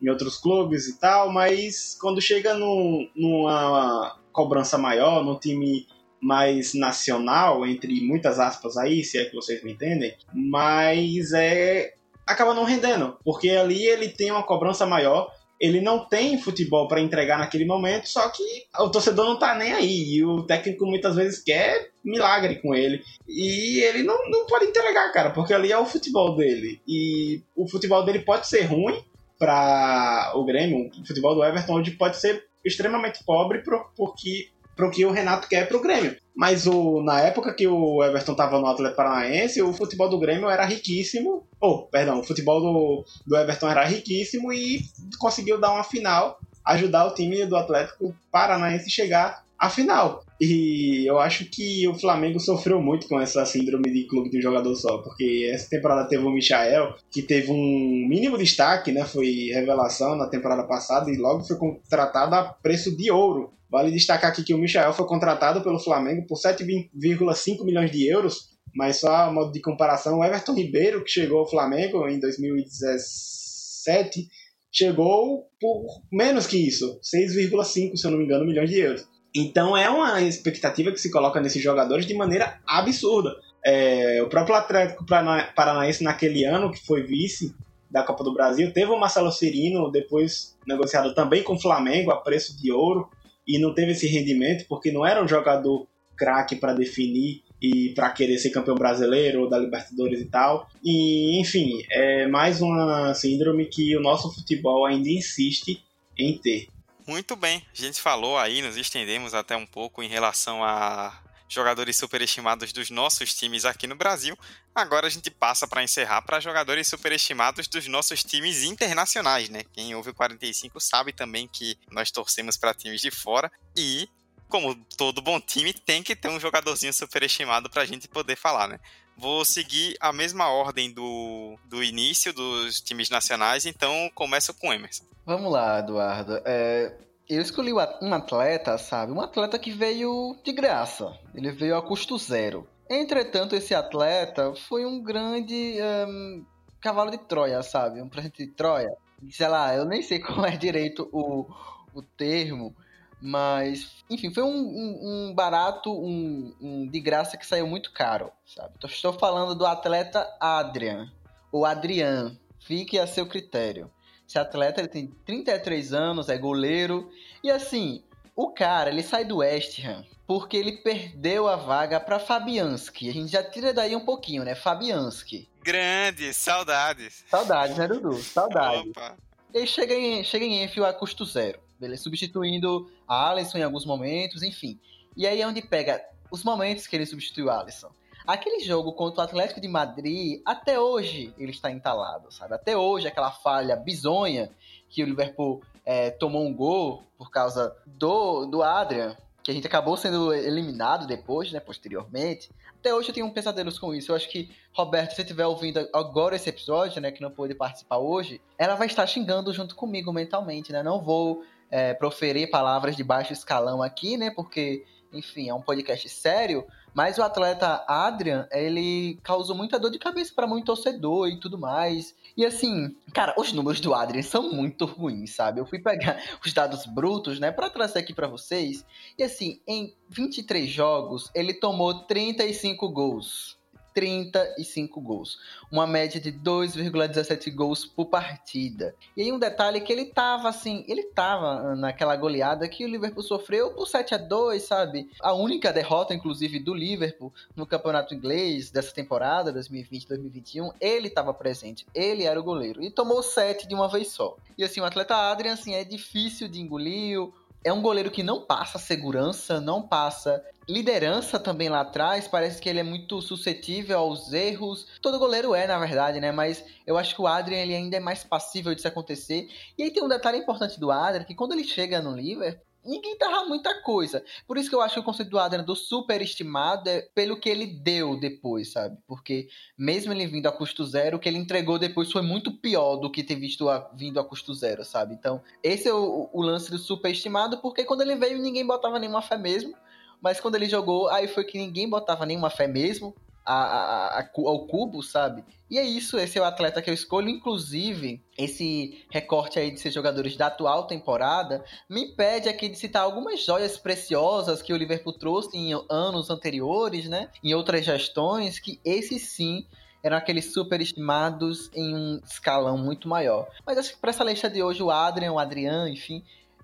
em 0.00 0.08
outros 0.08 0.36
clubes 0.36 0.88
e 0.88 0.98
tal, 0.98 1.32
mas 1.32 1.96
quando 2.00 2.20
chega 2.20 2.54
num, 2.54 3.08
numa 3.14 4.18
cobrança 4.32 4.76
maior, 4.76 5.24
num 5.24 5.38
time 5.38 5.86
mais 6.22 6.72
nacional, 6.72 7.66
entre 7.66 8.00
muitas 8.00 8.38
aspas 8.38 8.76
aí, 8.76 9.02
se 9.02 9.18
é 9.18 9.24
que 9.24 9.34
vocês 9.34 9.62
me 9.64 9.72
entendem, 9.72 10.14
mas 10.32 11.32
é 11.32 11.94
acaba 12.24 12.54
não 12.54 12.62
rendendo, 12.62 13.18
porque 13.24 13.50
ali 13.50 13.84
ele 13.84 14.08
tem 14.08 14.30
uma 14.30 14.44
cobrança 14.44 14.86
maior, 14.86 15.28
ele 15.60 15.80
não 15.80 16.08
tem 16.08 16.40
futebol 16.40 16.86
para 16.86 17.00
entregar 17.00 17.38
naquele 17.38 17.64
momento, 17.64 18.08
só 18.08 18.28
que 18.28 18.42
o 18.78 18.88
torcedor 18.88 19.26
não 19.26 19.38
tá 19.38 19.56
nem 19.56 19.72
aí, 19.72 20.14
e 20.14 20.24
o 20.24 20.44
técnico 20.44 20.86
muitas 20.86 21.16
vezes 21.16 21.42
quer 21.42 21.90
milagre 22.04 22.62
com 22.62 22.72
ele, 22.72 23.02
e 23.28 23.80
ele 23.80 24.04
não, 24.04 24.30
não 24.30 24.46
pode 24.46 24.66
entregar, 24.66 25.10
cara, 25.12 25.30
porque 25.30 25.52
ali 25.52 25.72
é 25.72 25.78
o 25.78 25.84
futebol 25.84 26.36
dele, 26.36 26.80
e 26.86 27.42
o 27.56 27.68
futebol 27.68 28.04
dele 28.04 28.20
pode 28.20 28.46
ser 28.46 28.62
ruim 28.62 29.02
para 29.36 30.32
o 30.36 30.44
Grêmio, 30.44 30.88
o 30.88 31.06
futebol 31.06 31.34
do 31.34 31.44
Everton 31.44 31.74
hoje 31.74 31.90
pode 31.90 32.16
ser 32.16 32.44
extremamente 32.64 33.24
pobre 33.24 33.62
porque 33.96 34.51
para 34.74 34.86
o 34.86 34.90
que 34.90 35.04
o 35.04 35.10
Renato 35.10 35.48
quer 35.48 35.68
para 35.68 35.76
o 35.76 35.80
Grêmio. 35.80 36.16
Mas 36.34 36.66
o, 36.66 37.02
na 37.02 37.20
época 37.20 37.54
que 37.54 37.66
o 37.66 38.02
Everton 38.02 38.32
estava 38.32 38.58
no 38.58 38.66
Atlético 38.66 38.96
Paranaense, 38.96 39.60
o 39.60 39.72
futebol 39.72 40.08
do 40.08 40.18
Grêmio 40.18 40.48
era 40.48 40.64
riquíssimo. 40.64 41.46
Ou, 41.60 41.74
oh, 41.74 41.82
perdão, 41.82 42.20
o 42.20 42.24
futebol 42.24 42.60
do, 42.60 43.04
do 43.26 43.36
Everton 43.36 43.68
era 43.68 43.84
riquíssimo 43.84 44.52
e 44.52 44.80
conseguiu 45.18 45.60
dar 45.60 45.72
uma 45.72 45.84
final, 45.84 46.38
ajudar 46.64 47.06
o 47.06 47.14
time 47.14 47.44
do 47.44 47.56
Atlético 47.56 48.14
Paranaense 48.30 48.90
chegar 48.90 49.44
a 49.62 49.70
final. 49.70 50.24
E 50.40 51.08
eu 51.08 51.20
acho 51.20 51.44
que 51.44 51.86
o 51.86 51.94
Flamengo 51.94 52.40
sofreu 52.40 52.82
muito 52.82 53.06
com 53.06 53.20
essa 53.20 53.46
síndrome 53.46 53.92
de 53.92 54.08
clube 54.08 54.28
de 54.28 54.38
um 54.38 54.42
jogador 54.42 54.74
só, 54.74 54.98
porque 54.98 55.48
essa 55.54 55.70
temporada 55.70 56.08
teve 56.08 56.24
o 56.24 56.30
Michael, 56.30 56.96
que 57.12 57.22
teve 57.22 57.52
um 57.52 58.08
mínimo 58.08 58.36
destaque, 58.36 58.90
né? 58.90 59.04
Foi 59.04 59.50
revelação 59.52 60.16
na 60.16 60.26
temporada 60.26 60.64
passada 60.64 61.08
e 61.12 61.16
logo 61.16 61.44
foi 61.44 61.56
contratado 61.56 62.34
a 62.34 62.42
preço 62.42 62.96
de 62.96 63.08
ouro. 63.08 63.52
Vale 63.72 63.90
destacar 63.90 64.30
aqui 64.30 64.44
que 64.44 64.52
o 64.52 64.58
Michael 64.58 64.92
foi 64.92 65.06
contratado 65.06 65.62
pelo 65.62 65.78
Flamengo 65.78 66.26
por 66.26 66.36
7,5 66.36 67.64
milhões 67.64 67.90
de 67.90 68.06
euros, 68.06 68.50
mas 68.74 68.98
só 68.98 69.16
a 69.16 69.32
modo 69.32 69.50
de 69.50 69.62
comparação, 69.62 70.18
o 70.18 70.24
Everton 70.24 70.52
Ribeiro, 70.52 71.02
que 71.02 71.10
chegou 71.10 71.38
ao 71.38 71.48
Flamengo 71.48 72.06
em 72.06 72.20
2017, 72.20 74.28
chegou 74.70 75.48
por 75.58 75.86
menos 76.12 76.46
que 76.46 76.58
isso, 76.58 77.00
6,5, 77.00 77.96
se 77.96 78.06
eu 78.06 78.10
não 78.10 78.18
me 78.18 78.26
engano, 78.26 78.44
milhões 78.44 78.68
de 78.68 78.78
euros. 78.78 79.08
Então 79.34 79.74
é 79.74 79.88
uma 79.88 80.20
expectativa 80.20 80.92
que 80.92 81.00
se 81.00 81.10
coloca 81.10 81.40
nesses 81.40 81.62
jogadores 81.62 82.04
de 82.04 82.12
maneira 82.12 82.60
absurda. 82.66 83.34
É, 83.64 84.22
o 84.22 84.28
próprio 84.28 84.54
Atlético 84.54 85.06
Paranaense 85.06 86.04
naquele 86.04 86.44
ano, 86.44 86.70
que 86.70 86.84
foi 86.84 87.04
vice 87.04 87.54
da 87.90 88.02
Copa 88.02 88.22
do 88.22 88.34
Brasil, 88.34 88.70
teve 88.70 88.92
o 88.92 89.00
Marcelo 89.00 89.32
Cirino, 89.32 89.90
depois 89.90 90.58
negociado 90.66 91.14
também 91.14 91.42
com 91.42 91.54
o 91.54 91.60
Flamengo 91.60 92.10
a 92.10 92.20
preço 92.20 92.54
de 92.60 92.70
ouro, 92.70 93.08
e 93.46 93.58
não 93.58 93.74
teve 93.74 93.92
esse 93.92 94.06
rendimento 94.06 94.66
porque 94.68 94.92
não 94.92 95.06
era 95.06 95.22
um 95.22 95.28
jogador 95.28 95.86
craque 96.16 96.56
para 96.56 96.72
definir 96.72 97.42
e 97.60 97.90
para 97.94 98.10
querer 98.10 98.38
ser 98.38 98.50
campeão 98.50 98.74
brasileiro 98.74 99.42
ou 99.42 99.48
da 99.48 99.58
Libertadores 99.58 100.20
e 100.20 100.26
tal. 100.26 100.68
E, 100.82 101.40
enfim, 101.40 101.82
é 101.90 102.26
mais 102.26 102.60
uma 102.60 103.14
síndrome 103.14 103.66
que 103.66 103.96
o 103.96 104.00
nosso 104.00 104.32
futebol 104.34 104.84
ainda 104.84 105.08
insiste 105.08 105.82
em 106.18 106.36
ter. 106.38 106.68
Muito 107.06 107.34
bem, 107.34 107.62
a 107.72 107.80
gente 107.80 108.00
falou 108.00 108.38
aí, 108.38 108.62
nos 108.62 108.76
estendemos 108.76 109.34
até 109.34 109.56
um 109.56 109.66
pouco 109.66 110.02
em 110.02 110.08
relação 110.08 110.62
a 110.62 111.21
jogadores 111.52 111.96
superestimados 111.96 112.72
dos 112.72 112.90
nossos 112.90 113.34
times 113.34 113.64
aqui 113.64 113.86
no 113.86 113.94
Brasil. 113.94 114.36
Agora 114.74 115.06
a 115.06 115.10
gente 115.10 115.30
passa 115.30 115.68
para 115.68 115.82
encerrar 115.82 116.22
para 116.22 116.40
jogadores 116.40 116.88
superestimados 116.88 117.68
dos 117.68 117.86
nossos 117.86 118.24
times 118.24 118.62
internacionais, 118.62 119.48
né? 119.48 119.62
Quem 119.72 119.94
ouve 119.94 120.10
o 120.10 120.14
45 120.14 120.80
sabe 120.80 121.12
também 121.12 121.46
que 121.46 121.76
nós 121.90 122.10
torcemos 122.10 122.56
para 122.56 122.74
times 122.74 123.00
de 123.00 123.10
fora 123.10 123.50
e 123.76 124.08
como 124.52 124.74
todo 124.98 125.22
bom 125.22 125.40
time, 125.40 125.72
tem 125.72 126.02
que 126.02 126.14
ter 126.14 126.28
um 126.28 126.38
jogadorzinho 126.38 126.92
superestimado 126.92 127.70
para 127.70 127.80
a 127.80 127.86
gente 127.86 128.06
poder 128.06 128.36
falar, 128.36 128.68
né? 128.68 128.78
Vou 129.16 129.46
seguir 129.46 129.96
a 129.98 130.12
mesma 130.12 130.48
ordem 130.48 130.92
do, 130.92 131.58
do 131.64 131.82
início 131.82 132.34
dos 132.34 132.78
times 132.82 133.08
nacionais, 133.08 133.64
então 133.64 134.10
começo 134.14 134.52
com 134.52 134.70
Emerson. 134.70 135.04
Vamos 135.24 135.50
lá, 135.50 135.78
Eduardo. 135.78 136.38
É, 136.44 136.94
eu 137.34 137.42
escolhi 137.42 137.72
um 137.72 138.14
atleta, 138.14 138.76
sabe? 138.78 139.12
Um 139.12 139.20
atleta 139.20 139.58
que 139.58 139.70
veio 139.70 140.36
de 140.44 140.52
graça. 140.52 141.16
Ele 141.34 141.50
veio 141.50 141.76
a 141.76 141.82
custo 141.82 142.18
zero. 142.18 142.68
Entretanto, 142.88 143.54
esse 143.54 143.74
atleta 143.74 144.54
foi 144.54 144.84
um 144.84 145.02
grande 145.02 145.76
um, 146.08 146.44
cavalo 146.80 147.10
de 147.10 147.18
Troia, 147.18 147.62
sabe? 147.62 148.02
Um 148.02 148.08
presente 148.08 148.44
de 148.44 148.52
Troia. 148.52 148.94
Sei 149.30 149.48
lá, 149.48 149.74
eu 149.74 149.84
nem 149.84 150.02
sei 150.02 150.18
qual 150.20 150.44
é 150.44 150.56
direito 150.56 151.08
o, 151.12 151.46
o 151.94 152.02
termo, 152.02 152.74
mas, 153.20 154.04
enfim, 154.10 154.34
foi 154.34 154.42
um, 154.42 154.48
um, 154.48 155.28
um 155.30 155.34
barato, 155.34 155.92
um, 155.92 156.52
um, 156.60 156.86
de 156.88 157.00
graça 157.00 157.36
que 157.36 157.46
saiu 157.46 157.66
muito 157.66 157.92
caro, 157.92 158.32
sabe? 158.44 158.74
Então, 158.76 158.90
estou 158.90 159.12
falando 159.12 159.54
do 159.54 159.64
atleta 159.64 160.28
Adrian, 160.40 161.08
ou 161.52 161.64
Adrian, 161.64 162.36
fique 162.58 162.98
a 162.98 163.06
seu 163.06 163.24
critério. 163.26 163.88
Esse 164.32 164.38
atleta 164.38 164.80
ele 164.80 164.88
tem 164.88 165.08
33 165.26 165.92
anos, 165.92 166.30
é 166.30 166.38
goleiro. 166.38 167.12
E 167.44 167.50
assim, 167.50 168.02
o 168.34 168.48
cara 168.48 168.88
ele 168.88 169.02
sai 169.02 169.26
do 169.26 169.36
West 169.38 169.78
Ham 169.84 170.06
porque 170.26 170.56
ele 170.56 170.78
perdeu 170.78 171.46
a 171.46 171.56
vaga 171.56 172.00
para 172.00 172.18
Fabianski. 172.18 173.10
A 173.10 173.12
gente 173.12 173.30
já 173.30 173.42
tira 173.42 173.74
daí 173.74 173.94
um 173.94 174.06
pouquinho, 174.06 174.42
né? 174.42 174.54
Fabianski. 174.54 175.46
Grande, 175.62 176.32
saudades. 176.32 177.22
Saudades, 177.28 177.76
né, 177.76 177.86
Dudu? 177.86 178.14
Saudades. 178.22 178.90
Opa. 178.92 179.18
Ele 179.52 179.66
chega 179.66 179.92
em, 179.92 180.24
chega 180.24 180.46
em 180.46 180.64
Enfield 180.64 180.88
a 180.88 180.94
custo 180.94 181.26
zero. 181.26 181.60
Ele 181.78 181.98
substituindo 181.98 182.90
a 183.06 183.28
Alisson 183.28 183.58
em 183.58 183.62
alguns 183.62 183.84
momentos, 183.84 184.42
enfim. 184.42 184.80
E 185.14 185.26
aí 185.26 185.42
é 185.42 185.46
onde 185.46 185.60
pega 185.60 186.02
os 186.30 186.42
momentos 186.42 186.86
que 186.86 186.96
ele 186.96 187.04
substituiu 187.04 187.50
a 187.50 187.60
Alisson. 187.60 187.90
Aquele 188.26 188.60
jogo 188.60 188.92
contra 188.92 189.20
o 189.20 189.24
Atlético 189.24 189.60
de 189.60 189.68
Madrid, 189.68 190.40
até 190.44 190.78
hoje 190.78 191.34
ele 191.36 191.50
está 191.50 191.70
entalado, 191.70 192.32
sabe? 192.32 192.54
Até 192.54 192.76
hoje 192.76 193.08
aquela 193.08 193.30
falha 193.30 193.74
bizonha 193.74 194.50
que 194.88 195.02
o 195.02 195.06
Liverpool 195.06 195.62
é, 195.84 196.10
tomou 196.10 196.46
um 196.46 196.54
gol 196.54 197.02
por 197.18 197.30
causa 197.30 197.74
do, 197.86 198.46
do 198.46 198.62
Adrian, 198.62 199.16
que 199.42 199.50
a 199.50 199.54
gente 199.54 199.66
acabou 199.66 199.96
sendo 199.96 200.32
eliminado 200.32 201.06
depois, 201.06 201.50
né, 201.50 201.58
posteriormente. 201.58 202.50
Até 202.78 202.94
hoje 202.94 203.08
eu 203.08 203.14
tenho 203.14 203.26
um 203.26 203.30
pesadelos 203.30 203.78
com 203.78 203.94
isso. 203.94 204.12
Eu 204.12 204.16
acho 204.16 204.28
que, 204.28 204.50
Roberto, 204.72 205.10
se 205.10 205.16
você 205.16 205.22
estiver 205.22 205.46
ouvindo 205.46 205.88
agora 205.92 206.36
esse 206.36 206.48
episódio, 206.48 207.00
né, 207.00 207.10
que 207.10 207.20
não 207.20 207.30
pôde 207.30 207.54
participar 207.54 207.98
hoje, 207.98 208.40
ela 208.56 208.74
vai 208.74 208.86
estar 208.86 209.06
xingando 209.06 209.52
junto 209.52 209.74
comigo 209.74 210.12
mentalmente, 210.12 210.72
né? 210.72 210.82
Não 210.82 211.00
vou 211.00 211.44
é, 211.70 211.94
proferir 211.94 212.50
palavras 212.50 212.94
de 212.94 213.02
baixo 213.02 213.32
escalão 213.32 213.82
aqui, 213.82 214.16
né, 214.16 214.30
porque, 214.30 214.84
enfim, 215.12 215.48
é 215.48 215.54
um 215.54 215.62
podcast 215.62 216.08
sério, 216.08 216.66
mas 216.94 217.18
o 217.18 217.22
atleta 217.22 217.84
Adrian, 217.88 218.46
ele 218.50 219.18
causou 219.22 219.56
muita 219.56 219.78
dor 219.78 219.90
de 219.90 219.98
cabeça 219.98 220.32
para 220.34 220.46
muito 220.46 220.66
torcedor 220.66 221.28
e 221.28 221.40
tudo 221.40 221.58
mais. 221.58 222.14
E 222.36 222.44
assim, 222.44 222.94
cara, 223.12 223.34
os 223.38 223.52
números 223.52 223.80
do 223.80 223.94
Adrian 223.94 224.22
são 224.22 224.52
muito 224.52 224.84
ruins, 224.84 225.34
sabe? 225.34 225.60
Eu 225.60 225.66
fui 225.66 225.78
pegar 225.78 226.22
os 226.44 226.52
dados 226.52 226.86
brutos, 226.86 227.38
né, 227.38 227.50
para 227.50 227.70
trazer 227.70 228.00
aqui 228.00 228.12
para 228.14 228.28
vocês. 228.28 228.84
E 229.18 229.22
assim, 229.22 229.60
em 229.66 229.94
23 230.08 230.68
jogos, 230.68 231.30
ele 231.34 231.54
tomou 231.54 232.04
35 232.04 232.88
gols. 232.90 233.61
35 233.94 235.00
gols, 235.00 235.38
uma 235.70 235.86
média 235.86 236.20
de 236.20 236.32
2,17 236.32 237.54
gols 237.54 237.84
por 237.84 238.06
partida. 238.06 238.94
E 239.16 239.22
aí 239.22 239.32
um 239.32 239.38
detalhe 239.38 239.80
que 239.80 239.92
ele 239.92 240.06
tava 240.06 240.48
assim, 240.48 240.84
ele 240.88 241.04
tava 241.04 241.74
naquela 241.74 242.16
goleada 242.16 242.68
que 242.68 242.84
o 242.84 242.88
Liverpool 242.88 243.22
sofreu 243.22 243.72
por 243.72 243.86
7 243.86 244.14
a 244.14 244.18
2, 244.18 244.62
sabe? 244.62 245.10
A 245.20 245.32
única 245.32 245.72
derrota 245.72 246.14
inclusive 246.14 246.58
do 246.58 246.74
Liverpool 246.74 247.32
no 247.54 247.66
campeonato 247.66 248.14
inglês 248.14 248.70
dessa 248.70 248.92
temporada 248.92 249.52
2020-2021, 249.52 250.72
ele 250.80 251.08
estava 251.08 251.32
presente, 251.34 251.86
ele 251.94 252.24
era 252.24 252.38
o 252.38 252.44
goleiro 252.44 252.82
e 252.82 252.90
tomou 252.90 253.22
7 253.22 253.66
de 253.66 253.74
uma 253.74 253.88
vez 253.88 254.08
só. 254.08 254.36
E 254.56 254.64
assim, 254.64 254.80
o 254.80 254.84
atleta 254.84 255.14
Adrian 255.14 255.52
assim 255.52 255.74
é 255.74 255.84
difícil 255.84 256.48
de 256.48 256.60
engolir, 256.60 257.18
é 257.64 257.72
um 257.72 257.80
goleiro 257.80 258.10
que 258.10 258.22
não 258.22 258.40
passa 258.40 258.78
segurança, 258.78 259.60
não 259.60 259.82
passa 259.82 260.44
liderança 260.68 261.38
também 261.38 261.68
lá 261.68 261.80
atrás. 261.80 262.26
Parece 262.26 262.60
que 262.60 262.68
ele 262.68 262.80
é 262.80 262.82
muito 262.82 263.20
suscetível 263.22 263.98
aos 263.98 264.32
erros. 264.32 264.86
Todo 265.00 265.18
goleiro 265.18 265.54
é, 265.54 265.66
na 265.66 265.78
verdade, 265.78 266.20
né? 266.20 266.32
Mas 266.32 266.64
eu 266.86 266.98
acho 266.98 267.14
que 267.14 267.22
o 267.22 267.26
Adrian 267.26 267.58
ele 267.58 267.74
ainda 267.74 267.96
é 267.96 268.00
mais 268.00 268.24
passível 268.24 268.74
disso 268.74 268.88
acontecer. 268.88 269.48
E 269.78 269.82
aí 269.82 269.90
tem 269.90 270.02
um 270.02 270.08
detalhe 270.08 270.38
importante 270.38 270.78
do 270.78 270.90
Adrian, 270.90 271.24
que 271.24 271.34
quando 271.34 271.52
ele 271.52 271.64
chega 271.64 272.00
no 272.00 272.16
Liverpool, 272.16 272.64
ninguém 272.84 273.16
tava 273.16 273.44
muita 273.44 273.82
coisa. 273.82 274.24
Por 274.46 274.56
isso 274.56 274.68
que 274.68 274.74
eu 274.74 274.80
acho 274.80 274.94
que 274.94 275.00
o 275.00 275.04
conceito 275.04 275.30
do 275.30 275.38
Adrian 275.38 275.64
do 275.64 275.74
superestimado 275.76 276.88
é 276.88 277.02
pelo 277.14 277.38
que 277.38 277.48
ele 277.48 277.66
deu 277.66 278.18
depois, 278.18 278.72
sabe? 278.72 278.96
Porque 279.06 279.48
mesmo 279.76 280.12
ele 280.12 280.26
vindo 280.26 280.46
a 280.46 280.52
custo 280.52 280.84
zero, 280.84 281.16
o 281.16 281.20
que 281.20 281.28
ele 281.28 281.38
entregou 281.38 281.78
depois 281.78 282.10
foi 282.10 282.22
muito 282.22 282.52
pior 282.52 282.96
do 282.96 283.10
que 283.10 283.22
ter 283.22 283.36
visto 283.36 283.68
a, 283.68 283.90
vindo 283.94 284.18
a 284.18 284.24
custo 284.24 284.54
zero, 284.54 284.84
sabe? 284.84 285.14
Então, 285.14 285.40
esse 285.62 285.88
é 285.88 285.94
o, 285.94 286.28
o 286.32 286.42
lance 286.42 286.70
do 286.70 286.78
superestimado, 286.78 287.58
porque 287.58 287.84
quando 287.84 288.02
ele 288.02 288.16
veio 288.16 288.38
ninguém 288.38 288.66
botava 288.66 288.98
nenhuma 288.98 289.22
fé 289.22 289.36
mesmo. 289.36 289.74
Mas 290.20 290.40
quando 290.40 290.54
ele 290.54 290.68
jogou, 290.68 291.08
aí 291.08 291.26
foi 291.26 291.42
que 291.44 291.58
ninguém 291.58 291.88
botava 291.88 292.24
nenhuma 292.24 292.48
fé 292.48 292.68
mesmo 292.68 293.14
a, 293.44 294.20
a, 294.20 294.30
ao 294.36 294.66
cubo, 294.66 295.02
sabe? 295.02 295.44
E 295.70 295.78
é 295.78 295.84
isso, 295.84 296.18
esse 296.18 296.38
é 296.38 296.40
o 296.40 296.44
atleta 296.44 296.82
que 296.82 296.90
eu 296.90 296.94
escolho. 296.94 297.28
Inclusive, 297.28 298.22
esse 298.36 299.04
recorte 299.10 299.58
aí 299.58 299.70
de 299.70 299.80
ser 299.80 299.90
jogadores 299.90 300.36
da 300.36 300.48
atual 300.48 300.86
temporada 300.86 301.64
me 301.88 302.02
impede 302.02 302.48
aqui 302.48 302.68
de 302.68 302.78
citar 302.78 303.02
algumas 303.02 303.42
joias 303.42 303.76
preciosas 303.78 304.60
que 304.60 304.72
o 304.72 304.76
Liverpool 304.76 305.14
trouxe 305.14 305.56
em 305.56 305.72
anos 305.88 306.28
anteriores, 306.28 307.08
né? 307.08 307.30
Em 307.42 307.54
outras 307.54 307.84
gestões, 307.84 308.58
que 308.58 308.78
esses 308.84 309.22
sim 309.30 309.66
eram 310.02 310.16
aqueles 310.16 310.52
superestimados 310.52 311.70
em 311.74 311.94
um 311.94 312.20
escalão 312.24 312.76
muito 312.76 313.08
maior. 313.08 313.48
Mas 313.64 313.78
acho 313.78 313.94
que 313.94 314.00
para 314.00 314.10
essa 314.10 314.24
lista 314.24 314.50
de 314.50 314.62
hoje, 314.62 314.82
o 314.82 314.90
Adrian, 314.90 315.32
o 315.32 315.38
Adrian, 315.38 315.88
enfim, 315.88 316.22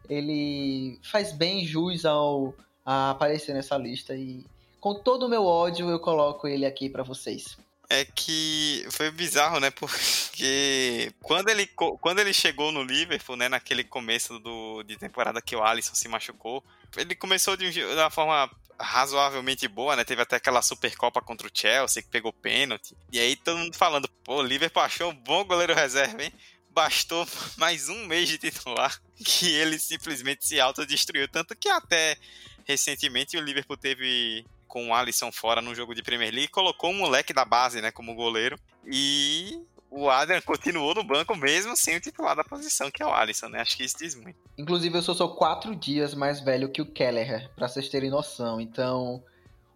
ele 0.09 0.99
faz 1.03 1.33
bem 1.33 1.65
jus 1.65 2.05
ao 2.05 2.55
a 2.85 3.11
aparecer 3.11 3.55
nessa 3.55 3.77
lista 3.77 4.15
e 4.15 4.47
com 4.81 4.95
todo 4.95 5.27
o 5.27 5.29
meu 5.29 5.45
ódio, 5.45 5.89
eu 5.91 5.99
coloco 5.99 6.47
ele 6.47 6.65
aqui 6.65 6.89
para 6.89 7.03
vocês. 7.03 7.57
É 7.91 8.05
que 8.05 8.87
foi 8.91 9.11
bizarro, 9.11 9.59
né? 9.61 9.71
Porque 9.73 11.13
quando 11.23 11.49
ele, 11.49 11.67
quando 11.67 12.19
ele 12.19 12.35
chegou 12.35 12.71
no 12.71 12.83
Liverpool, 12.83 13.37
né? 13.37 13.49
Naquele 13.49 13.83
começo 13.83 14.39
do, 14.39 14.83
de 14.83 14.97
temporada 14.97 15.41
que 15.41 15.57
o 15.57 15.63
Alisson 15.63 15.95
se 15.95 16.07
machucou, 16.07 16.63
ele 16.97 17.15
começou 17.15 17.57
de, 17.57 17.83
uma 17.83 18.11
forma 18.11 18.51
razoavelmente 18.79 19.67
boa, 19.67 19.97
né? 19.97 20.05
Teve 20.05 20.23
até 20.23 20.37
aquela 20.37 20.63
Supercopa 20.63 21.21
contra 21.21 21.49
o 21.49 21.51
Chelsea, 21.53 22.03
que 22.03 22.09
pegou 22.09 22.33
pênalti. 22.33 22.95
E 23.11 23.19
aí 23.19 23.35
todo 23.37 23.59
mundo 23.59 23.75
falando, 23.75 24.09
pô, 24.23 24.37
o 24.37 24.43
Liverpool 24.43 24.83
achou 24.83 25.11
um 25.11 25.15
bom 25.15 25.45
goleiro 25.45 25.75
reserva, 25.75 26.23
hein? 26.23 26.33
Bastou 26.71 27.27
mais 27.57 27.89
um 27.89 28.07
mês 28.07 28.29
de 28.29 28.37
titular 28.37 29.01
que 29.17 29.51
ele 29.51 29.79
simplesmente 29.79 30.47
se 30.47 30.61
autodestruiu. 30.61 31.27
Tanto 31.27 31.57
que 31.57 31.71
até 31.71 32.19
recentemente 32.67 33.37
o 33.37 33.41
Liverpool 33.41 33.79
teve 33.79 34.45
com 34.69 34.89
o 34.89 34.95
Alisson 34.95 35.33
fora 35.33 35.61
no 35.61 35.75
jogo 35.75 35.95
de 35.95 36.03
Premier 36.03 36.33
League, 36.33 36.53
colocou 36.53 36.91
um 36.91 36.99
moleque 36.99 37.33
da 37.33 37.45
base, 37.45 37.81
né, 37.81 37.91
como 37.91 38.15
goleiro. 38.15 38.57
E 38.87 39.61
o 39.91 40.09
Adrian 40.09 40.41
continuou 40.47 40.95
no 40.95 41.03
banco 41.03 41.35
mesmo 41.35 41.77
sem 41.77 41.97
o 41.97 42.01
titular 42.01 42.37
da 42.37 42.45
posição, 42.45 42.91
que 42.91 43.03
é 43.03 43.07
o 43.07 43.13
Alisson, 43.13 43.49
né? 43.49 43.61
Acho 43.61 43.77
que 43.77 43.85
isso 43.85 43.99
diz 43.99 44.15
muito. 44.15 44.39
Inclusive, 44.57 44.97
eu 44.97 45.03
sou 45.03 45.35
quatro 45.35 45.75
dias 45.75 46.15
mais 46.15 46.41
velho 46.41 46.71
que 46.71 46.83
o 46.83 46.87
Kelleher, 46.87 47.51
pra 47.57 47.67
vocês 47.67 47.89
terem 47.89 48.11
noção. 48.11 48.61
Então, 48.61 49.25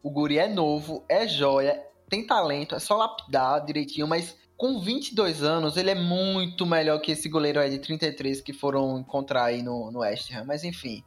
o 0.03 0.11
Guri 0.11 0.38
é 0.38 0.49
novo, 0.49 1.05
é 1.09 1.26
joia, 1.26 1.82
tem 2.09 2.26
talento, 2.26 2.74
é 2.74 2.78
só 2.78 2.97
lapidar 2.97 3.64
direitinho, 3.64 4.07
mas 4.07 4.36
com 4.57 4.78
22 4.78 5.43
anos, 5.43 5.76
ele 5.76 5.90
é 5.90 5.95
muito 5.95 6.64
melhor 6.64 7.01
que 7.01 7.11
esse 7.11 7.28
goleiro 7.28 7.59
aí 7.59 7.70
de 7.70 7.78
33 7.78 8.40
que 8.40 8.53
foram 8.53 9.01
encontrar 9.01 9.47
aí 9.47 9.61
no, 9.61 9.90
no 9.90 10.01
West 10.01 10.32
Ham. 10.32 10.45
Mas 10.45 10.62
enfim, 10.62 11.03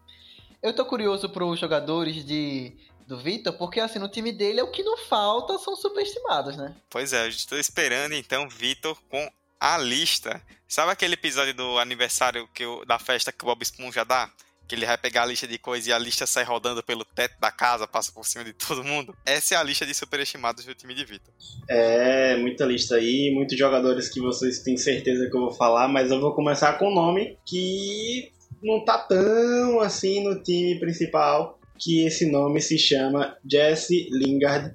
eu 0.61 0.73
tô 0.73 0.83
curioso 0.83 1.29
pros 1.29 1.59
jogadores 1.59 2.25
de 2.25 2.75
do 3.07 3.17
Vitor, 3.19 3.53
porque 3.53 3.79
assim, 3.79 3.99
no 3.99 4.09
time 4.09 4.31
dele 4.31 4.59
é 4.59 4.63
o 4.63 4.71
que 4.71 4.83
não 4.83 4.97
falta 4.97 5.57
são 5.57 5.75
superestimados, 5.75 6.57
né? 6.57 6.75
Pois 6.89 7.13
é, 7.13 7.25
eu 7.25 7.29
estou 7.29 7.57
esperando 7.57 8.13
então 8.13 8.49
Vitor 8.49 8.97
com 9.09 9.29
a 9.59 9.77
lista. 9.77 10.41
Sabe 10.67 10.91
aquele 10.91 11.13
episódio 11.13 11.53
do 11.53 11.77
aniversário 11.79 12.47
que 12.53 12.63
eu, 12.63 12.85
da 12.85 12.99
festa 12.99 13.31
que 13.31 13.43
o 13.43 13.47
Bob 13.47 13.61
Esponja 13.61 14.03
dá? 14.03 14.29
Que 14.67 14.73
ele 14.73 14.85
vai 14.85 14.97
pegar 14.97 15.23
a 15.23 15.25
lista 15.27 15.47
de 15.47 15.59
coisas 15.59 15.87
e 15.87 15.93
a 15.93 15.97
lista 15.99 16.25
sai 16.25 16.43
rodando 16.43 16.81
pelo 16.81 17.05
teto 17.05 17.39
da 17.39 17.51
casa, 17.51 17.87
passa 17.87 18.11
por 18.11 18.25
cima 18.25 18.43
de 18.43 18.51
todo 18.53 18.83
mundo. 18.83 19.15
Essa 19.23 19.53
é 19.53 19.57
a 19.57 19.63
lista 19.63 19.85
de 19.85 19.93
superestimados 19.93 20.65
do 20.65 20.73
time 20.73 20.95
de 20.95 21.05
Vitor. 21.05 21.31
É, 21.69 22.35
muita 22.37 22.65
lista 22.65 22.95
aí, 22.95 23.31
muitos 23.33 23.57
jogadores 23.57 24.09
que 24.09 24.19
vocês 24.19 24.59
têm 24.59 24.75
certeza 24.75 25.29
que 25.29 25.37
eu 25.37 25.41
vou 25.41 25.51
falar, 25.51 25.87
mas 25.87 26.09
eu 26.09 26.19
vou 26.19 26.33
começar 26.33 26.73
com 26.79 26.89
um 26.89 26.95
nome 26.95 27.37
que 27.45 28.31
não 28.61 28.83
tá 28.83 28.97
tão 28.97 29.79
assim 29.81 30.23
no 30.23 30.41
time 30.41 30.79
principal, 30.79 31.59
que 31.77 32.05
esse 32.05 32.29
nome 32.29 32.61
se 32.61 32.77
chama 32.77 33.35
Jesse 33.49 34.09
Lingard, 34.11 34.73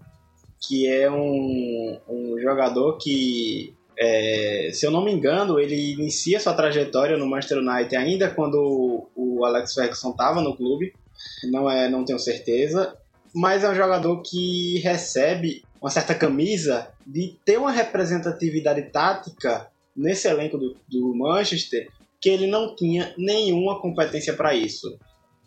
que 0.61 0.86
é 0.86 1.11
um, 1.11 1.98
um 2.09 2.38
jogador 2.38 2.98
que, 2.98 3.74
é, 3.98 4.70
se 4.72 4.86
eu 4.86 4.90
não 4.90 5.05
me 5.05 5.12
engano, 5.12 5.59
ele 5.59 5.92
inicia 5.92 6.38
sua 6.38 6.55
trajetória 6.55 7.16
no 7.16 7.26
Manchester 7.26 7.59
United 7.59 7.96
ainda 7.96 8.30
quando 8.30 9.09
o 9.16 9.44
Alex 9.44 9.74
Ferguson 9.74 10.11
estava 10.11 10.40
no 10.40 10.57
clube, 10.57 10.92
não, 11.44 11.70
é, 11.70 11.88
não 11.88 12.05
tenho 12.05 12.18
certeza, 12.18 12.96
mas 13.34 13.64
é 13.64 13.70
um 13.70 13.74
jogador 13.74 14.20
que 14.22 14.78
recebe 14.80 15.62
uma 15.80 15.90
certa 15.90 16.14
camisa 16.14 16.88
de 17.07 17.38
ter 17.44 17.59
uma 17.59 17.70
representatividade 17.70 18.82
tática 18.90 19.68
nesse 19.96 20.28
elenco 20.28 20.59
do, 20.59 20.76
do 20.88 21.14
Manchester 21.14 21.88
que 22.20 22.28
ele 22.28 22.46
não 22.46 22.76
tinha 22.76 23.14
nenhuma 23.16 23.80
competência 23.80 24.34
para 24.34 24.55
isso. 24.55 24.98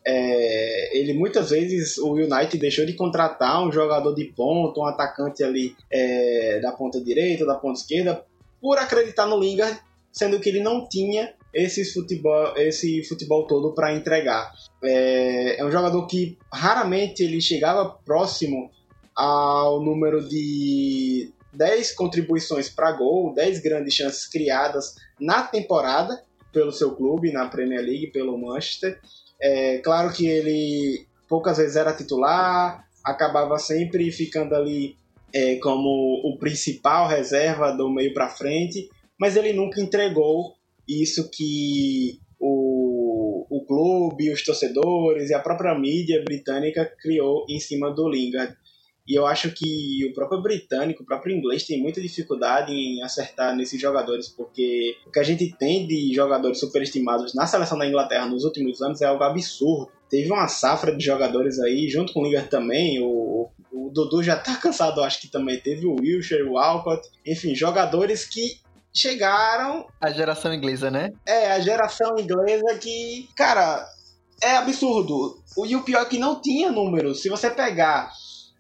É, 0.06 0.98
ele 0.98 1.14
muitas 1.14 1.52
vezes 1.52 1.98
o 1.98 2.14
United 2.14 2.58
deixou 2.58 2.86
de 2.86 2.94
contratar 2.94 3.66
um 3.66 3.72
jogador 3.72 4.14
de 4.14 4.26
ponta, 4.26 4.80
um 4.80 4.86
atacante 4.86 5.44
ali 5.44 5.76
é, 5.90 6.60
da 6.60 6.72
ponta 6.72 7.00
direita, 7.02 7.46
da 7.46 7.56
ponta 7.56 7.80
esquerda, 7.80 8.24
por 8.62 8.78
acreditar 8.78 9.26
no 9.26 9.40
Lingard, 9.40 9.80
sendo 10.12 10.40
que 10.40 10.50
ele 10.50 10.62
não 10.62 10.88
tinha 10.88 11.34
esse 11.54 11.86
futebol, 11.94 12.54
esse 12.58 13.04
futebol 13.04 13.46
todo 13.46 13.74
para 13.74 13.94
entregar. 13.94 14.52
É, 14.84 15.60
é 15.60 15.66
um 15.66 15.72
jogador 15.72 16.06
que 16.08 16.38
raramente 16.52 17.24
ele 17.24 17.40
chegava 17.40 17.90
próximo 18.06 18.72
ao 19.16 19.82
número 19.82 20.28
de 20.28 21.32
10 21.54 21.94
contribuições 21.94 22.70
para 22.70 22.92
gol, 22.92 23.34
10 23.34 23.60
grandes 23.60 23.94
chances 23.94 24.28
criadas 24.28 24.96
na 25.20 25.44
temporada 25.44 26.24
pelo 26.52 26.72
seu 26.72 26.96
clube, 26.96 27.32
na 27.32 27.48
Premier 27.48 27.82
League, 27.82 28.08
pelo 28.08 28.38
Manchester. 28.38 29.00
É, 29.44 29.80
claro 29.80 30.14
que 30.14 30.26
ele 30.26 31.06
poucas 31.28 31.58
vezes 31.58 31.76
era 31.76 31.92
titular, 31.92 32.88
acabava 33.04 33.58
sempre 33.60 34.10
ficando 34.10 34.56
ali 34.56 34.96
é, 35.34 35.58
como 35.58 36.22
o 36.24 36.38
principal 36.40 37.08
reserva 37.08 37.72
do 37.72 37.90
meio 37.90 38.14
para 38.14 38.30
frente, 38.30 38.90
mas 39.20 39.36
ele 39.36 39.52
nunca 39.52 39.82
entregou 39.82 40.56
isso 40.88 41.30
que 41.30 42.20
o, 42.40 43.46
o 43.50 43.66
clube, 43.66 44.32
os 44.32 44.44
torcedores 44.46 45.30
e 45.30 45.34
a 45.34 45.40
própria 45.40 45.78
mídia 45.78 46.24
britânica 46.24 46.86
criou 47.02 47.46
em 47.50 47.60
cima 47.60 47.92
do 47.94 48.08
Lingard. 48.08 48.56
E 49.08 49.18
eu 49.18 49.26
acho 49.26 49.52
que 49.52 50.08
o 50.10 50.14
próprio 50.14 50.42
britânico, 50.42 51.04
o 51.04 51.06
próprio 51.06 51.36
inglês 51.36 51.66
tem 51.66 51.82
muita 51.82 52.02
dificuldade 52.02 52.72
em 52.72 53.04
acertar 53.04 53.56
nesses 53.56 53.80
jogadores, 53.80 54.30
porque 54.30 54.96
o 55.06 55.12
que 55.12 55.20
a 55.20 55.24
gente 55.24 55.54
tem 55.58 55.86
de 55.86 56.14
jogadores 56.14 56.60
superestimados 56.60 57.34
na 57.34 57.46
seleção 57.46 57.78
da 57.78 57.86
Inglaterra 57.86 58.26
nos 58.26 58.46
últimos 58.46 58.82
anos 58.82 59.02
é 59.02 59.06
algo 59.06 59.24
absurdo. 59.24 59.92
Teve 60.10 60.32
uma 60.32 60.48
safra 60.48 60.96
de 60.96 61.04
jogadores 61.04 61.60
aí, 61.60 61.90
junto 61.90 62.14
com 62.14 62.22
o 62.22 62.24
Lingard 62.24 62.50
também, 62.50 63.02
o, 63.02 63.50
o 63.72 63.90
Dudu 63.90 64.24
já 64.24 64.38
tá 64.38 64.56
cansado, 64.62 65.04
acho 65.04 65.20
que 65.20 65.28
também 65.28 65.60
teve 65.60 65.86
o 65.86 65.96
Wilshere, 66.00 66.44
o 66.44 66.58
Alcott, 66.58 67.06
enfim, 67.26 67.54
jogadores 67.54 68.26
que 68.26 68.62
chegaram. 68.94 69.86
A 70.00 70.12
geração 70.12 70.54
inglesa, 70.54 70.90
né? 70.90 71.12
É, 71.26 71.52
a 71.52 71.60
geração 71.60 72.16
inglesa 72.18 72.78
que, 72.80 73.28
cara, 73.36 73.86
é 74.42 74.56
absurdo. 74.56 75.42
E 75.66 75.76
o 75.76 75.84
pior 75.84 76.04
é 76.04 76.06
que 76.06 76.18
não 76.18 76.42
tinha 76.42 76.72
números. 76.72 77.22
Se 77.22 77.30
você 77.30 77.50
pegar 77.50 78.12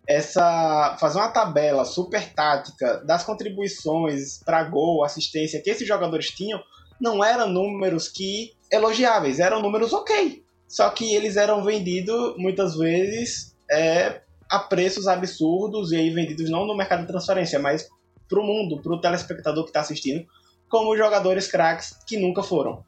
essa 0.07 0.97
fazer 0.99 1.17
uma 1.17 1.31
tabela 1.31 1.85
super 1.85 2.33
tática 2.33 3.03
das 3.05 3.23
contribuições 3.23 4.39
para 4.43 4.63
gol, 4.63 5.03
assistência 5.03 5.61
que 5.61 5.69
esses 5.69 5.87
jogadores 5.87 6.29
tinham, 6.29 6.61
não 6.99 7.23
eram 7.23 7.47
números 7.47 8.07
que 8.07 8.53
elogiáveis, 8.71 9.39
eram 9.39 9.61
números 9.61 9.93
ok. 9.93 10.43
Só 10.67 10.89
que 10.89 11.13
eles 11.13 11.37
eram 11.37 11.63
vendidos 11.63 12.35
muitas 12.37 12.75
vezes 12.75 13.55
é, 13.71 14.21
a 14.49 14.59
preços 14.59 15.07
absurdos 15.07 15.91
e 15.91 15.95
aí 15.95 16.09
vendidos 16.09 16.49
não 16.49 16.65
no 16.65 16.75
mercado 16.75 17.01
de 17.01 17.07
transferência, 17.07 17.59
mas 17.59 17.87
para 18.27 18.39
o 18.39 18.43
mundo, 18.43 18.81
para 18.81 18.93
o 18.93 18.99
telespectador 18.99 19.63
que 19.63 19.69
está 19.69 19.81
assistindo, 19.81 20.25
como 20.69 20.97
jogadores 20.97 21.47
craques 21.47 21.95
que 22.07 22.17
nunca 22.17 22.41
foram. 22.41 22.83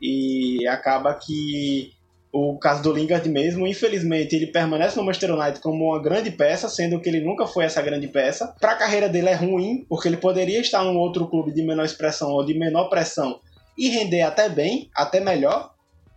E 0.00 0.66
acaba 0.66 1.14
que 1.14 1.92
o 2.32 2.58
caso 2.58 2.82
do 2.82 2.92
Lingard 2.92 3.26
mesmo, 3.28 3.66
infelizmente, 3.66 4.36
ele 4.36 4.48
permanece 4.48 4.96
no 4.96 5.04
Manchester 5.04 5.34
United 5.34 5.60
como 5.60 5.86
uma 5.86 6.02
grande 6.02 6.30
peça, 6.30 6.68
sendo 6.68 7.00
que 7.00 7.08
ele 7.08 7.20
nunca 7.20 7.46
foi 7.46 7.64
essa 7.64 7.80
grande 7.80 8.06
peça. 8.06 8.54
Para 8.60 8.72
a 8.72 8.76
carreira 8.76 9.08
dele 9.08 9.28
é 9.28 9.34
ruim, 9.34 9.86
porque 9.88 10.08
ele 10.08 10.18
poderia 10.18 10.60
estar 10.60 10.84
num 10.84 10.98
outro 10.98 11.26
clube 11.28 11.52
de 11.52 11.62
menor 11.62 11.84
expressão 11.84 12.30
ou 12.30 12.44
de 12.44 12.54
menor 12.54 12.88
pressão 12.88 13.40
e 13.76 13.88
render 13.88 14.22
até 14.22 14.48
bem, 14.48 14.90
até 14.94 15.20
melhor, 15.20 15.72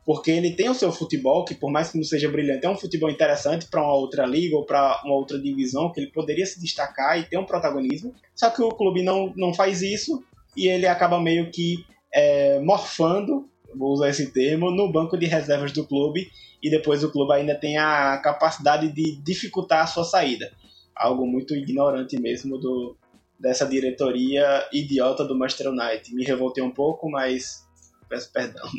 porque 0.05 0.31
ele 0.31 0.51
tem 0.51 0.67
o 0.67 0.73
seu 0.73 0.91
futebol, 0.91 1.45
que 1.45 1.53
por 1.53 1.71
mais 1.71 1.91
que 1.91 1.97
não 1.97 2.03
seja 2.03 2.29
brilhante, 2.29 2.65
é 2.65 2.69
um 2.69 2.75
futebol 2.75 3.09
interessante 3.09 3.67
para 3.67 3.81
uma 3.81 3.93
outra 3.93 4.25
liga 4.25 4.57
ou 4.57 4.65
para 4.65 4.99
uma 5.05 5.13
outra 5.13 5.39
divisão, 5.39 5.91
que 5.91 6.01
ele 6.01 6.11
poderia 6.11 6.45
se 6.45 6.59
destacar 6.59 7.19
e 7.19 7.23
ter 7.23 7.37
um 7.37 7.45
protagonismo. 7.45 8.13
Só 8.35 8.49
que 8.49 8.61
o 8.61 8.69
clube 8.69 9.03
não, 9.03 9.31
não 9.37 9.53
faz 9.53 9.81
isso 9.81 10.23
e 10.57 10.67
ele 10.67 10.87
acaba 10.87 11.21
meio 11.21 11.51
que 11.51 11.85
é, 12.13 12.59
morfando 12.59 13.47
vou 13.75 13.93
usar 13.93 14.09
esse 14.09 14.31
termo, 14.31 14.71
no 14.71 14.91
banco 14.91 15.17
de 15.17 15.25
reservas 15.25 15.71
do 15.71 15.85
clube 15.85 16.29
e 16.61 16.69
depois 16.69 17.03
o 17.03 17.11
clube 17.11 17.33
ainda 17.33 17.55
tem 17.55 17.77
a 17.77 18.17
capacidade 18.17 18.91
de 18.91 19.15
dificultar 19.21 19.83
a 19.83 19.87
sua 19.87 20.03
saída. 20.03 20.51
Algo 20.95 21.25
muito 21.25 21.55
ignorante 21.55 22.19
mesmo 22.19 22.57
do, 22.57 22.95
dessa 23.39 23.65
diretoria 23.65 24.67
idiota 24.71 25.25
do 25.25 25.37
Manchester 25.37 25.69
United. 25.69 26.13
Me 26.13 26.23
revoltei 26.23 26.63
um 26.63 26.71
pouco, 26.71 27.09
mas 27.09 27.65
peço 28.07 28.31
perdão. 28.31 28.69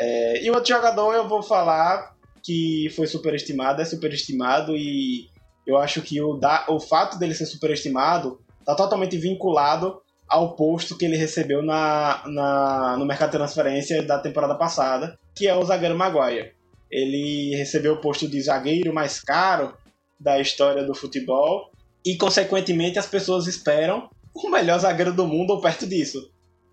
É, 0.00 0.44
e 0.44 0.50
outro 0.50 0.68
jogador 0.68 1.12
eu 1.14 1.26
vou 1.26 1.42
falar 1.42 2.14
que 2.42 2.88
foi 2.94 3.06
superestimado, 3.06 3.82
é 3.82 3.84
superestimado 3.84 4.76
e 4.76 5.28
eu 5.66 5.76
acho 5.76 6.00
que 6.02 6.20
o, 6.20 6.34
da, 6.34 6.66
o 6.68 6.78
fato 6.78 7.18
dele 7.18 7.34
ser 7.34 7.46
superestimado 7.46 8.40
está 8.60 8.74
totalmente 8.74 9.16
vinculado 9.16 10.00
ao 10.28 10.54
posto 10.54 10.96
que 10.96 11.04
ele 11.04 11.16
recebeu 11.16 11.62
na, 11.62 12.22
na, 12.26 12.96
no 12.98 13.06
mercado 13.06 13.30
de 13.30 13.38
transferência 13.38 14.02
da 14.02 14.18
temporada 14.18 14.54
passada, 14.54 15.18
que 15.34 15.46
é 15.46 15.54
o 15.54 15.64
zagueiro 15.64 15.96
Maguire. 15.96 16.52
Ele 16.90 17.54
recebeu 17.56 17.94
o 17.94 18.00
posto 18.00 18.28
de 18.28 18.40
zagueiro 18.40 18.92
mais 18.92 19.20
caro 19.20 19.74
da 20.20 20.38
história 20.38 20.84
do 20.84 20.94
futebol 20.94 21.70
e, 22.04 22.16
consequentemente, 22.16 22.98
as 22.98 23.06
pessoas 23.06 23.46
esperam 23.46 24.08
o 24.34 24.50
melhor 24.50 24.78
zagueiro 24.78 25.12
do 25.12 25.26
mundo 25.26 25.50
ou 25.50 25.60
perto 25.60 25.86
disso. 25.86 26.30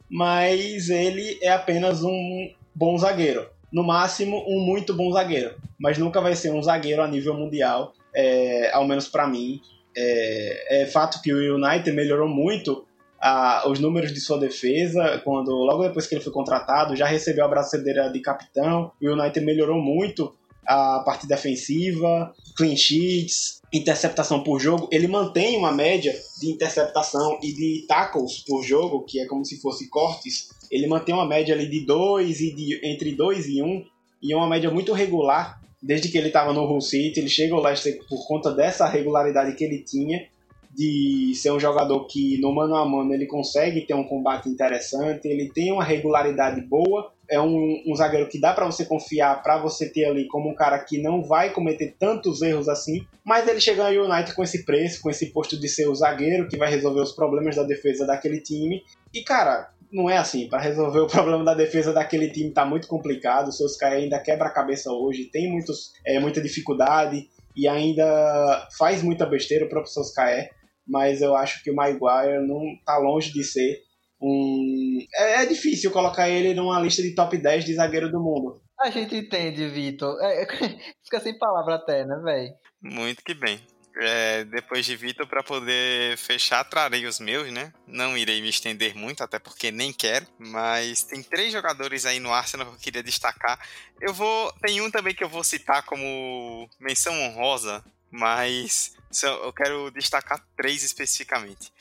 Mas 0.10 0.90
ele 0.90 1.38
é 1.42 1.52
apenas 1.52 2.04
um 2.04 2.50
bom 2.74 2.98
zagueiro. 2.98 3.48
No 3.72 3.84
máximo, 3.84 4.44
um 4.48 4.60
muito 4.60 4.94
bom 4.94 5.12
zagueiro. 5.12 5.56
Mas 5.80 5.98
nunca 5.98 6.22
vai 6.22 6.36
ser 6.36 6.52
um 6.52 6.62
zagueiro 6.62 7.02
a 7.02 7.08
nível 7.08 7.34
mundial, 7.34 7.94
é, 8.14 8.72
ao 8.72 8.88
menos 8.88 9.08
para 9.08 9.28
mim. 9.28 9.62
É, 9.98 10.84
é 10.84 10.86
fato 10.86 11.22
que 11.22 11.34
o 11.34 11.56
United 11.56 11.92
melhorou 11.92 12.28
muito 12.28 12.86
a, 13.26 13.68
os 13.68 13.80
números 13.80 14.14
de 14.14 14.22
sua 14.22 14.38
defesa, 14.38 15.20
quando 15.24 15.50
logo 15.50 15.82
depois 15.82 16.06
que 16.06 16.14
ele 16.14 16.24
foi 16.24 16.32
contratado, 16.32 16.96
já 16.96 17.08
recebeu 17.08 17.44
a 17.44 17.48
braçadeira 17.48 18.08
de 18.08 18.20
capitão, 18.20 18.92
e 19.02 19.10
o 19.10 19.14
United 19.20 19.44
melhorou 19.44 19.82
muito 19.82 20.36
a 20.64 21.00
parte 21.00 21.26
defensiva, 21.26 22.32
clean 22.56 22.76
sheets, 22.76 23.62
interceptação 23.74 24.44
por 24.44 24.60
jogo. 24.60 24.88
Ele 24.92 25.08
mantém 25.08 25.58
uma 25.58 25.72
média 25.72 26.16
de 26.40 26.52
interceptação 26.52 27.40
e 27.42 27.52
de 27.52 27.86
tackles 27.88 28.44
por 28.46 28.62
jogo, 28.62 29.04
que 29.04 29.20
é 29.20 29.26
como 29.26 29.44
se 29.44 29.60
fosse 29.60 29.90
cortes. 29.90 30.50
Ele 30.70 30.86
mantém 30.86 31.16
uma 31.16 31.26
média 31.28 31.56
ali 31.56 31.68
de 31.68 31.84
2 31.84 32.42
e 32.42 32.56
de 32.56 32.80
entre 32.88 33.16
2 33.16 33.48
e 33.48 33.62
1 33.64 33.66
um, 33.66 33.86
e 34.22 34.36
uma 34.36 34.48
média 34.48 34.70
muito 34.70 34.94
regular 34.94 35.60
desde 35.82 36.10
que 36.10 36.18
ele 36.18 36.28
estava 36.28 36.52
no 36.52 36.64
Hull 36.64 36.82
City, 36.82 37.20
ele 37.20 37.30
chega 37.30 37.54
ao 37.54 37.62
Leicester 37.62 38.00
por 38.10 38.28
conta 38.28 38.52
dessa 38.52 38.88
regularidade 38.88 39.56
que 39.56 39.64
ele 39.64 39.84
tinha 39.84 40.28
de 40.76 41.34
ser 41.36 41.52
um 41.52 41.60
jogador 41.60 42.06
que 42.06 42.40
no 42.42 42.54
mano 42.54 42.76
a 42.76 42.86
mano 42.86 43.14
ele 43.14 43.26
consegue 43.26 43.86
ter 43.86 43.94
um 43.94 44.04
combate 44.04 44.50
interessante, 44.50 45.28
ele 45.28 45.50
tem 45.50 45.72
uma 45.72 45.84
regularidade 45.84 46.60
boa, 46.62 47.14
é 47.30 47.40
um, 47.40 47.82
um 47.88 47.96
zagueiro 47.96 48.28
que 48.28 48.40
dá 48.40 48.54
para 48.54 48.66
você 48.66 48.86
confiar, 48.86 49.42
para 49.42 49.58
você 49.58 49.90
ter 49.90 50.06
ali 50.06 50.28
como 50.28 50.50
um 50.50 50.56
cara 50.56 50.78
que 50.80 51.02
não 51.02 51.24
vai 51.24 51.52
cometer 51.52 51.96
tantos 51.98 52.42
erros 52.42 52.68
assim, 52.68 53.06
mas 53.24 53.48
ele 53.48 53.62
chega 53.62 53.86
ao 53.86 53.92
United 53.92 54.36
com 54.36 54.44
esse 54.44 54.66
preço, 54.66 55.02
com 55.02 55.10
esse 55.10 55.28
posto 55.28 55.60
de 55.60 55.70
ser 55.70 55.88
o 55.88 55.96
zagueiro 55.96 56.48
que 56.48 56.58
vai 56.58 56.70
resolver 56.70 57.02
os 57.02 57.14
problemas 57.14 57.56
da 57.56 57.64
defesa 57.64 58.06
daquele 58.06 58.42
time. 58.42 58.84
E 59.14 59.24
cara, 59.24 59.70
não 59.92 60.10
é 60.10 60.18
assim, 60.18 60.50
para 60.50 60.62
resolver 60.62 61.00
o 61.00 61.08
problema 61.08 61.44
da 61.44 61.54
defesa 61.54 61.94
daquele 61.94 62.30
time 62.30 62.52
tá 62.52 62.66
muito 62.66 62.88
complicado, 62.88 63.48
o 63.48 63.52
seus 63.52 63.82
ainda 63.82 64.20
quebra 64.20 64.48
a 64.48 64.54
cabeça 64.54 64.92
hoje, 64.92 65.26
tem 65.26 65.50
muitos, 65.50 65.94
é, 66.06 66.20
muita 66.20 66.42
dificuldade 66.42 67.30
e 67.56 67.68
ainda 67.68 68.68
faz 68.78 69.02
muita 69.02 69.26
besteira 69.26 69.66
o 69.66 69.70
próprio 69.70 69.92
Soscaé 69.92 70.50
mas 70.88 71.22
eu 71.22 71.36
acho 71.36 71.64
que 71.64 71.72
o 71.72 71.76
Maguire 71.76 72.46
não 72.48 72.62
tá 72.86 72.98
longe 72.98 73.32
de 73.32 73.44
ser 73.44 73.80
um. 74.22 75.00
É, 75.16 75.44
é, 75.44 75.46
difícil 75.46 75.92
colocar 75.92 76.30
ele 76.30 76.54
numa 76.54 76.80
lista 76.80 77.02
de 77.02 77.16
top 77.16 77.38
10 77.38 77.66
de 77.66 77.76
zagueiro 77.76 78.12
do 78.12 78.20
mundo. 78.20 78.62
A 78.80 78.90
gente 78.90 79.16
entende, 79.16 79.68
Vitor. 79.70 80.18
É, 80.22 80.46
fica 81.04 81.20
sem 81.20 81.38
palavra 81.38 81.76
até, 81.76 82.06
né, 82.06 82.20
velho? 82.24 82.54
Muito 82.82 83.24
que 83.24 83.34
bem. 83.34 83.60
É, 83.98 84.44
depois 84.44 84.86
de 84.86 84.96
Vitor, 84.96 85.26
para 85.26 85.42
poder 85.42 86.18
fechar, 86.18 86.66
trarei 86.66 87.06
os 87.06 87.18
meus, 87.20 87.50
né? 87.50 87.72
Não 87.88 88.18
irei 88.18 88.42
me 88.42 88.50
estender 88.50 88.94
muito, 88.94 89.24
até 89.24 89.40
porque 89.40 89.72
nem 89.72 89.94
quero. 89.94 90.28
Mas 90.38 91.04
tem 91.04 91.24
três 91.24 91.54
jogadores 91.54 92.06
aí 92.06 92.20
no 92.20 92.34
Arsenal 92.34 92.68
que 92.68 92.74
eu 92.74 92.80
queria 92.80 93.04
destacar. 93.04 93.58
Eu 94.02 94.14
vou. 94.14 94.52
Tem 94.62 94.82
um 94.82 94.92
também 94.92 95.16
que 95.16 95.24
eu 95.24 95.30
vou 95.30 95.44
citar 95.44 95.84
como 95.86 96.70
menção 96.78 97.18
honrosa, 97.22 97.84
mas 98.16 98.96
eu 99.24 99.54
quero 99.54 99.92
destacar 99.92 100.44
três 100.56 100.84
especificamente. 100.84 101.72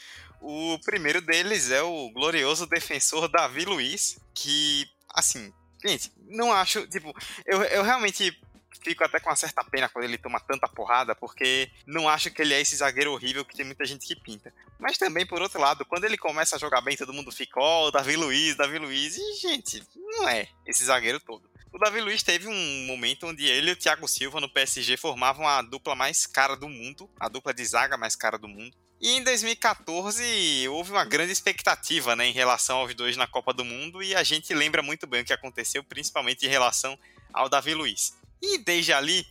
O 0.41 0.79
primeiro 0.85 1.21
deles 1.21 1.71
é 1.71 1.83
o 1.83 2.11
glorioso 2.11 2.67
defensor 2.67 3.29
Davi 3.29 3.65
Luiz, 3.65 4.19
que, 4.35 4.87
assim, 5.09 5.53
gente, 5.85 6.13
não 6.29 6.53
acho, 6.53 6.87
tipo, 6.89 7.15
eu, 7.47 7.63
eu 7.63 7.83
realmente 7.83 8.39
fico 8.83 9.03
até 9.03 9.19
com 9.19 9.31
uma 9.31 9.37
certa 9.37 9.65
pena 9.65 9.89
quando 9.89 10.05
ele 10.05 10.19
toma 10.19 10.39
tanta 10.39 10.69
porrada, 10.69 11.15
porque 11.15 11.71
não 11.87 12.07
acho 12.07 12.31
que 12.31 12.43
ele 12.43 12.53
é 12.53 12.61
esse 12.61 12.77
zagueiro 12.77 13.13
horrível 13.13 13.45
que 13.45 13.57
tem 13.57 13.65
muita 13.65 13.87
gente 13.87 14.07
que 14.07 14.15
pinta. 14.15 14.53
Mas 14.79 14.99
também, 14.99 15.25
por 15.25 15.41
outro 15.41 15.59
lado, 15.59 15.87
quando 15.87 16.05
ele 16.05 16.19
começa 16.19 16.57
a 16.57 16.59
jogar 16.59 16.83
bem, 16.83 16.97
todo 16.97 17.13
mundo 17.13 17.33
fica, 17.33 17.59
ó, 17.59 17.87
oh, 17.87 17.91
Davi 17.91 18.17
Luiz, 18.17 18.55
Davi 18.57 18.79
Luiz, 18.79 19.17
e, 19.17 19.35
gente, 19.41 19.83
não 19.95 20.29
é 20.29 20.49
esse 20.67 20.85
zagueiro 20.85 21.19
todo. 21.21 21.49
O 21.75 21.79
Davi 21.79 22.01
Luiz 22.01 22.23
teve 22.23 22.47
um 22.47 22.87
momento 22.87 23.27
onde 23.27 23.47
ele 23.47 23.71
e 23.71 23.73
o 23.73 23.77
Thiago 23.77 24.07
Silva 24.07 24.41
no 24.41 24.49
PSG 24.49 24.97
formavam 24.97 25.45
a 25.45 25.61
dupla 25.61 25.97
mais 25.97 26.25
cara 26.25 26.55
do 26.55 26.69
mundo, 26.69 27.11
a 27.19 27.29
dupla 27.29 27.53
de 27.53 27.65
zaga 27.67 27.97
mais 27.97 28.15
cara 28.15 28.39
do 28.39 28.47
mundo. 28.47 28.77
E 29.01 29.17
em 29.17 29.25
2014 29.25 30.69
houve 30.69 30.93
uma 30.93 31.05
grande 31.05 31.33
expectativa 31.33 32.15
né, 32.15 32.27
em 32.27 32.33
relação 32.33 32.77
aos 32.77 32.95
dois 32.95 33.17
na 33.17 33.27
Copa 33.27 33.53
do 33.53 33.65
Mundo 33.65 34.05
e 34.05 34.15
a 34.15 34.23
gente 34.23 34.55
lembra 34.55 34.85
muito 34.85 35.05
bem 35.05 35.23
o 35.23 35.25
que 35.25 35.33
aconteceu, 35.33 35.83
principalmente 35.83 36.47
em 36.47 36.49
relação 36.49 36.97
ao 37.33 37.49
Davi 37.49 37.75
Luiz. 37.75 38.17
E 38.41 38.59
desde 38.59 38.93
ali, 38.93 39.27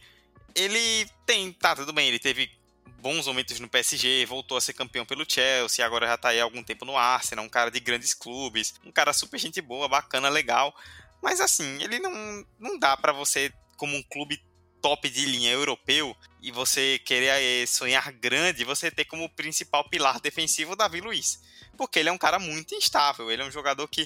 ele 0.53 1.09
tem. 1.25 1.53
Tá, 1.53 1.73
tudo 1.73 1.93
bem, 1.93 2.09
ele 2.09 2.19
teve 2.19 2.51
bons 2.99 3.25
momentos 3.25 3.57
no 3.61 3.69
PSG, 3.69 4.25
voltou 4.25 4.57
a 4.57 4.61
ser 4.61 4.73
campeão 4.73 5.05
pelo 5.05 5.25
Chelsea, 5.25 5.85
agora 5.85 6.07
já 6.07 6.17
tá 6.17 6.29
aí 6.29 6.41
há 6.41 6.43
algum 6.43 6.61
tempo 6.61 6.83
no 6.83 6.97
Arsenal, 6.97 7.45
um 7.45 7.49
cara 7.49 7.71
de 7.71 7.79
grandes 7.79 8.13
clubes, 8.13 8.73
um 8.85 8.91
cara 8.91 9.13
super 9.13 9.39
gente 9.39 9.61
boa, 9.61 9.87
bacana, 9.87 10.27
legal. 10.27 10.75
Mas 11.23 11.39
assim, 11.39 11.81
ele 11.81 11.99
não, 11.99 12.45
não 12.59 12.77
dá 12.77 12.97
para 12.97 13.13
você, 13.13 13.49
como 13.77 13.95
um 13.95 14.03
clube 14.03 14.43
top 14.81 15.09
de 15.09 15.25
linha 15.25 15.51
europeu, 15.51 16.13
e 16.41 16.51
você 16.51 16.99
querer 16.99 17.29
eh, 17.41 17.65
sonhar 17.65 18.11
grande, 18.11 18.65
você 18.65 18.91
ter 18.91 19.05
como 19.05 19.29
principal 19.29 19.87
pilar 19.89 20.19
defensivo 20.19 20.73
o 20.73 20.75
Davi 20.75 20.99
Luiz. 20.99 21.39
Porque 21.77 21.99
ele 21.99 22.09
é 22.09 22.11
um 22.11 22.17
cara 22.17 22.37
muito 22.37 22.75
instável, 22.75 23.31
ele 23.31 23.41
é 23.41 23.45
um 23.45 23.51
jogador 23.51 23.87
que 23.87 24.05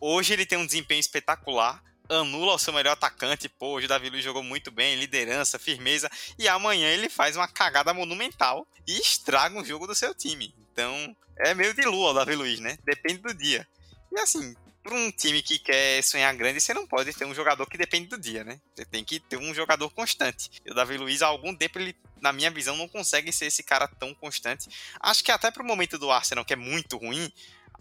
hoje 0.00 0.32
ele 0.32 0.44
tem 0.44 0.58
um 0.58 0.66
desempenho 0.66 0.98
espetacular, 0.98 1.80
anula 2.08 2.54
o 2.54 2.58
seu 2.58 2.72
melhor 2.72 2.92
atacante, 2.92 3.48
pô, 3.48 3.74
hoje 3.74 3.86
o 3.86 3.88
Davi 3.88 4.10
Luiz 4.10 4.24
jogou 4.24 4.42
muito 4.42 4.72
bem, 4.72 4.96
liderança, 4.96 5.60
firmeza, 5.60 6.10
e 6.36 6.48
amanhã 6.48 6.88
ele 6.88 7.08
faz 7.08 7.36
uma 7.36 7.46
cagada 7.46 7.94
monumental 7.94 8.66
e 8.88 8.98
estraga 8.98 9.56
o 9.56 9.64
jogo 9.64 9.86
do 9.86 9.94
seu 9.94 10.12
time. 10.12 10.52
Então, 10.72 11.16
é 11.38 11.54
meio 11.54 11.72
de 11.72 11.82
lua 11.82 12.10
o 12.10 12.14
Davi 12.14 12.34
Luiz, 12.34 12.58
né? 12.58 12.76
Depende 12.84 13.18
do 13.18 13.32
dia. 13.32 13.66
E 14.10 14.18
assim, 14.18 14.56
para 14.86 14.94
um 14.94 15.10
time 15.10 15.42
que 15.42 15.58
quer 15.58 16.00
sonhar 16.02 16.32
grande, 16.36 16.60
você 16.60 16.72
não 16.72 16.86
pode 16.86 17.12
ter 17.12 17.24
um 17.24 17.34
jogador 17.34 17.66
que 17.66 17.76
depende 17.76 18.06
do 18.06 18.18
dia, 18.18 18.44
né? 18.44 18.60
Você 18.72 18.84
tem 18.84 19.04
que 19.04 19.18
ter 19.18 19.36
um 19.36 19.52
jogador 19.52 19.90
constante. 19.90 20.48
E 20.64 20.70
o 20.70 20.74
Davi 20.74 20.96
Luiz, 20.96 21.22
há 21.22 21.26
algum 21.26 21.54
tempo, 21.54 21.80
ele, 21.80 21.96
na 22.20 22.32
minha 22.32 22.50
visão, 22.52 22.76
não 22.76 22.86
consegue 22.86 23.32
ser 23.32 23.46
esse 23.46 23.64
cara 23.64 23.88
tão 23.88 24.14
constante. 24.14 24.68
Acho 25.00 25.24
que 25.24 25.32
até 25.32 25.50
para 25.50 25.62
o 25.62 25.66
momento 25.66 25.98
do 25.98 26.10
Arsenal, 26.10 26.44
que 26.44 26.52
é 26.52 26.56
muito 26.56 26.96
ruim, 26.96 27.32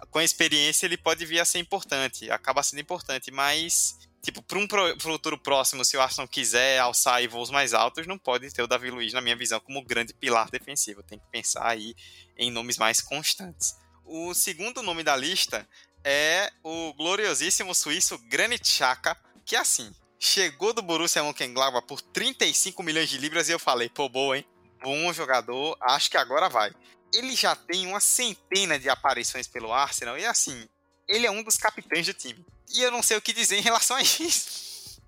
com 0.10 0.18
a 0.18 0.24
experiência 0.24 0.88
ele 0.88 0.97
pode 0.97 1.26
vir 1.26 1.39
a 1.39 1.45
ser 1.45 1.60
importante, 1.60 2.30
acaba 2.32 2.64
sendo 2.64 2.82
importante, 2.82 3.32
mas 3.32 3.97
tipo, 4.22 4.41
para 4.41 4.58
um 4.58 4.68
futuro 4.99 5.38
próximo, 5.38 5.86
se 5.86 5.95
o 5.95 6.01
Arsenal 6.01 6.28
quiser 6.28 6.80
alçar 6.80 7.16
aí 7.16 7.28
voos 7.28 7.51
mais 7.51 7.76
altos, 7.76 8.08
não 8.08 8.18
pode 8.18 8.51
ter 8.51 8.64
o 8.64 8.68
Davi 8.68 8.89
Luiz, 8.89 9.14
na 9.14 9.22
minha 9.22 9.36
visão, 9.36 9.60
como 9.60 9.86
grande 9.86 10.16
pilar 10.16 10.49
defensivo. 10.49 11.03
Tem 11.03 11.20
que 11.20 11.26
pensar 11.32 11.68
aí 11.68 11.93
em 12.36 12.49
nomes 12.49 12.80
mais 12.80 12.99
constantes. 12.99 13.76
O 14.03 14.34
segundo 14.36 14.84
nome 14.84 15.03
da 15.03 15.16
lista 15.16 15.68
é 16.06 16.51
o 16.64 16.93
gloriosíssimo 16.93 17.74
suíço 17.74 18.20
Granit 18.30 18.68
Xhaka, 18.68 19.18
que 19.43 19.56
assim, 19.56 19.91
chegou 20.20 20.72
do 20.72 20.84
Borussia 20.84 21.24
Mönchengladbach 21.24 21.88
por 21.88 21.99
35 21.99 22.84
milhões 22.84 23.10
de 23.10 23.18
libras 23.18 23.49
e 23.49 23.51
eu 23.51 23.60
falei, 23.60 23.89
pô, 23.89 24.08
boa, 24.08 24.38
hein? 24.38 24.45
Bom 24.84 25.12
jogador, 25.12 25.76
acho 25.82 26.12
que 26.12 26.18
agora 26.18 26.47
vai. 26.47 26.72
Ele 27.12 27.36
já 27.36 27.56
tem 27.56 27.88
uma 27.88 27.99
centena 27.99 28.78
de 28.78 28.88
aparições 28.88 29.47
pelo 29.47 29.74
Arsenal 29.74 30.16
e 30.16 30.26
assim, 30.26 30.70
ele 31.10 31.26
é 31.26 31.32
um 31.32 31.41
dos 31.41 31.56
capitães 31.56 32.06
do 32.06 32.14
time. 32.14 32.45
E 32.72 32.84
eu 32.84 32.91
não 32.91 33.01
sei 33.01 33.18
o 33.18 33.22
que 33.22 33.34
dizer 33.34 33.58
em 33.58 33.62
relação 33.62 33.97
a 33.97 34.01
isso. 34.03 35.01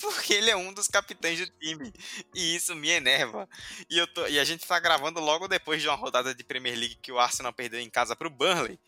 Porque 0.00 0.32
ele 0.32 0.50
é 0.50 0.56
um 0.56 0.72
dos 0.72 0.88
capitães 0.88 1.38
do 1.38 1.46
time. 1.58 1.92
E 2.34 2.54
isso 2.54 2.74
me 2.74 2.88
enerva. 2.88 3.48
E, 3.90 3.98
eu 3.98 4.06
tô, 4.06 4.26
e 4.26 4.38
a 4.38 4.44
gente 4.44 4.66
tá 4.66 4.78
gravando 4.78 5.20
logo 5.20 5.48
depois 5.48 5.82
de 5.82 5.88
uma 5.88 5.96
rodada 5.96 6.34
de 6.34 6.44
Premier 6.44 6.78
League 6.78 6.98
que 7.02 7.12
o 7.12 7.18
Arsenal 7.18 7.52
perdeu 7.52 7.80
em 7.80 7.90
casa 7.90 8.16
pro 8.16 8.30
Burnley 8.30 8.78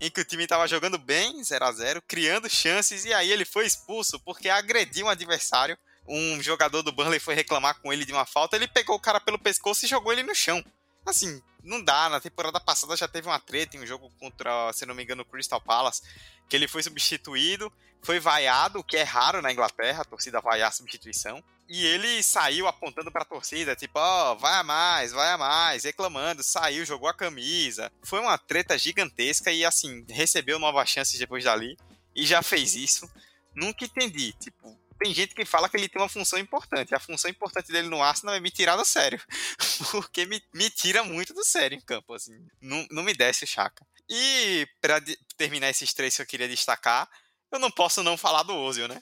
em 0.00 0.10
que 0.10 0.20
o 0.20 0.24
time 0.24 0.44
estava 0.44 0.66
jogando 0.66 0.96
bem, 0.96 1.42
0 1.44 1.64
a 1.64 1.72
0 1.72 2.02
criando 2.08 2.48
chances, 2.48 3.04
e 3.04 3.12
aí 3.12 3.30
ele 3.30 3.44
foi 3.44 3.66
expulso 3.66 4.18
porque 4.20 4.48
agrediu 4.48 5.06
um 5.06 5.10
adversário. 5.10 5.76
Um 6.08 6.42
jogador 6.42 6.82
do 6.82 6.90
Burnley 6.90 7.20
foi 7.20 7.34
reclamar 7.34 7.80
com 7.80 7.92
ele 7.92 8.04
de 8.04 8.12
uma 8.12 8.24
falta, 8.24 8.56
ele 8.56 8.66
pegou 8.66 8.96
o 8.96 9.00
cara 9.00 9.20
pelo 9.20 9.38
pescoço 9.38 9.84
e 9.84 9.88
jogou 9.88 10.12
ele 10.12 10.22
no 10.22 10.34
chão. 10.34 10.64
Assim, 11.10 11.42
não 11.62 11.82
dá. 11.82 12.08
Na 12.08 12.20
temporada 12.20 12.60
passada 12.60 12.96
já 12.96 13.08
teve 13.08 13.28
uma 13.28 13.38
treta 13.40 13.76
em 13.76 13.80
um 13.80 13.86
jogo 13.86 14.10
contra, 14.18 14.72
se 14.72 14.86
não 14.86 14.94
me 14.94 15.02
engano, 15.02 15.22
o 15.22 15.26
Crystal 15.26 15.60
Palace, 15.60 16.02
que 16.48 16.56
ele 16.56 16.68
foi 16.68 16.82
substituído, 16.82 17.72
foi 18.02 18.18
vaiado, 18.18 18.78
o 18.78 18.84
que 18.84 18.96
é 18.96 19.02
raro 19.02 19.42
na 19.42 19.52
Inglaterra, 19.52 20.02
a 20.02 20.04
torcida 20.04 20.40
vaiar 20.40 20.68
a 20.68 20.72
substituição. 20.72 21.42
E 21.68 21.86
ele 21.86 22.22
saiu 22.22 22.66
apontando 22.66 23.12
pra 23.12 23.24
torcida, 23.24 23.76
tipo, 23.76 23.98
ó, 23.98 24.32
oh, 24.32 24.36
vai 24.36 24.54
a 24.54 24.64
mais, 24.64 25.12
vai 25.12 25.30
a 25.30 25.38
mais, 25.38 25.84
reclamando, 25.84 26.42
saiu, 26.42 26.84
jogou 26.84 27.08
a 27.08 27.14
camisa. 27.14 27.92
Foi 28.02 28.18
uma 28.18 28.36
treta 28.36 28.76
gigantesca 28.76 29.52
e, 29.52 29.64
assim, 29.64 30.04
recebeu 30.08 30.58
novas 30.58 30.88
chances 30.88 31.18
depois 31.18 31.44
dali 31.44 31.76
e 32.14 32.26
já 32.26 32.42
fez 32.42 32.74
isso. 32.74 33.08
Nunca 33.54 33.84
entendi, 33.84 34.32
tipo, 34.32 34.76
tem 35.00 35.14
gente 35.14 35.34
que 35.34 35.44
fala 35.44 35.68
que 35.68 35.76
ele 35.76 35.88
tem 35.88 36.00
uma 36.00 36.08
função 36.08 36.38
importante. 36.38 36.94
A 36.94 37.00
função 37.00 37.30
importante 37.30 37.72
dele 37.72 37.88
no 37.88 38.02
Arsenal 38.02 38.34
é 38.34 38.40
me 38.40 38.50
tirar 38.50 38.76
do 38.76 38.84
sério. 38.84 39.20
Porque 39.90 40.26
me, 40.26 40.42
me 40.54 40.68
tira 40.68 41.02
muito 41.02 41.32
do 41.32 41.44
sério 41.44 41.76
em 41.76 41.80
campo, 41.80 42.12
assim. 42.12 42.46
Não, 42.60 42.86
não 42.90 43.02
me 43.02 43.14
desce 43.14 43.44
o 43.44 43.46
chaca. 43.46 43.86
E 44.08 44.68
para 44.80 45.02
terminar 45.36 45.70
esses 45.70 45.94
três 45.94 46.14
que 46.14 46.22
eu 46.22 46.26
queria 46.26 46.48
destacar, 46.48 47.08
eu 47.50 47.58
não 47.58 47.70
posso 47.70 48.02
não 48.02 48.16
falar 48.16 48.42
do 48.42 48.54
Ozil, 48.54 48.86
né? 48.86 49.00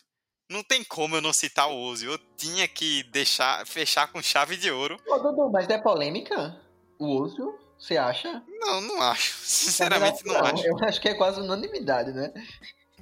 não 0.50 0.62
tem 0.62 0.82
como 0.82 1.16
eu 1.16 1.20
não 1.20 1.32
citar 1.32 1.68
o 1.68 1.78
Ozil. 1.78 2.12
Eu 2.12 2.18
tinha 2.36 2.66
que 2.66 3.02
deixar, 3.04 3.66
fechar 3.66 4.10
com 4.10 4.22
chave 4.22 4.56
de 4.56 4.70
ouro. 4.70 4.98
Ô, 5.06 5.18
Dudu, 5.18 5.50
mas 5.50 5.68
é 5.68 5.78
polêmica? 5.78 6.58
O 6.98 7.20
Ozil? 7.20 7.58
Você 7.78 7.96
acha? 7.96 8.42
Não, 8.48 8.80
não 8.80 9.02
acho. 9.02 9.36
Sinceramente, 9.36 10.24
não, 10.24 10.34
não 10.34 10.46
acho. 10.46 10.66
Eu 10.66 10.76
acho 10.84 11.00
que 11.00 11.08
é 11.08 11.14
quase 11.14 11.40
unanimidade, 11.40 12.12
né? 12.12 12.32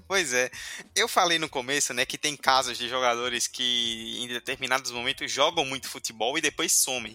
Pois 0.08 0.32
é. 0.32 0.50
Eu 0.94 1.08
falei 1.08 1.38
no 1.38 1.48
começo, 1.48 1.92
né, 1.92 2.06
que 2.06 2.16
tem 2.16 2.36
casos 2.36 2.78
de 2.78 2.88
jogadores 2.88 3.46
que 3.46 4.18
em 4.22 4.28
determinados 4.28 4.90
momentos 4.90 5.30
jogam 5.30 5.64
muito 5.64 5.88
futebol 5.88 6.38
e 6.38 6.40
depois 6.40 6.72
somem. 6.72 7.14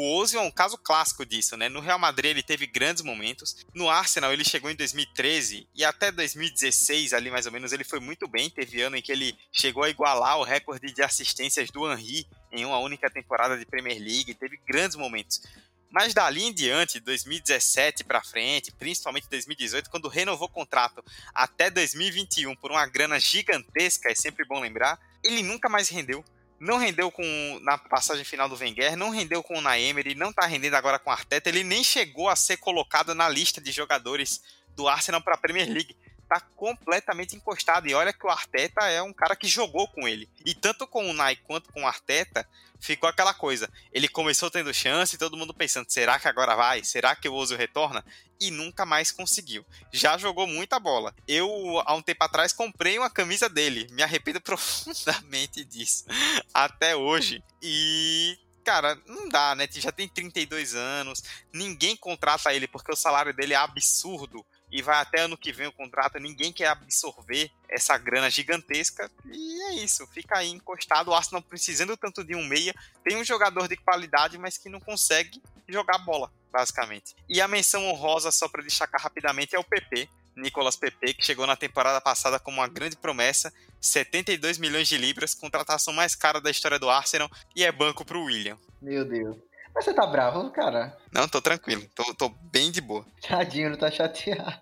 O 0.00 0.16
Ozil 0.16 0.38
é 0.38 0.42
um 0.44 0.50
caso 0.50 0.78
clássico 0.78 1.26
disso, 1.26 1.56
né? 1.56 1.68
No 1.68 1.80
Real 1.80 1.98
Madrid 1.98 2.30
ele 2.30 2.42
teve 2.42 2.68
grandes 2.68 3.02
momentos. 3.02 3.66
No 3.74 3.90
Arsenal 3.90 4.32
ele 4.32 4.44
chegou 4.44 4.70
em 4.70 4.76
2013 4.76 5.66
e 5.74 5.84
até 5.84 6.12
2016 6.12 7.12
ali 7.12 7.32
mais 7.32 7.46
ou 7.46 7.52
menos 7.52 7.72
ele 7.72 7.82
foi 7.82 7.98
muito 7.98 8.28
bem. 8.28 8.48
Teve 8.48 8.80
ano 8.80 8.96
em 8.96 9.02
que 9.02 9.10
ele 9.10 9.36
chegou 9.50 9.82
a 9.82 9.90
igualar 9.90 10.38
o 10.38 10.44
recorde 10.44 10.92
de 10.92 11.02
assistências 11.02 11.68
do 11.72 11.90
Henry 11.90 12.28
em 12.52 12.64
uma 12.64 12.78
única 12.78 13.10
temporada 13.10 13.58
de 13.58 13.66
Premier 13.66 13.98
League. 13.98 14.34
Teve 14.34 14.60
grandes 14.68 14.96
momentos. 14.96 15.42
Mas 15.90 16.12
dali 16.12 16.42
em 16.42 16.52
diante, 16.52 17.00
2017 17.00 18.04
para 18.04 18.22
frente, 18.22 18.70
principalmente 18.72 19.28
2018, 19.28 19.88
quando 19.88 20.08
renovou 20.08 20.46
o 20.46 20.52
contrato 20.52 21.02
até 21.34 21.70
2021 21.70 22.54
por 22.56 22.70
uma 22.70 22.86
grana 22.86 23.18
gigantesca, 23.18 24.10
é 24.10 24.14
sempre 24.14 24.44
bom 24.44 24.60
lembrar, 24.60 25.00
ele 25.24 25.42
nunca 25.42 25.68
mais 25.68 25.88
rendeu 25.88 26.24
não 26.60 26.76
rendeu 26.76 27.10
com 27.10 27.24
na 27.62 27.78
passagem 27.78 28.24
final 28.24 28.48
do 28.48 28.56
Wenger, 28.56 28.96
não 28.96 29.10
rendeu 29.10 29.42
com 29.42 29.56
o 29.56 29.60
Naemery, 29.60 30.14
não 30.14 30.32
tá 30.32 30.46
rendendo 30.46 30.74
agora 30.74 30.98
com 30.98 31.10
o 31.10 31.12
Arteta, 31.12 31.48
ele 31.48 31.62
nem 31.62 31.84
chegou 31.84 32.28
a 32.28 32.36
ser 32.36 32.56
colocado 32.56 33.14
na 33.14 33.28
lista 33.28 33.60
de 33.60 33.70
jogadores 33.70 34.42
do 34.74 34.88
Arsenal 34.88 35.22
para 35.22 35.34
a 35.34 35.38
Premier 35.38 35.68
League. 35.68 35.96
Tá 36.28 36.40
completamente 36.40 37.34
encostado. 37.34 37.88
E 37.88 37.94
olha 37.94 38.12
que 38.12 38.26
o 38.26 38.30
Arteta 38.30 38.84
é 38.86 39.00
um 39.00 39.12
cara 39.12 39.34
que 39.34 39.48
jogou 39.48 39.88
com 39.88 40.06
ele. 40.06 40.28
E 40.44 40.54
tanto 40.54 40.86
com 40.86 41.08
o 41.08 41.12
Nai 41.12 41.36
quanto 41.36 41.72
com 41.72 41.82
o 41.82 41.86
Arteta, 41.86 42.46
ficou 42.80 43.08
aquela 43.08 43.32
coisa. 43.32 43.70
Ele 43.92 44.08
começou 44.08 44.50
tendo 44.50 44.72
chance 44.74 45.14
e 45.14 45.18
todo 45.18 45.36
mundo 45.36 45.54
pensando: 45.54 45.90
será 45.90 46.18
que 46.18 46.28
agora 46.28 46.54
vai? 46.54 46.84
Será 46.84 47.16
que 47.16 47.28
o 47.28 47.34
Ozil 47.34 47.56
retorna? 47.56 48.04
E 48.40 48.50
nunca 48.50 48.84
mais 48.84 49.10
conseguiu. 49.10 49.64
Já 49.92 50.16
jogou 50.18 50.46
muita 50.46 50.78
bola. 50.78 51.14
Eu, 51.26 51.48
há 51.86 51.94
um 51.94 52.02
tempo 52.02 52.22
atrás, 52.22 52.52
comprei 52.52 52.98
uma 52.98 53.10
camisa 53.10 53.48
dele. 53.48 53.88
Me 53.90 54.02
arrependo 54.02 54.40
profundamente 54.42 55.64
disso. 55.64 56.04
Até 56.52 56.94
hoje. 56.94 57.42
E 57.62 58.38
cara, 58.68 59.00
não 59.06 59.30
dá, 59.30 59.54
né? 59.54 59.66
Já 59.72 59.90
tem 59.90 60.06
32 60.06 60.74
anos, 60.74 61.24
ninguém 61.50 61.96
contrata 61.96 62.52
ele 62.52 62.68
porque 62.68 62.92
o 62.92 62.96
salário 62.96 63.32
dele 63.32 63.54
é 63.54 63.56
absurdo 63.56 64.44
e 64.70 64.82
vai 64.82 65.00
até 65.00 65.20
ano 65.22 65.36
que 65.36 65.52
vem 65.52 65.66
o 65.66 65.72
contrato, 65.72 66.18
ninguém 66.18 66.52
quer 66.52 66.68
absorver 66.68 67.50
essa 67.68 67.96
grana 67.96 68.30
gigantesca 68.30 69.10
e 69.26 69.62
é 69.62 69.74
isso, 69.76 70.06
fica 70.08 70.38
aí 70.38 70.50
encostado. 70.50 71.10
O 71.10 71.14
Arsenal 71.14 71.42
precisando 71.42 71.96
tanto 71.96 72.24
de 72.24 72.34
um 72.34 72.44
meia, 72.44 72.74
tem 73.04 73.16
um 73.16 73.24
jogador 73.24 73.68
de 73.68 73.76
qualidade, 73.76 74.38
mas 74.38 74.58
que 74.58 74.68
não 74.68 74.80
consegue 74.80 75.42
jogar 75.68 75.98
bola, 75.98 76.32
basicamente. 76.52 77.14
E 77.28 77.40
a 77.40 77.48
menção 77.48 77.84
honrosa, 77.86 78.30
só 78.30 78.48
para 78.48 78.62
destacar 78.62 79.00
rapidamente, 79.00 79.54
é 79.54 79.58
o 79.58 79.64
PP, 79.64 80.08
Nicolas 80.36 80.76
Pepe, 80.76 81.14
que 81.14 81.24
chegou 81.24 81.46
na 81.46 81.56
temporada 81.56 82.00
passada 82.00 82.38
como 82.38 82.58
uma 82.58 82.68
grande 82.68 82.96
promessa, 82.96 83.52
72 83.80 84.58
milhões 84.58 84.88
de 84.88 84.96
libras, 84.96 85.34
contratação 85.34 85.92
mais 85.92 86.14
cara 86.14 86.40
da 86.40 86.50
história 86.50 86.78
do 86.78 86.88
Arsenal 86.88 87.30
e 87.54 87.64
é 87.64 87.72
banco 87.72 88.04
pro 88.04 88.24
William. 88.24 88.56
Meu 88.80 89.04
Deus. 89.04 89.36
Mas 89.78 89.84
você 89.84 89.94
tá 89.94 90.04
bravo, 90.04 90.50
cara? 90.50 90.98
Não, 91.12 91.28
tô 91.28 91.40
tranquilo. 91.40 91.88
Tô, 91.94 92.12
tô 92.12 92.28
bem 92.50 92.68
de 92.68 92.80
boa. 92.80 93.06
Tadinho, 93.22 93.70
não 93.70 93.76
tá 93.78 93.88
chateado. 93.88 94.60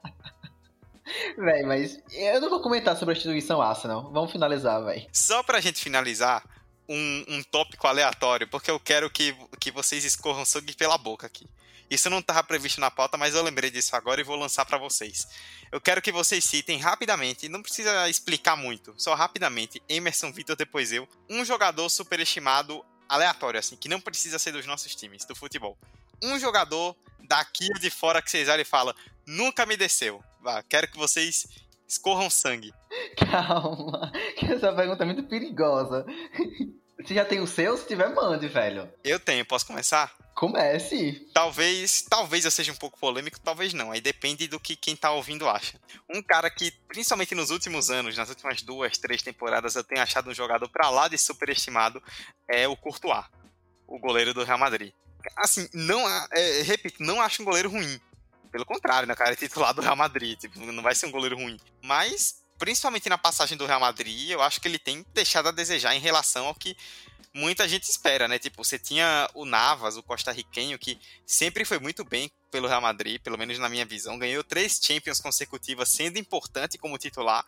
Véi, 1.38 1.62
mas 1.62 1.98
eu 2.12 2.38
não 2.38 2.50
vou 2.50 2.60
comentar 2.60 2.94
sobre 2.98 3.14
a 3.14 3.16
instituição 3.16 3.62
Arsenal. 3.62 4.12
Vamos 4.12 4.30
finalizar, 4.30 4.84
véi. 4.84 5.06
Só 5.10 5.42
pra 5.42 5.60
gente 5.60 5.80
finalizar, 5.80 6.44
um, 6.86 7.24
um 7.28 7.42
tópico 7.44 7.86
aleatório, 7.86 8.46
porque 8.48 8.70
eu 8.70 8.78
quero 8.78 9.08
que, 9.08 9.34
que 9.58 9.70
vocês 9.70 10.04
escorram 10.04 10.44
sangue 10.44 10.74
pela 10.74 10.98
boca 10.98 11.26
aqui. 11.26 11.48
Isso 11.88 12.10
não 12.10 12.18
estava 12.18 12.42
previsto 12.42 12.78
na 12.80 12.90
pauta, 12.90 13.16
mas 13.16 13.34
eu 13.34 13.42
lembrei 13.42 13.70
disso 13.70 13.96
agora 13.96 14.20
e 14.20 14.24
vou 14.24 14.36
lançar 14.36 14.66
para 14.66 14.76
vocês. 14.76 15.26
Eu 15.72 15.80
quero 15.80 16.02
que 16.02 16.12
vocês 16.12 16.44
citem 16.44 16.78
rapidamente, 16.78 17.48
não 17.48 17.62
precisa 17.62 18.06
explicar 18.10 18.56
muito, 18.56 18.92
só 18.98 19.14
rapidamente, 19.14 19.80
Emerson 19.88 20.30
Vitor 20.32 20.56
depois 20.56 20.92
eu, 20.92 21.08
um 21.30 21.44
jogador 21.44 21.88
superestimado 21.88 22.84
aleatório, 23.09 23.59
assim, 23.59 23.76
que 23.76 23.88
não 23.88 24.00
precisa 24.00 24.38
ser 24.38 24.52
dos 24.52 24.66
nossos 24.66 24.94
times, 24.94 25.24
do 25.24 25.34
futebol. 25.34 25.76
Um 26.22 26.38
jogador 26.38 26.96
daqui 27.20 27.68
de 27.80 27.90
fora 27.90 28.22
que 28.22 28.30
vocês 28.30 28.48
olham 28.48 28.62
e 28.62 28.64
falam, 28.64 28.94
nunca 29.26 29.66
me 29.66 29.76
desceu. 29.76 30.22
Vá, 30.40 30.62
quero 30.62 30.88
que 30.88 30.96
vocês 30.96 31.46
escorram 31.86 32.30
sangue. 32.30 32.72
Calma, 33.16 34.12
que 34.36 34.46
essa 34.46 34.72
pergunta 34.72 35.02
é 35.02 35.07
muito 35.07 35.24
perigosa. 35.24 36.04
Você 36.98 37.14
já 37.14 37.26
tem 37.26 37.40
o 37.40 37.46
seu? 37.46 37.76
Se 37.76 37.86
tiver, 37.86 38.09
mande, 38.09 38.48
velho. 38.48 38.90
Eu 39.04 39.20
tenho, 39.20 39.44
posso 39.44 39.66
começar? 39.66 40.15
Comece. 40.37 41.26
Talvez, 41.32 42.03
talvez 42.03 42.45
eu 42.45 42.51
seja 42.51 42.70
um 42.70 42.76
pouco 42.76 42.99
polêmico, 42.99 43.41
talvez 43.41 43.72
não. 43.72 43.91
Aí 43.91 44.03
depende 44.03 44.47
do 44.47 44.61
que 44.61 44.76
quem 44.76 44.95
tá 44.95 45.11
ouvindo 45.11 45.49
acha. 45.49 45.80
Um 46.14 46.22
cara 46.22 46.51
que, 46.51 46.70
principalmente 46.87 47.34
nos 47.34 47.51
últimos 47.51 47.91
anos, 47.91 48.18
nas 48.18 48.28
últimas 48.28 48.61
duas, 48.61 48.99
três 48.99 49.22
temporadas, 49.22 49.74
eu 49.74 49.82
tenho 49.82 50.03
achado 50.03 50.28
um 50.28 50.34
jogador 50.34 50.68
para 50.68 50.91
lá 50.91 51.09
de 51.09 51.16
superestimado 51.16 52.03
é 52.47 52.68
o 52.68 52.76
Courtois, 52.76 53.24
o 53.87 53.99
goleiro 53.99 54.34
do 54.34 54.45
Real 54.45 54.59
Madrid. 54.59 54.93
Assim, 55.39 55.66
não, 55.72 56.07
é, 56.30 56.61
repito, 56.61 57.03
não 57.03 57.18
acho 57.18 57.41
um 57.41 57.45
goleiro 57.47 57.70
ruim. 57.70 57.99
Pelo 58.53 58.66
contrário, 58.66 59.09
né, 59.09 59.14
cara, 59.14 59.32
é 59.32 59.37
titular 59.37 59.72
do 59.72 59.80
Real 59.80 59.97
Madrid, 59.97 60.39
tipo, 60.39 60.61
não 60.61 60.82
vai 60.82 60.95
ser 60.95 61.07
um 61.07 61.11
goleiro 61.11 61.37
ruim. 61.37 61.59
Mas, 61.82 62.43
principalmente 62.59 63.09
na 63.09 63.16
passagem 63.16 63.57
do 63.57 63.64
Real 63.64 63.80
Madrid, 63.80 64.28
eu 64.28 64.43
acho 64.43 64.61
que 64.61 64.68
ele 64.68 64.78
tem 64.78 65.03
deixado 65.14 65.49
a 65.49 65.51
desejar 65.51 65.95
em 65.95 65.99
relação 65.99 66.47
ao 66.47 66.55
que 66.55 66.76
muita 67.37 67.68
gente 67.68 67.84
espera, 67.84 68.26
né? 68.26 68.39
Tipo, 68.39 68.64
você 68.64 68.78
tinha 68.78 69.28
o 69.34 69.45
Navas, 69.45 69.97
o 69.97 70.03
costarriquenho, 70.03 70.78
que 70.78 70.99
sempre 71.26 71.64
foi 71.64 71.78
muito 71.78 72.03
bem 72.03 72.30
pelo 72.51 72.66
Real 72.66 72.80
Madrid, 72.80 73.20
pelo 73.20 73.37
menos 73.37 73.59
na 73.59 73.68
minha 73.68 73.84
visão, 73.84 74.18
ganhou 74.18 74.43
três 74.43 74.80
Champions 74.82 75.20
consecutivas, 75.20 75.91
sendo 75.91 76.18
importante 76.18 76.78
como 76.78 76.97
titular. 76.97 77.45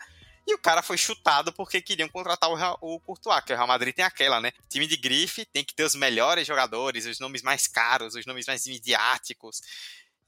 E 0.46 0.54
o 0.54 0.58
cara 0.58 0.82
foi 0.82 0.96
chutado 0.96 1.52
porque 1.52 1.80
queriam 1.80 2.08
contratar 2.08 2.50
o, 2.50 2.54
Real, 2.54 2.78
o 2.80 3.00
Courtois, 3.00 3.42
que 3.44 3.52
o 3.52 3.56
Real 3.56 3.66
Madrid 3.66 3.94
tem 3.94 4.04
aquela, 4.04 4.40
né? 4.40 4.52
Time 4.68 4.86
de 4.86 4.96
grife 4.96 5.44
tem 5.46 5.64
que 5.64 5.74
ter 5.74 5.84
os 5.84 5.94
melhores 5.94 6.46
jogadores, 6.46 7.06
os 7.06 7.18
nomes 7.18 7.42
mais 7.42 7.66
caros, 7.66 8.14
os 8.14 8.26
nomes 8.26 8.46
mais 8.46 8.66
midiáticos. 8.66 9.60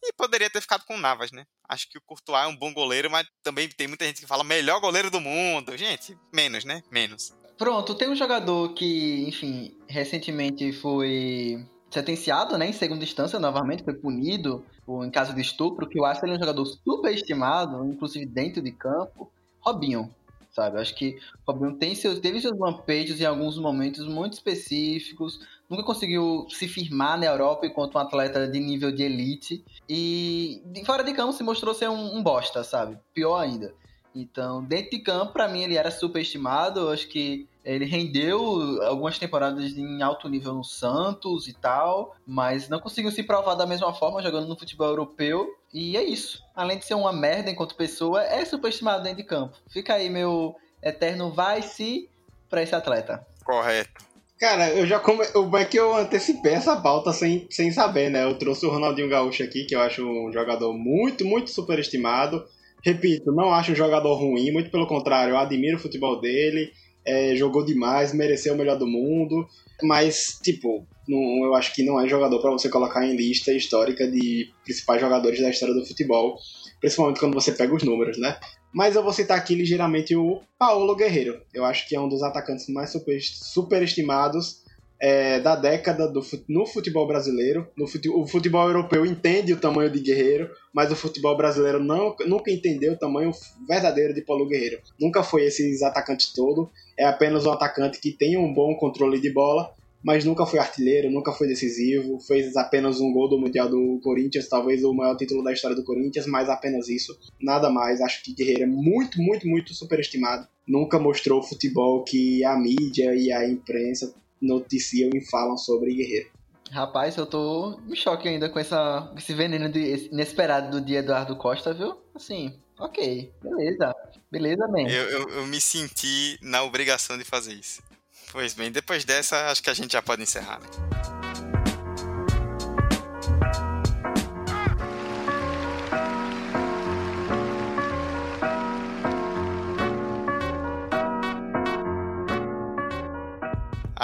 E 0.03 0.13
poderia 0.15 0.49
ter 0.49 0.63
ficado 0.63 0.85
com 0.85 0.97
o 0.97 1.01
Navas, 1.01 1.31
né? 1.31 1.47
Acho 1.69 1.89
que 1.89 1.99
o 1.99 2.03
Courtois 2.03 2.45
é 2.45 2.47
um 2.47 2.57
bom 2.57 2.73
goleiro, 2.73 3.11
mas 3.11 3.27
também 3.43 3.69
tem 3.69 3.87
muita 3.87 4.07
gente 4.07 4.21
que 4.21 4.27
fala 4.27 4.43
melhor 4.43 4.81
goleiro 4.81 5.11
do 5.11 5.21
mundo. 5.21 5.77
Gente, 5.77 6.17
menos, 6.33 6.65
né? 6.65 6.83
Menos. 6.91 7.35
Pronto, 7.61 7.95
tem 7.95 8.09
um 8.09 8.17
jogador 8.17 8.73
que, 8.73 9.29
enfim, 9.29 9.77
recentemente 9.87 10.73
foi 10.73 11.63
sentenciado, 11.91 12.57
né, 12.57 12.71
em 12.71 12.73
segunda 12.73 13.05
instância, 13.05 13.39
novamente, 13.39 13.85
foi 13.85 13.93
punido 13.93 14.65
por, 14.87 15.05
em 15.05 15.11
caso 15.11 15.35
de 15.35 15.43
estupro, 15.43 15.87
que 15.87 16.01
eu 16.01 16.07
acho 16.07 16.21
que 16.21 16.25
ele 16.25 16.33
é 16.33 16.37
um 16.37 16.41
jogador 16.41 16.65
super 16.65 17.13
estimado, 17.13 17.85
inclusive 17.85 18.25
dentro 18.25 18.63
de 18.63 18.73
campo, 18.73 19.31
Robinho, 19.61 20.11
sabe? 20.51 20.79
Eu 20.79 20.81
acho 20.81 20.95
que 20.95 21.19
Robinho 21.47 21.77
tem 21.77 21.95
seus, 21.95 22.19
teve 22.19 22.41
seus 22.41 22.59
lampejos 22.59 23.21
em 23.21 23.27
alguns 23.27 23.59
momentos 23.59 24.09
muito 24.09 24.33
específicos, 24.33 25.47
nunca 25.69 25.83
conseguiu 25.83 26.47
se 26.49 26.67
firmar 26.67 27.19
na 27.19 27.27
Europa 27.27 27.67
enquanto 27.67 27.97
um 27.97 27.99
atleta 27.99 28.49
de 28.49 28.59
nível 28.59 28.91
de 28.91 29.03
elite, 29.03 29.63
e 29.87 30.63
fora 30.87 31.05
de 31.05 31.13
campo 31.13 31.35
se 31.35 31.43
mostrou 31.43 31.75
ser 31.75 31.91
um, 31.91 32.17
um 32.17 32.23
bosta, 32.23 32.65
sabe? 32.65 32.97
Pior 33.13 33.39
ainda. 33.39 33.75
Então, 34.15 34.65
dentro 34.65 34.91
de 34.91 34.99
campo, 35.01 35.33
para 35.33 35.49
mim, 35.49 35.63
ele 35.63 35.77
era 35.77 35.91
super 35.91 36.21
estimado. 36.21 36.81
Eu 36.81 36.91
acho 36.91 37.09
que 37.09 37.49
ele 37.65 37.85
rendeu 37.85 38.83
algumas 38.83 39.19
temporadas 39.19 39.77
em 39.77 40.03
alto 40.03 40.29
nível 40.29 40.55
no 40.55 40.65
Santos 40.65 41.47
e 41.47 41.53
tal, 41.53 42.17
mas 42.27 42.69
não 42.69 42.81
conseguiu 42.81 43.11
se 43.11 43.23
provar 43.23 43.55
da 43.55 43.67
mesma 43.67 43.93
forma 43.93 44.23
jogando 44.23 44.49
no 44.49 44.59
futebol 44.59 44.89
europeu. 44.89 45.47
E 45.73 45.97
é 45.97 46.03
isso. 46.03 46.43
Além 46.55 46.79
de 46.79 46.85
ser 46.85 46.95
uma 46.95 47.13
merda 47.13 47.51
enquanto 47.51 47.77
pessoa, 47.77 48.23
é 48.23 48.45
superestimado 48.45 49.03
dentro 49.03 49.19
de 49.19 49.25
campo. 49.25 49.57
Fica 49.69 49.95
aí 49.95 50.09
meu 50.09 50.55
eterno 50.83 51.31
vai-se 51.31 52.09
para 52.49 52.63
esse 52.63 52.75
atleta. 52.75 53.27
Correto. 53.45 54.11
Cara, 54.39 54.71
eu 54.71 54.87
já 54.87 54.99
come... 54.99 55.23
o 55.35 55.57
é 55.57 55.67
que 55.67 55.79
eu 55.79 55.95
antecipei 55.95 56.55
essa 56.55 56.75
pauta 56.81 57.13
sem, 57.13 57.47
sem 57.51 57.71
saber, 57.71 58.11
né? 58.11 58.25
Eu 58.25 58.39
trouxe 58.39 58.65
o 58.65 58.71
Ronaldinho 58.71 59.11
Gaúcho 59.11 59.43
aqui, 59.43 59.67
que 59.67 59.77
eu 59.77 59.83
acho 59.83 60.03
um 60.03 60.33
jogador 60.33 60.73
muito, 60.73 61.27
muito 61.27 61.51
superestimado. 61.51 62.43
Repito, 62.83 63.31
não 63.33 63.53
acho 63.53 63.73
um 63.73 63.77
jogador 63.77 64.15
ruim, 64.15 64.51
muito 64.51 64.71
pelo 64.71 64.87
contrário, 64.87 65.35
eu 65.35 65.39
admiro 65.39 65.77
o 65.77 65.81
futebol 65.81 66.19
dele 66.19 66.73
é, 67.05 67.35
jogou 67.35 67.65
demais, 67.65 68.13
mereceu 68.13 68.55
o 68.55 68.57
melhor 68.57 68.79
do 68.79 68.87
mundo, 68.87 69.47
mas, 69.83 70.39
tipo, 70.43 70.87
não, 71.09 71.45
eu 71.45 71.55
acho 71.55 71.75
que 71.75 71.83
não 71.83 72.01
é 72.01 72.09
jogador 72.09 72.41
para 72.41 72.51
você 72.51 72.69
colocar 72.69 73.07
em 73.07 73.17
lista 73.17 73.53
histórica 73.53 74.09
de 74.11 74.51
principais 74.65 75.01
jogadores 75.01 75.41
da 75.41 75.51
história 75.51 75.75
do 75.75 75.87
futebol, 75.87 76.39
principalmente 76.81 77.21
quando 77.21 77.35
você 77.35 77.53
pega 77.53 77.75
os 77.75 77.83
números, 77.83 78.19
né? 78.19 78.39
Mas 78.73 78.95
eu 78.95 79.03
vou 79.03 79.13
citar 79.13 79.37
aqui 79.37 79.55
ligeiramente 79.55 80.15
o 80.15 80.41
Paulo 80.59 80.95
Guerreiro. 80.95 81.41
Eu 81.53 81.65
acho 81.65 81.89
que 81.89 81.97
é 81.97 82.01
um 82.01 82.09
dos 82.09 82.23
atacantes 82.23 82.69
mais 82.69 82.91
super, 82.91 83.21
superestimados 83.21 84.63
é, 85.01 85.41
da 85.41 85.57
década 85.57 86.07
do, 86.07 86.21
no 86.47 86.67
futebol 86.67 87.07
brasileiro. 87.07 87.67
No 87.77 87.87
futebol, 87.87 88.21
o 88.23 88.27
futebol 88.27 88.69
europeu 88.69 89.07
entende 89.07 89.55
o 89.55 89.61
tamanho 89.61 89.91
de 89.91 90.01
Guerreiro, 90.01 90.51
mas 90.75 90.93
o 90.93 90.97
futebol 90.97 91.35
brasileiro 91.37 91.83
não, 91.83 92.15
nunca 92.27 92.51
entendeu 92.51 92.93
o 92.93 92.99
tamanho 92.99 93.31
verdadeiro 93.67 94.13
de 94.13 94.21
Paulo 94.21 94.47
Guerreiro. 94.47 94.79
Nunca 95.01 95.23
foi 95.23 95.45
esse 95.45 95.83
atacante 95.83 96.35
todo. 96.35 96.71
É 96.99 97.05
apenas 97.05 97.47
um 97.47 97.53
atacante 97.53 97.99
que 97.99 98.13
tem 98.13 98.37
um 98.37 98.53
bom 98.53 98.75
controle 98.75 99.19
de 99.19 99.33
bola, 99.33 99.73
mas 100.05 100.25
nunca 100.25 100.45
foi 100.45 100.59
artilheiro, 100.59 101.11
nunca 101.11 101.33
foi 101.33 101.49
decisivo. 101.49 102.21
Fez 102.21 102.55
apenas 102.55 103.01
um 103.01 103.11
gol 103.11 103.29
do 103.29 103.39
Mundial 103.39 103.71
do 103.71 103.99
Corinthians, 104.03 104.51
talvez 104.51 104.85
o 104.85 104.93
maior 104.93 105.17
título 105.17 105.43
da 105.43 105.53
história 105.53 105.77
do 105.77 105.85
Corinthians, 105.85 106.27
mas 106.27 106.51
apenas 106.51 106.89
isso. 106.91 107.19
Nada 107.41 107.71
mais. 107.71 108.03
Acho 108.03 108.23
que 108.23 108.35
Guerreiro 108.35 108.65
é 108.65 108.67
muito, 108.67 109.21
muito, 109.23 109.49
muito 109.49 109.73
superestimado. 109.73 110.47
Nunca 110.69 110.99
mostrou 110.99 111.41
o 111.41 111.43
futebol 111.43 112.05
que 112.05 112.45
a 112.45 112.55
mídia 112.57 113.15
e 113.15 113.33
a 113.33 113.49
imprensa 113.49 114.15
noticiam 114.41 115.11
e 115.15 115.25
falam 115.25 115.57
sobre 115.57 115.95
Guerreiro. 115.95 116.31
Rapaz, 116.71 117.17
eu 117.17 117.27
tô 117.27 117.81
em 117.89 117.97
choque 117.97 118.29
ainda 118.29 118.49
com 118.49 118.59
essa, 118.59 119.13
esse 119.17 119.35
veneno 119.35 119.69
de, 119.69 120.09
inesperado 120.13 120.71
do 120.71 120.85
dia 120.85 121.01
Eduardo 121.01 121.35
Costa, 121.37 121.75
viu? 121.75 122.01
Assim, 122.15 122.59
ok, 122.79 123.33
beleza. 123.43 123.93
Beleza, 124.31 124.69
man. 124.69 124.89
Eu, 124.89 125.09
eu, 125.09 125.29
eu 125.31 125.47
me 125.47 125.61
senti 125.61 126.39
na 126.41 126.63
obrigação 126.63 127.19
de 127.19 127.25
fazer 127.25 127.55
isso. 127.55 127.83
Pois 128.31 128.55
bem, 128.55 128.71
depois 128.71 129.05
dessa, 129.05 129.51
acho 129.51 129.63
que 129.63 129.71
a 129.71 129.75
gente 129.75 129.93
já 129.93 130.01
pode 130.01 130.23
encerrar, 130.23 130.61
né? 130.61 130.90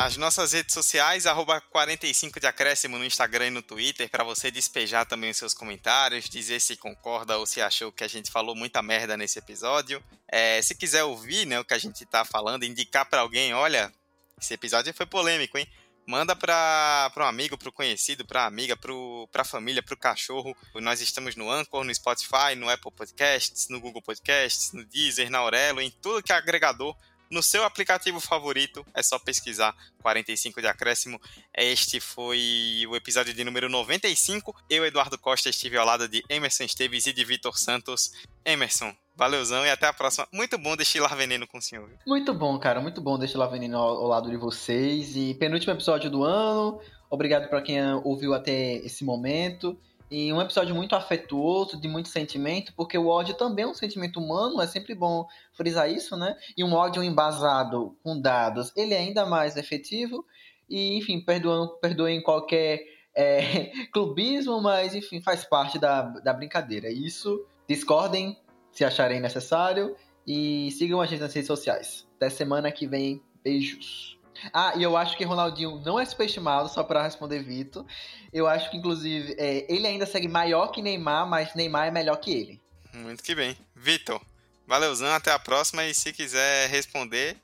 As 0.07 0.17
nossas 0.17 0.53
redes 0.53 0.73
sociais, 0.73 1.27
arroba 1.27 1.61
45 1.61 2.39
de 2.39 2.47
acréscimo 2.47 2.97
no 2.97 3.05
Instagram 3.05 3.49
e 3.49 3.51
no 3.51 3.61
Twitter, 3.61 4.09
para 4.09 4.23
você 4.23 4.53
despejar 4.53 5.05
também 5.05 5.31
os 5.31 5.37
seus 5.37 5.53
comentários, 5.53 6.29
dizer 6.29 6.61
se 6.61 6.77
concorda 6.77 7.37
ou 7.39 7.45
se 7.45 7.61
achou 7.61 7.91
que 7.91 8.05
a 8.05 8.09
gente 8.09 8.31
falou 8.31 8.55
muita 8.55 8.81
merda 8.81 9.17
nesse 9.17 9.41
episódio. 9.41 10.01
É, 10.29 10.63
se 10.63 10.77
quiser 10.77 11.03
ouvir 11.03 11.45
né, 11.45 11.59
o 11.59 11.65
que 11.65 11.75
a 11.75 11.79
gente 11.79 12.07
tá 12.07 12.25
falando, 12.25 12.63
indicar 12.63 13.05
para 13.07 13.23
alguém, 13.23 13.53
olha, 13.53 13.93
esse 14.41 14.55
episódio 14.55 14.95
foi 14.95 15.07
polêmico, 15.07 15.59
hein? 15.59 15.67
Manda 16.07 16.37
para 16.37 17.11
um 17.17 17.23
amigo, 17.23 17.59
para 17.59 17.69
o 17.69 17.73
conhecido, 17.73 18.25
para 18.25 18.47
amiga, 18.47 18.77
para 18.77 19.43
a 19.43 19.45
família, 19.45 19.83
para 19.83 19.95
o 19.95 19.99
cachorro. 19.99 20.57
Nós 20.77 21.01
estamos 21.01 21.35
no 21.35 21.51
Anchor, 21.51 21.83
no 21.83 21.93
Spotify, 21.93 22.55
no 22.57 22.71
Apple 22.71 22.93
Podcasts, 22.93 23.67
no 23.69 23.81
Google 23.81 24.03
Podcasts, 24.03 24.73
no 24.73 24.85
Deezer, 24.85 25.29
na 25.29 25.39
Aurelo, 25.39 25.81
em 25.81 25.91
tudo 25.91 26.23
que 26.23 26.33
é 26.33 26.37
agregador 26.37 26.97
no 27.31 27.43
seu 27.43 27.65
aplicativo 27.65 28.21
favorito. 28.21 28.85
É 28.95 29.03
só 29.03 29.19
pesquisar 29.19 29.75
45 30.03 30.61
de 30.61 30.67
acréscimo. 30.67 31.21
Este 31.57 32.01
foi 32.01 32.85
o 32.89 32.97
episódio 32.97 33.35
de 33.35 33.45
número 33.45 33.69
95. 33.69 34.55
Eu, 34.69 34.85
Eduardo 34.85 35.19
Costa, 35.19 35.49
estive 35.49 35.77
ao 35.77 35.87
lado 35.87 36.09
de 36.09 36.23
Emerson 36.29 36.65
Esteves 36.65 37.07
e 37.07 37.13
de 37.13 37.25
Vitor 37.25 37.59
Santos. 37.59 38.13
Emerson, 38.45 38.95
Valeuzão 39.15 39.65
e 39.65 39.71
até 39.71 39.87
a 39.87 39.93
próxima. 39.93 40.29
Muito 40.33 40.59
bom 40.59 40.77
destilar 40.77 41.17
veneno 41.17 41.47
com 41.47 41.59
o 41.59 41.63
senhor. 41.63 41.91
Muito 42.07 42.35
bom, 42.35 42.59
cara. 42.59 42.81
Muito 42.81 43.01
bom 43.01 43.19
destilar 43.19 43.51
veneno 43.51 43.79
ao, 43.79 43.97
ao 43.97 44.07
lado 44.07 44.31
de 44.31 44.37
vocês. 44.37 45.17
E 45.17 45.35
penúltimo 45.35 45.73
episódio 45.73 46.11
do 46.11 46.23
ano. 46.23 46.81
Obrigado 47.11 47.49
para 47.49 47.63
quem 47.63 47.81
ouviu 48.05 48.35
até 48.35 48.75
esse 48.77 49.05
momento. 49.05 49.79
E 50.11 50.33
um 50.33 50.41
episódio 50.41 50.75
muito 50.75 50.95
afetuoso, 50.95 51.81
de 51.81 51.89
muito 51.89 52.09
sentimento, 52.09 52.73
porque 52.77 52.97
o 52.97 53.09
ódio 53.09 53.35
também 53.35 53.65
é 53.65 53.69
um 53.69 53.75
sentimento 53.75 54.21
humano, 54.21 54.61
é 54.61 54.67
sempre 54.67 54.95
bom 54.95 55.27
frisar 55.53 55.91
isso, 55.91 56.17
né? 56.17 56.37
E 56.57 56.63
um 56.63 56.73
ódio 56.75 57.03
embasado 57.03 57.97
com 58.05 58.21
dados, 58.21 58.73
ele 58.77 58.95
é 58.95 58.99
ainda 58.99 59.27
mais 59.27 59.57
efetivo. 59.57 60.25
E, 60.69 60.97
enfim, 60.97 61.25
perdoem, 61.25 62.23
qualquer 62.23 62.85
é, 63.15 63.71
clubismo, 63.93 64.61
mas, 64.61 64.95
enfim, 64.95 65.21
faz 65.21 65.45
parte 65.45 65.79
da, 65.79 66.03
da 66.03 66.33
brincadeira. 66.33 66.91
Isso, 66.91 67.45
discordem 67.69 68.39
se 68.71 68.85
acharem 68.85 69.21
necessário 69.21 69.97
e 70.27 70.71
sigam 70.73 71.01
a 71.01 71.07
gente 71.07 71.21
nas 71.21 71.33
redes 71.33 71.47
sociais. 71.47 72.07
Até 72.17 72.31
semana 72.31 72.71
que 72.71 72.87
vem. 72.87 73.23
Beijos. 73.43 74.16
Ah, 74.53 74.73
e 74.77 74.83
eu 74.83 74.97
acho 74.97 75.17
que 75.17 75.25
Ronaldinho 75.25 75.81
não 75.85 75.99
é 75.99 76.05
superestimado, 76.05 76.69
só 76.69 76.83
para 76.83 77.03
responder 77.03 77.43
Vitor. 77.43 77.85
Eu 78.33 78.47
acho 78.47 78.71
que, 78.71 78.77
inclusive, 78.77 79.35
é, 79.39 79.67
ele 79.73 79.87
ainda 79.87 80.07
segue 80.07 80.29
maior 80.29 80.69
que 80.69 80.83
Neymar, 80.83 81.29
mas 81.29 81.55
Neymar 81.55 81.89
é 81.89 81.91
melhor 81.91 82.17
que 82.17 82.33
ele. 82.33 82.61
Muito 82.93 83.23
que 83.23 83.35
bem. 83.35 83.57
Vitor, 83.75 84.21
valeuzão, 84.67 85.13
até 85.13 85.33
a 85.33 85.39
próxima. 85.39 85.85
E 85.85 85.95
se 85.95 86.13
quiser 86.13 86.69
responder, 86.69 87.37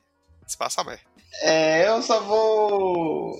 espaço 0.47 0.81
aberto. 0.81 1.05
É, 1.41 1.87
eu 1.87 2.01
só 2.01 2.19
vou. 2.21 3.39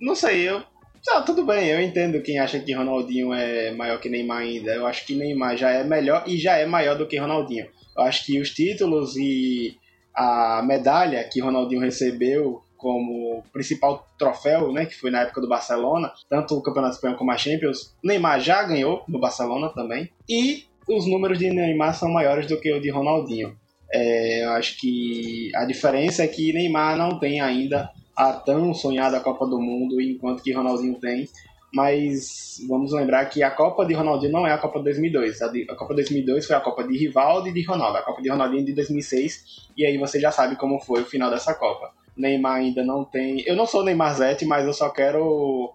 Não 0.00 0.14
sei, 0.14 0.48
eu 0.48 0.64
Tá, 1.06 1.22
tudo 1.22 1.46
bem, 1.46 1.68
eu 1.68 1.80
entendo 1.80 2.20
quem 2.20 2.40
acha 2.40 2.58
que 2.58 2.72
Ronaldinho 2.72 3.32
é 3.32 3.70
maior 3.70 4.00
que 4.00 4.08
Neymar 4.08 4.38
ainda. 4.38 4.74
Eu 4.74 4.84
acho 4.84 5.06
que 5.06 5.14
Neymar 5.14 5.56
já 5.56 5.70
é 5.70 5.84
melhor 5.84 6.24
e 6.26 6.36
já 6.36 6.56
é 6.56 6.66
maior 6.66 6.98
do 6.98 7.06
que 7.06 7.16
Ronaldinho. 7.16 7.68
Eu 7.96 8.02
acho 8.02 8.26
que 8.26 8.40
os 8.40 8.50
títulos 8.50 9.14
e 9.16 9.78
a 10.12 10.60
medalha 10.66 11.22
que 11.22 11.40
Ronaldinho 11.40 11.80
recebeu 11.80 12.60
como 12.86 13.42
principal 13.52 14.06
troféu, 14.16 14.72
né, 14.72 14.86
que 14.86 14.94
foi 14.94 15.10
na 15.10 15.22
época 15.22 15.40
do 15.40 15.48
Barcelona, 15.48 16.12
tanto 16.30 16.54
o 16.54 16.62
Campeonato 16.62 16.94
Espanhol 16.94 17.16
como 17.16 17.32
a 17.32 17.36
Champions, 17.36 17.92
Neymar 18.00 18.38
já 18.38 18.62
ganhou 18.62 19.02
no 19.08 19.18
Barcelona 19.18 19.70
também. 19.70 20.08
E 20.28 20.66
os 20.88 21.04
números 21.04 21.36
de 21.36 21.50
Neymar 21.50 21.96
são 21.96 22.08
maiores 22.08 22.46
do 22.46 22.60
que 22.60 22.72
o 22.72 22.80
de 22.80 22.88
Ronaldinho. 22.88 23.56
É, 23.92 24.44
eu 24.44 24.50
acho 24.50 24.78
que 24.78 25.50
a 25.56 25.64
diferença 25.64 26.22
é 26.22 26.28
que 26.28 26.52
Neymar 26.52 26.96
não 26.96 27.18
tem 27.18 27.40
ainda 27.40 27.90
a 28.14 28.32
tão 28.32 28.72
sonhada 28.72 29.18
Copa 29.18 29.48
do 29.48 29.60
Mundo, 29.60 30.00
enquanto 30.00 30.40
que 30.40 30.52
Ronaldinho 30.52 30.94
tem. 30.94 31.28
Mas 31.74 32.64
vamos 32.68 32.92
lembrar 32.92 33.24
que 33.24 33.42
a 33.42 33.50
Copa 33.50 33.84
de 33.84 33.94
Ronaldinho 33.94 34.30
não 34.30 34.46
é 34.46 34.52
a 34.52 34.58
Copa 34.58 34.78
de 34.78 34.84
2002. 34.84 35.42
A, 35.42 35.48
de, 35.48 35.66
a 35.68 35.74
Copa 35.74 35.92
de 35.92 36.02
2002 36.02 36.46
foi 36.46 36.54
a 36.54 36.60
Copa 36.60 36.84
de 36.84 36.96
Rivaldo 36.96 37.48
e 37.48 37.52
de 37.52 37.62
Ronaldo. 37.64 37.98
A 37.98 38.02
Copa 38.02 38.22
de 38.22 38.30
Ronaldinho 38.30 38.64
de 38.64 38.74
2006. 38.74 39.66
E 39.76 39.84
aí 39.84 39.98
você 39.98 40.20
já 40.20 40.30
sabe 40.30 40.54
como 40.54 40.78
foi 40.78 41.02
o 41.02 41.04
final 41.04 41.28
dessa 41.28 41.52
Copa. 41.52 41.90
Neymar 42.16 42.56
ainda 42.56 42.84
não 42.84 43.04
tem. 43.04 43.42
Eu 43.46 43.56
não 43.56 43.66
sou 43.66 43.84
Neymar 43.84 44.14
Zete, 44.16 44.44
mas 44.44 44.66
eu 44.66 44.72
só 44.72 44.88
quero 44.90 45.74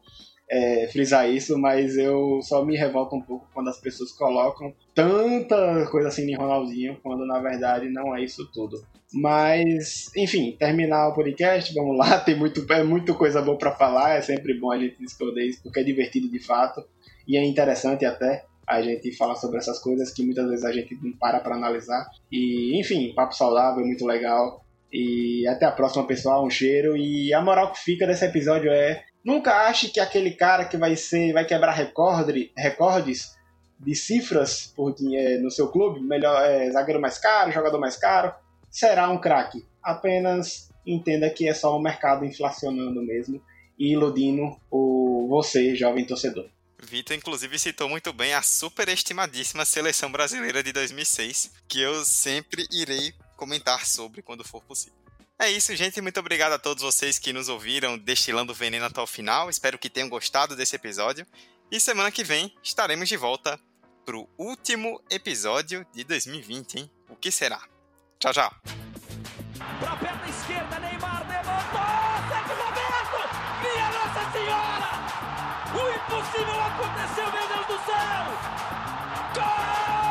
é, 0.49 0.87
frisar 0.87 1.29
isso, 1.29 1.57
mas 1.57 1.97
eu 1.97 2.41
só 2.41 2.65
me 2.65 2.75
revolto 2.75 3.15
um 3.15 3.21
pouco 3.21 3.47
quando 3.53 3.69
as 3.69 3.79
pessoas 3.79 4.11
colocam 4.11 4.73
tanta 4.93 5.87
coisa 5.89 6.09
assim 6.09 6.29
em 6.29 6.35
Ronaldinho, 6.35 6.99
quando 7.01 7.25
na 7.25 7.39
verdade 7.39 7.89
não 7.89 8.15
é 8.15 8.23
isso 8.23 8.45
tudo. 8.51 8.83
Mas, 9.13 10.09
enfim, 10.15 10.55
terminar 10.57 11.09
o 11.09 11.13
podcast, 11.13 11.73
vamos 11.73 11.97
lá, 11.97 12.19
tem 12.23 12.37
muito, 12.37 12.65
é 12.71 12.83
muito 12.83 13.13
coisa 13.15 13.41
boa 13.41 13.57
para 13.57 13.71
falar, 13.71 14.17
é 14.17 14.21
sempre 14.21 14.53
bom 14.53 14.71
a 14.71 14.77
gente 14.77 14.97
discutir 14.99 15.47
isso, 15.47 15.63
porque 15.63 15.79
é 15.79 15.83
divertido 15.83 16.29
de 16.29 16.39
fato, 16.39 16.83
e 17.27 17.37
é 17.37 17.43
interessante 17.43 18.05
até 18.05 18.45
a 18.67 18.81
gente 18.81 19.11
falar 19.17 19.35
sobre 19.35 19.57
essas 19.57 19.79
coisas 19.79 20.13
que 20.13 20.23
muitas 20.23 20.47
vezes 20.49 20.63
a 20.63 20.71
gente 20.71 20.97
não 21.01 21.11
para 21.13 21.39
para 21.39 21.55
analisar. 21.55 22.09
E, 22.31 22.79
enfim, 22.79 23.13
papo 23.13 23.35
saudável, 23.35 23.85
muito 23.85 24.05
legal. 24.05 24.65
E 24.91 25.47
até 25.47 25.65
a 25.65 25.71
próxima, 25.71 26.05
pessoal. 26.05 26.45
Um 26.45 26.49
cheiro. 26.49 26.97
E 26.97 27.33
a 27.33 27.41
moral 27.41 27.71
que 27.71 27.79
fica 27.79 28.05
desse 28.05 28.25
episódio 28.25 28.71
é 28.71 29.03
Nunca 29.23 29.67
ache 29.67 29.89
que 29.89 29.99
aquele 29.99 30.31
cara 30.31 30.65
que 30.65 30.77
vai 30.77 30.95
ser, 30.95 31.31
vai 31.31 31.45
quebrar 31.45 31.73
recorde, 31.73 32.51
recordes 32.57 33.35
de 33.79 33.95
cifras 33.95 34.73
por 34.75 34.93
dinheiro 34.93 35.43
no 35.43 35.51
seu 35.51 35.71
clube, 35.71 36.01
melhor 36.01 36.43
é, 36.43 36.69
zagueiro 36.71 36.99
mais 36.99 37.19
caro, 37.19 37.51
jogador 37.51 37.79
mais 37.79 37.95
caro, 37.95 38.33
será 38.69 39.09
um 39.09 39.19
craque. 39.19 39.65
Apenas 39.81 40.69
entenda 40.85 41.29
que 41.29 41.47
é 41.47 41.53
só 41.53 41.75
o 41.75 41.81
mercado 41.81 42.25
inflacionando 42.25 43.01
mesmo 43.03 43.41
e 43.77 43.93
iludindo 43.93 44.59
o 44.71 45.27
você, 45.29 45.75
jovem 45.75 46.05
torcedor. 46.05 46.49
Vitor, 46.83 47.15
inclusive, 47.15 47.59
citou 47.59 47.87
muito 47.87 48.11
bem 48.11 48.33
a 48.33 48.41
superestimadíssima 48.41 49.65
seleção 49.65 50.11
brasileira 50.11 50.63
de 50.63 50.73
2006, 50.73 51.51
que 51.67 51.79
eu 51.79 52.03
sempre 52.03 52.65
irei 52.71 53.13
comentar 53.41 53.87
sobre 53.87 54.21
quando 54.21 54.43
for 54.43 54.61
possível. 54.61 54.93
É 55.39 55.49
isso, 55.49 55.75
gente. 55.75 55.99
Muito 55.99 56.19
obrigado 56.19 56.53
a 56.53 56.59
todos 56.59 56.83
vocês 56.83 57.17
que 57.17 57.33
nos 57.33 57.49
ouviram 57.49 57.97
destilando 57.97 58.53
veneno 58.53 58.85
até 58.85 59.01
o 59.01 59.07
final. 59.07 59.49
Espero 59.49 59.79
que 59.79 59.89
tenham 59.89 60.07
gostado 60.07 60.55
desse 60.55 60.75
episódio. 60.75 61.25
E 61.71 61.79
semana 61.79 62.11
que 62.11 62.23
vem 62.23 62.55
estaremos 62.61 63.09
de 63.09 63.17
volta 63.17 63.59
pro 64.05 64.29
último 64.37 65.01
episódio 65.09 65.83
de 65.91 66.03
2020, 66.03 66.75
hein? 66.77 66.91
O 67.09 67.15
que 67.15 67.31
será? 67.31 67.59
Tchau, 68.19 68.31
tchau. 68.31 68.55
Pra 69.79 69.95
perna 69.95 70.29
esquerda, 70.29 70.79
Neymar 70.79 71.27
levantou! 71.27 71.81
Minha 73.63 73.89
Nossa 73.89 74.31
Senhora! 74.31 74.91
O 75.73 75.81
impossível 75.97 76.61
aconteceu, 76.61 77.31
meu 77.31 77.47
Deus 77.47 77.65
do 77.65 77.85
céu! 77.85 78.23
Gol! 79.33 80.10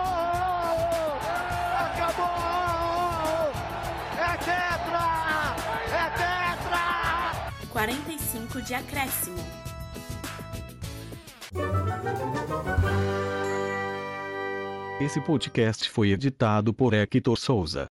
45 7.81 8.61
de 8.61 8.75
acréscimo. 8.75 9.37
Esse 15.01 15.19
podcast 15.19 15.89
foi 15.89 16.11
editado 16.11 16.75
por 16.75 16.93
Hector 16.93 17.35
Souza. 17.35 17.87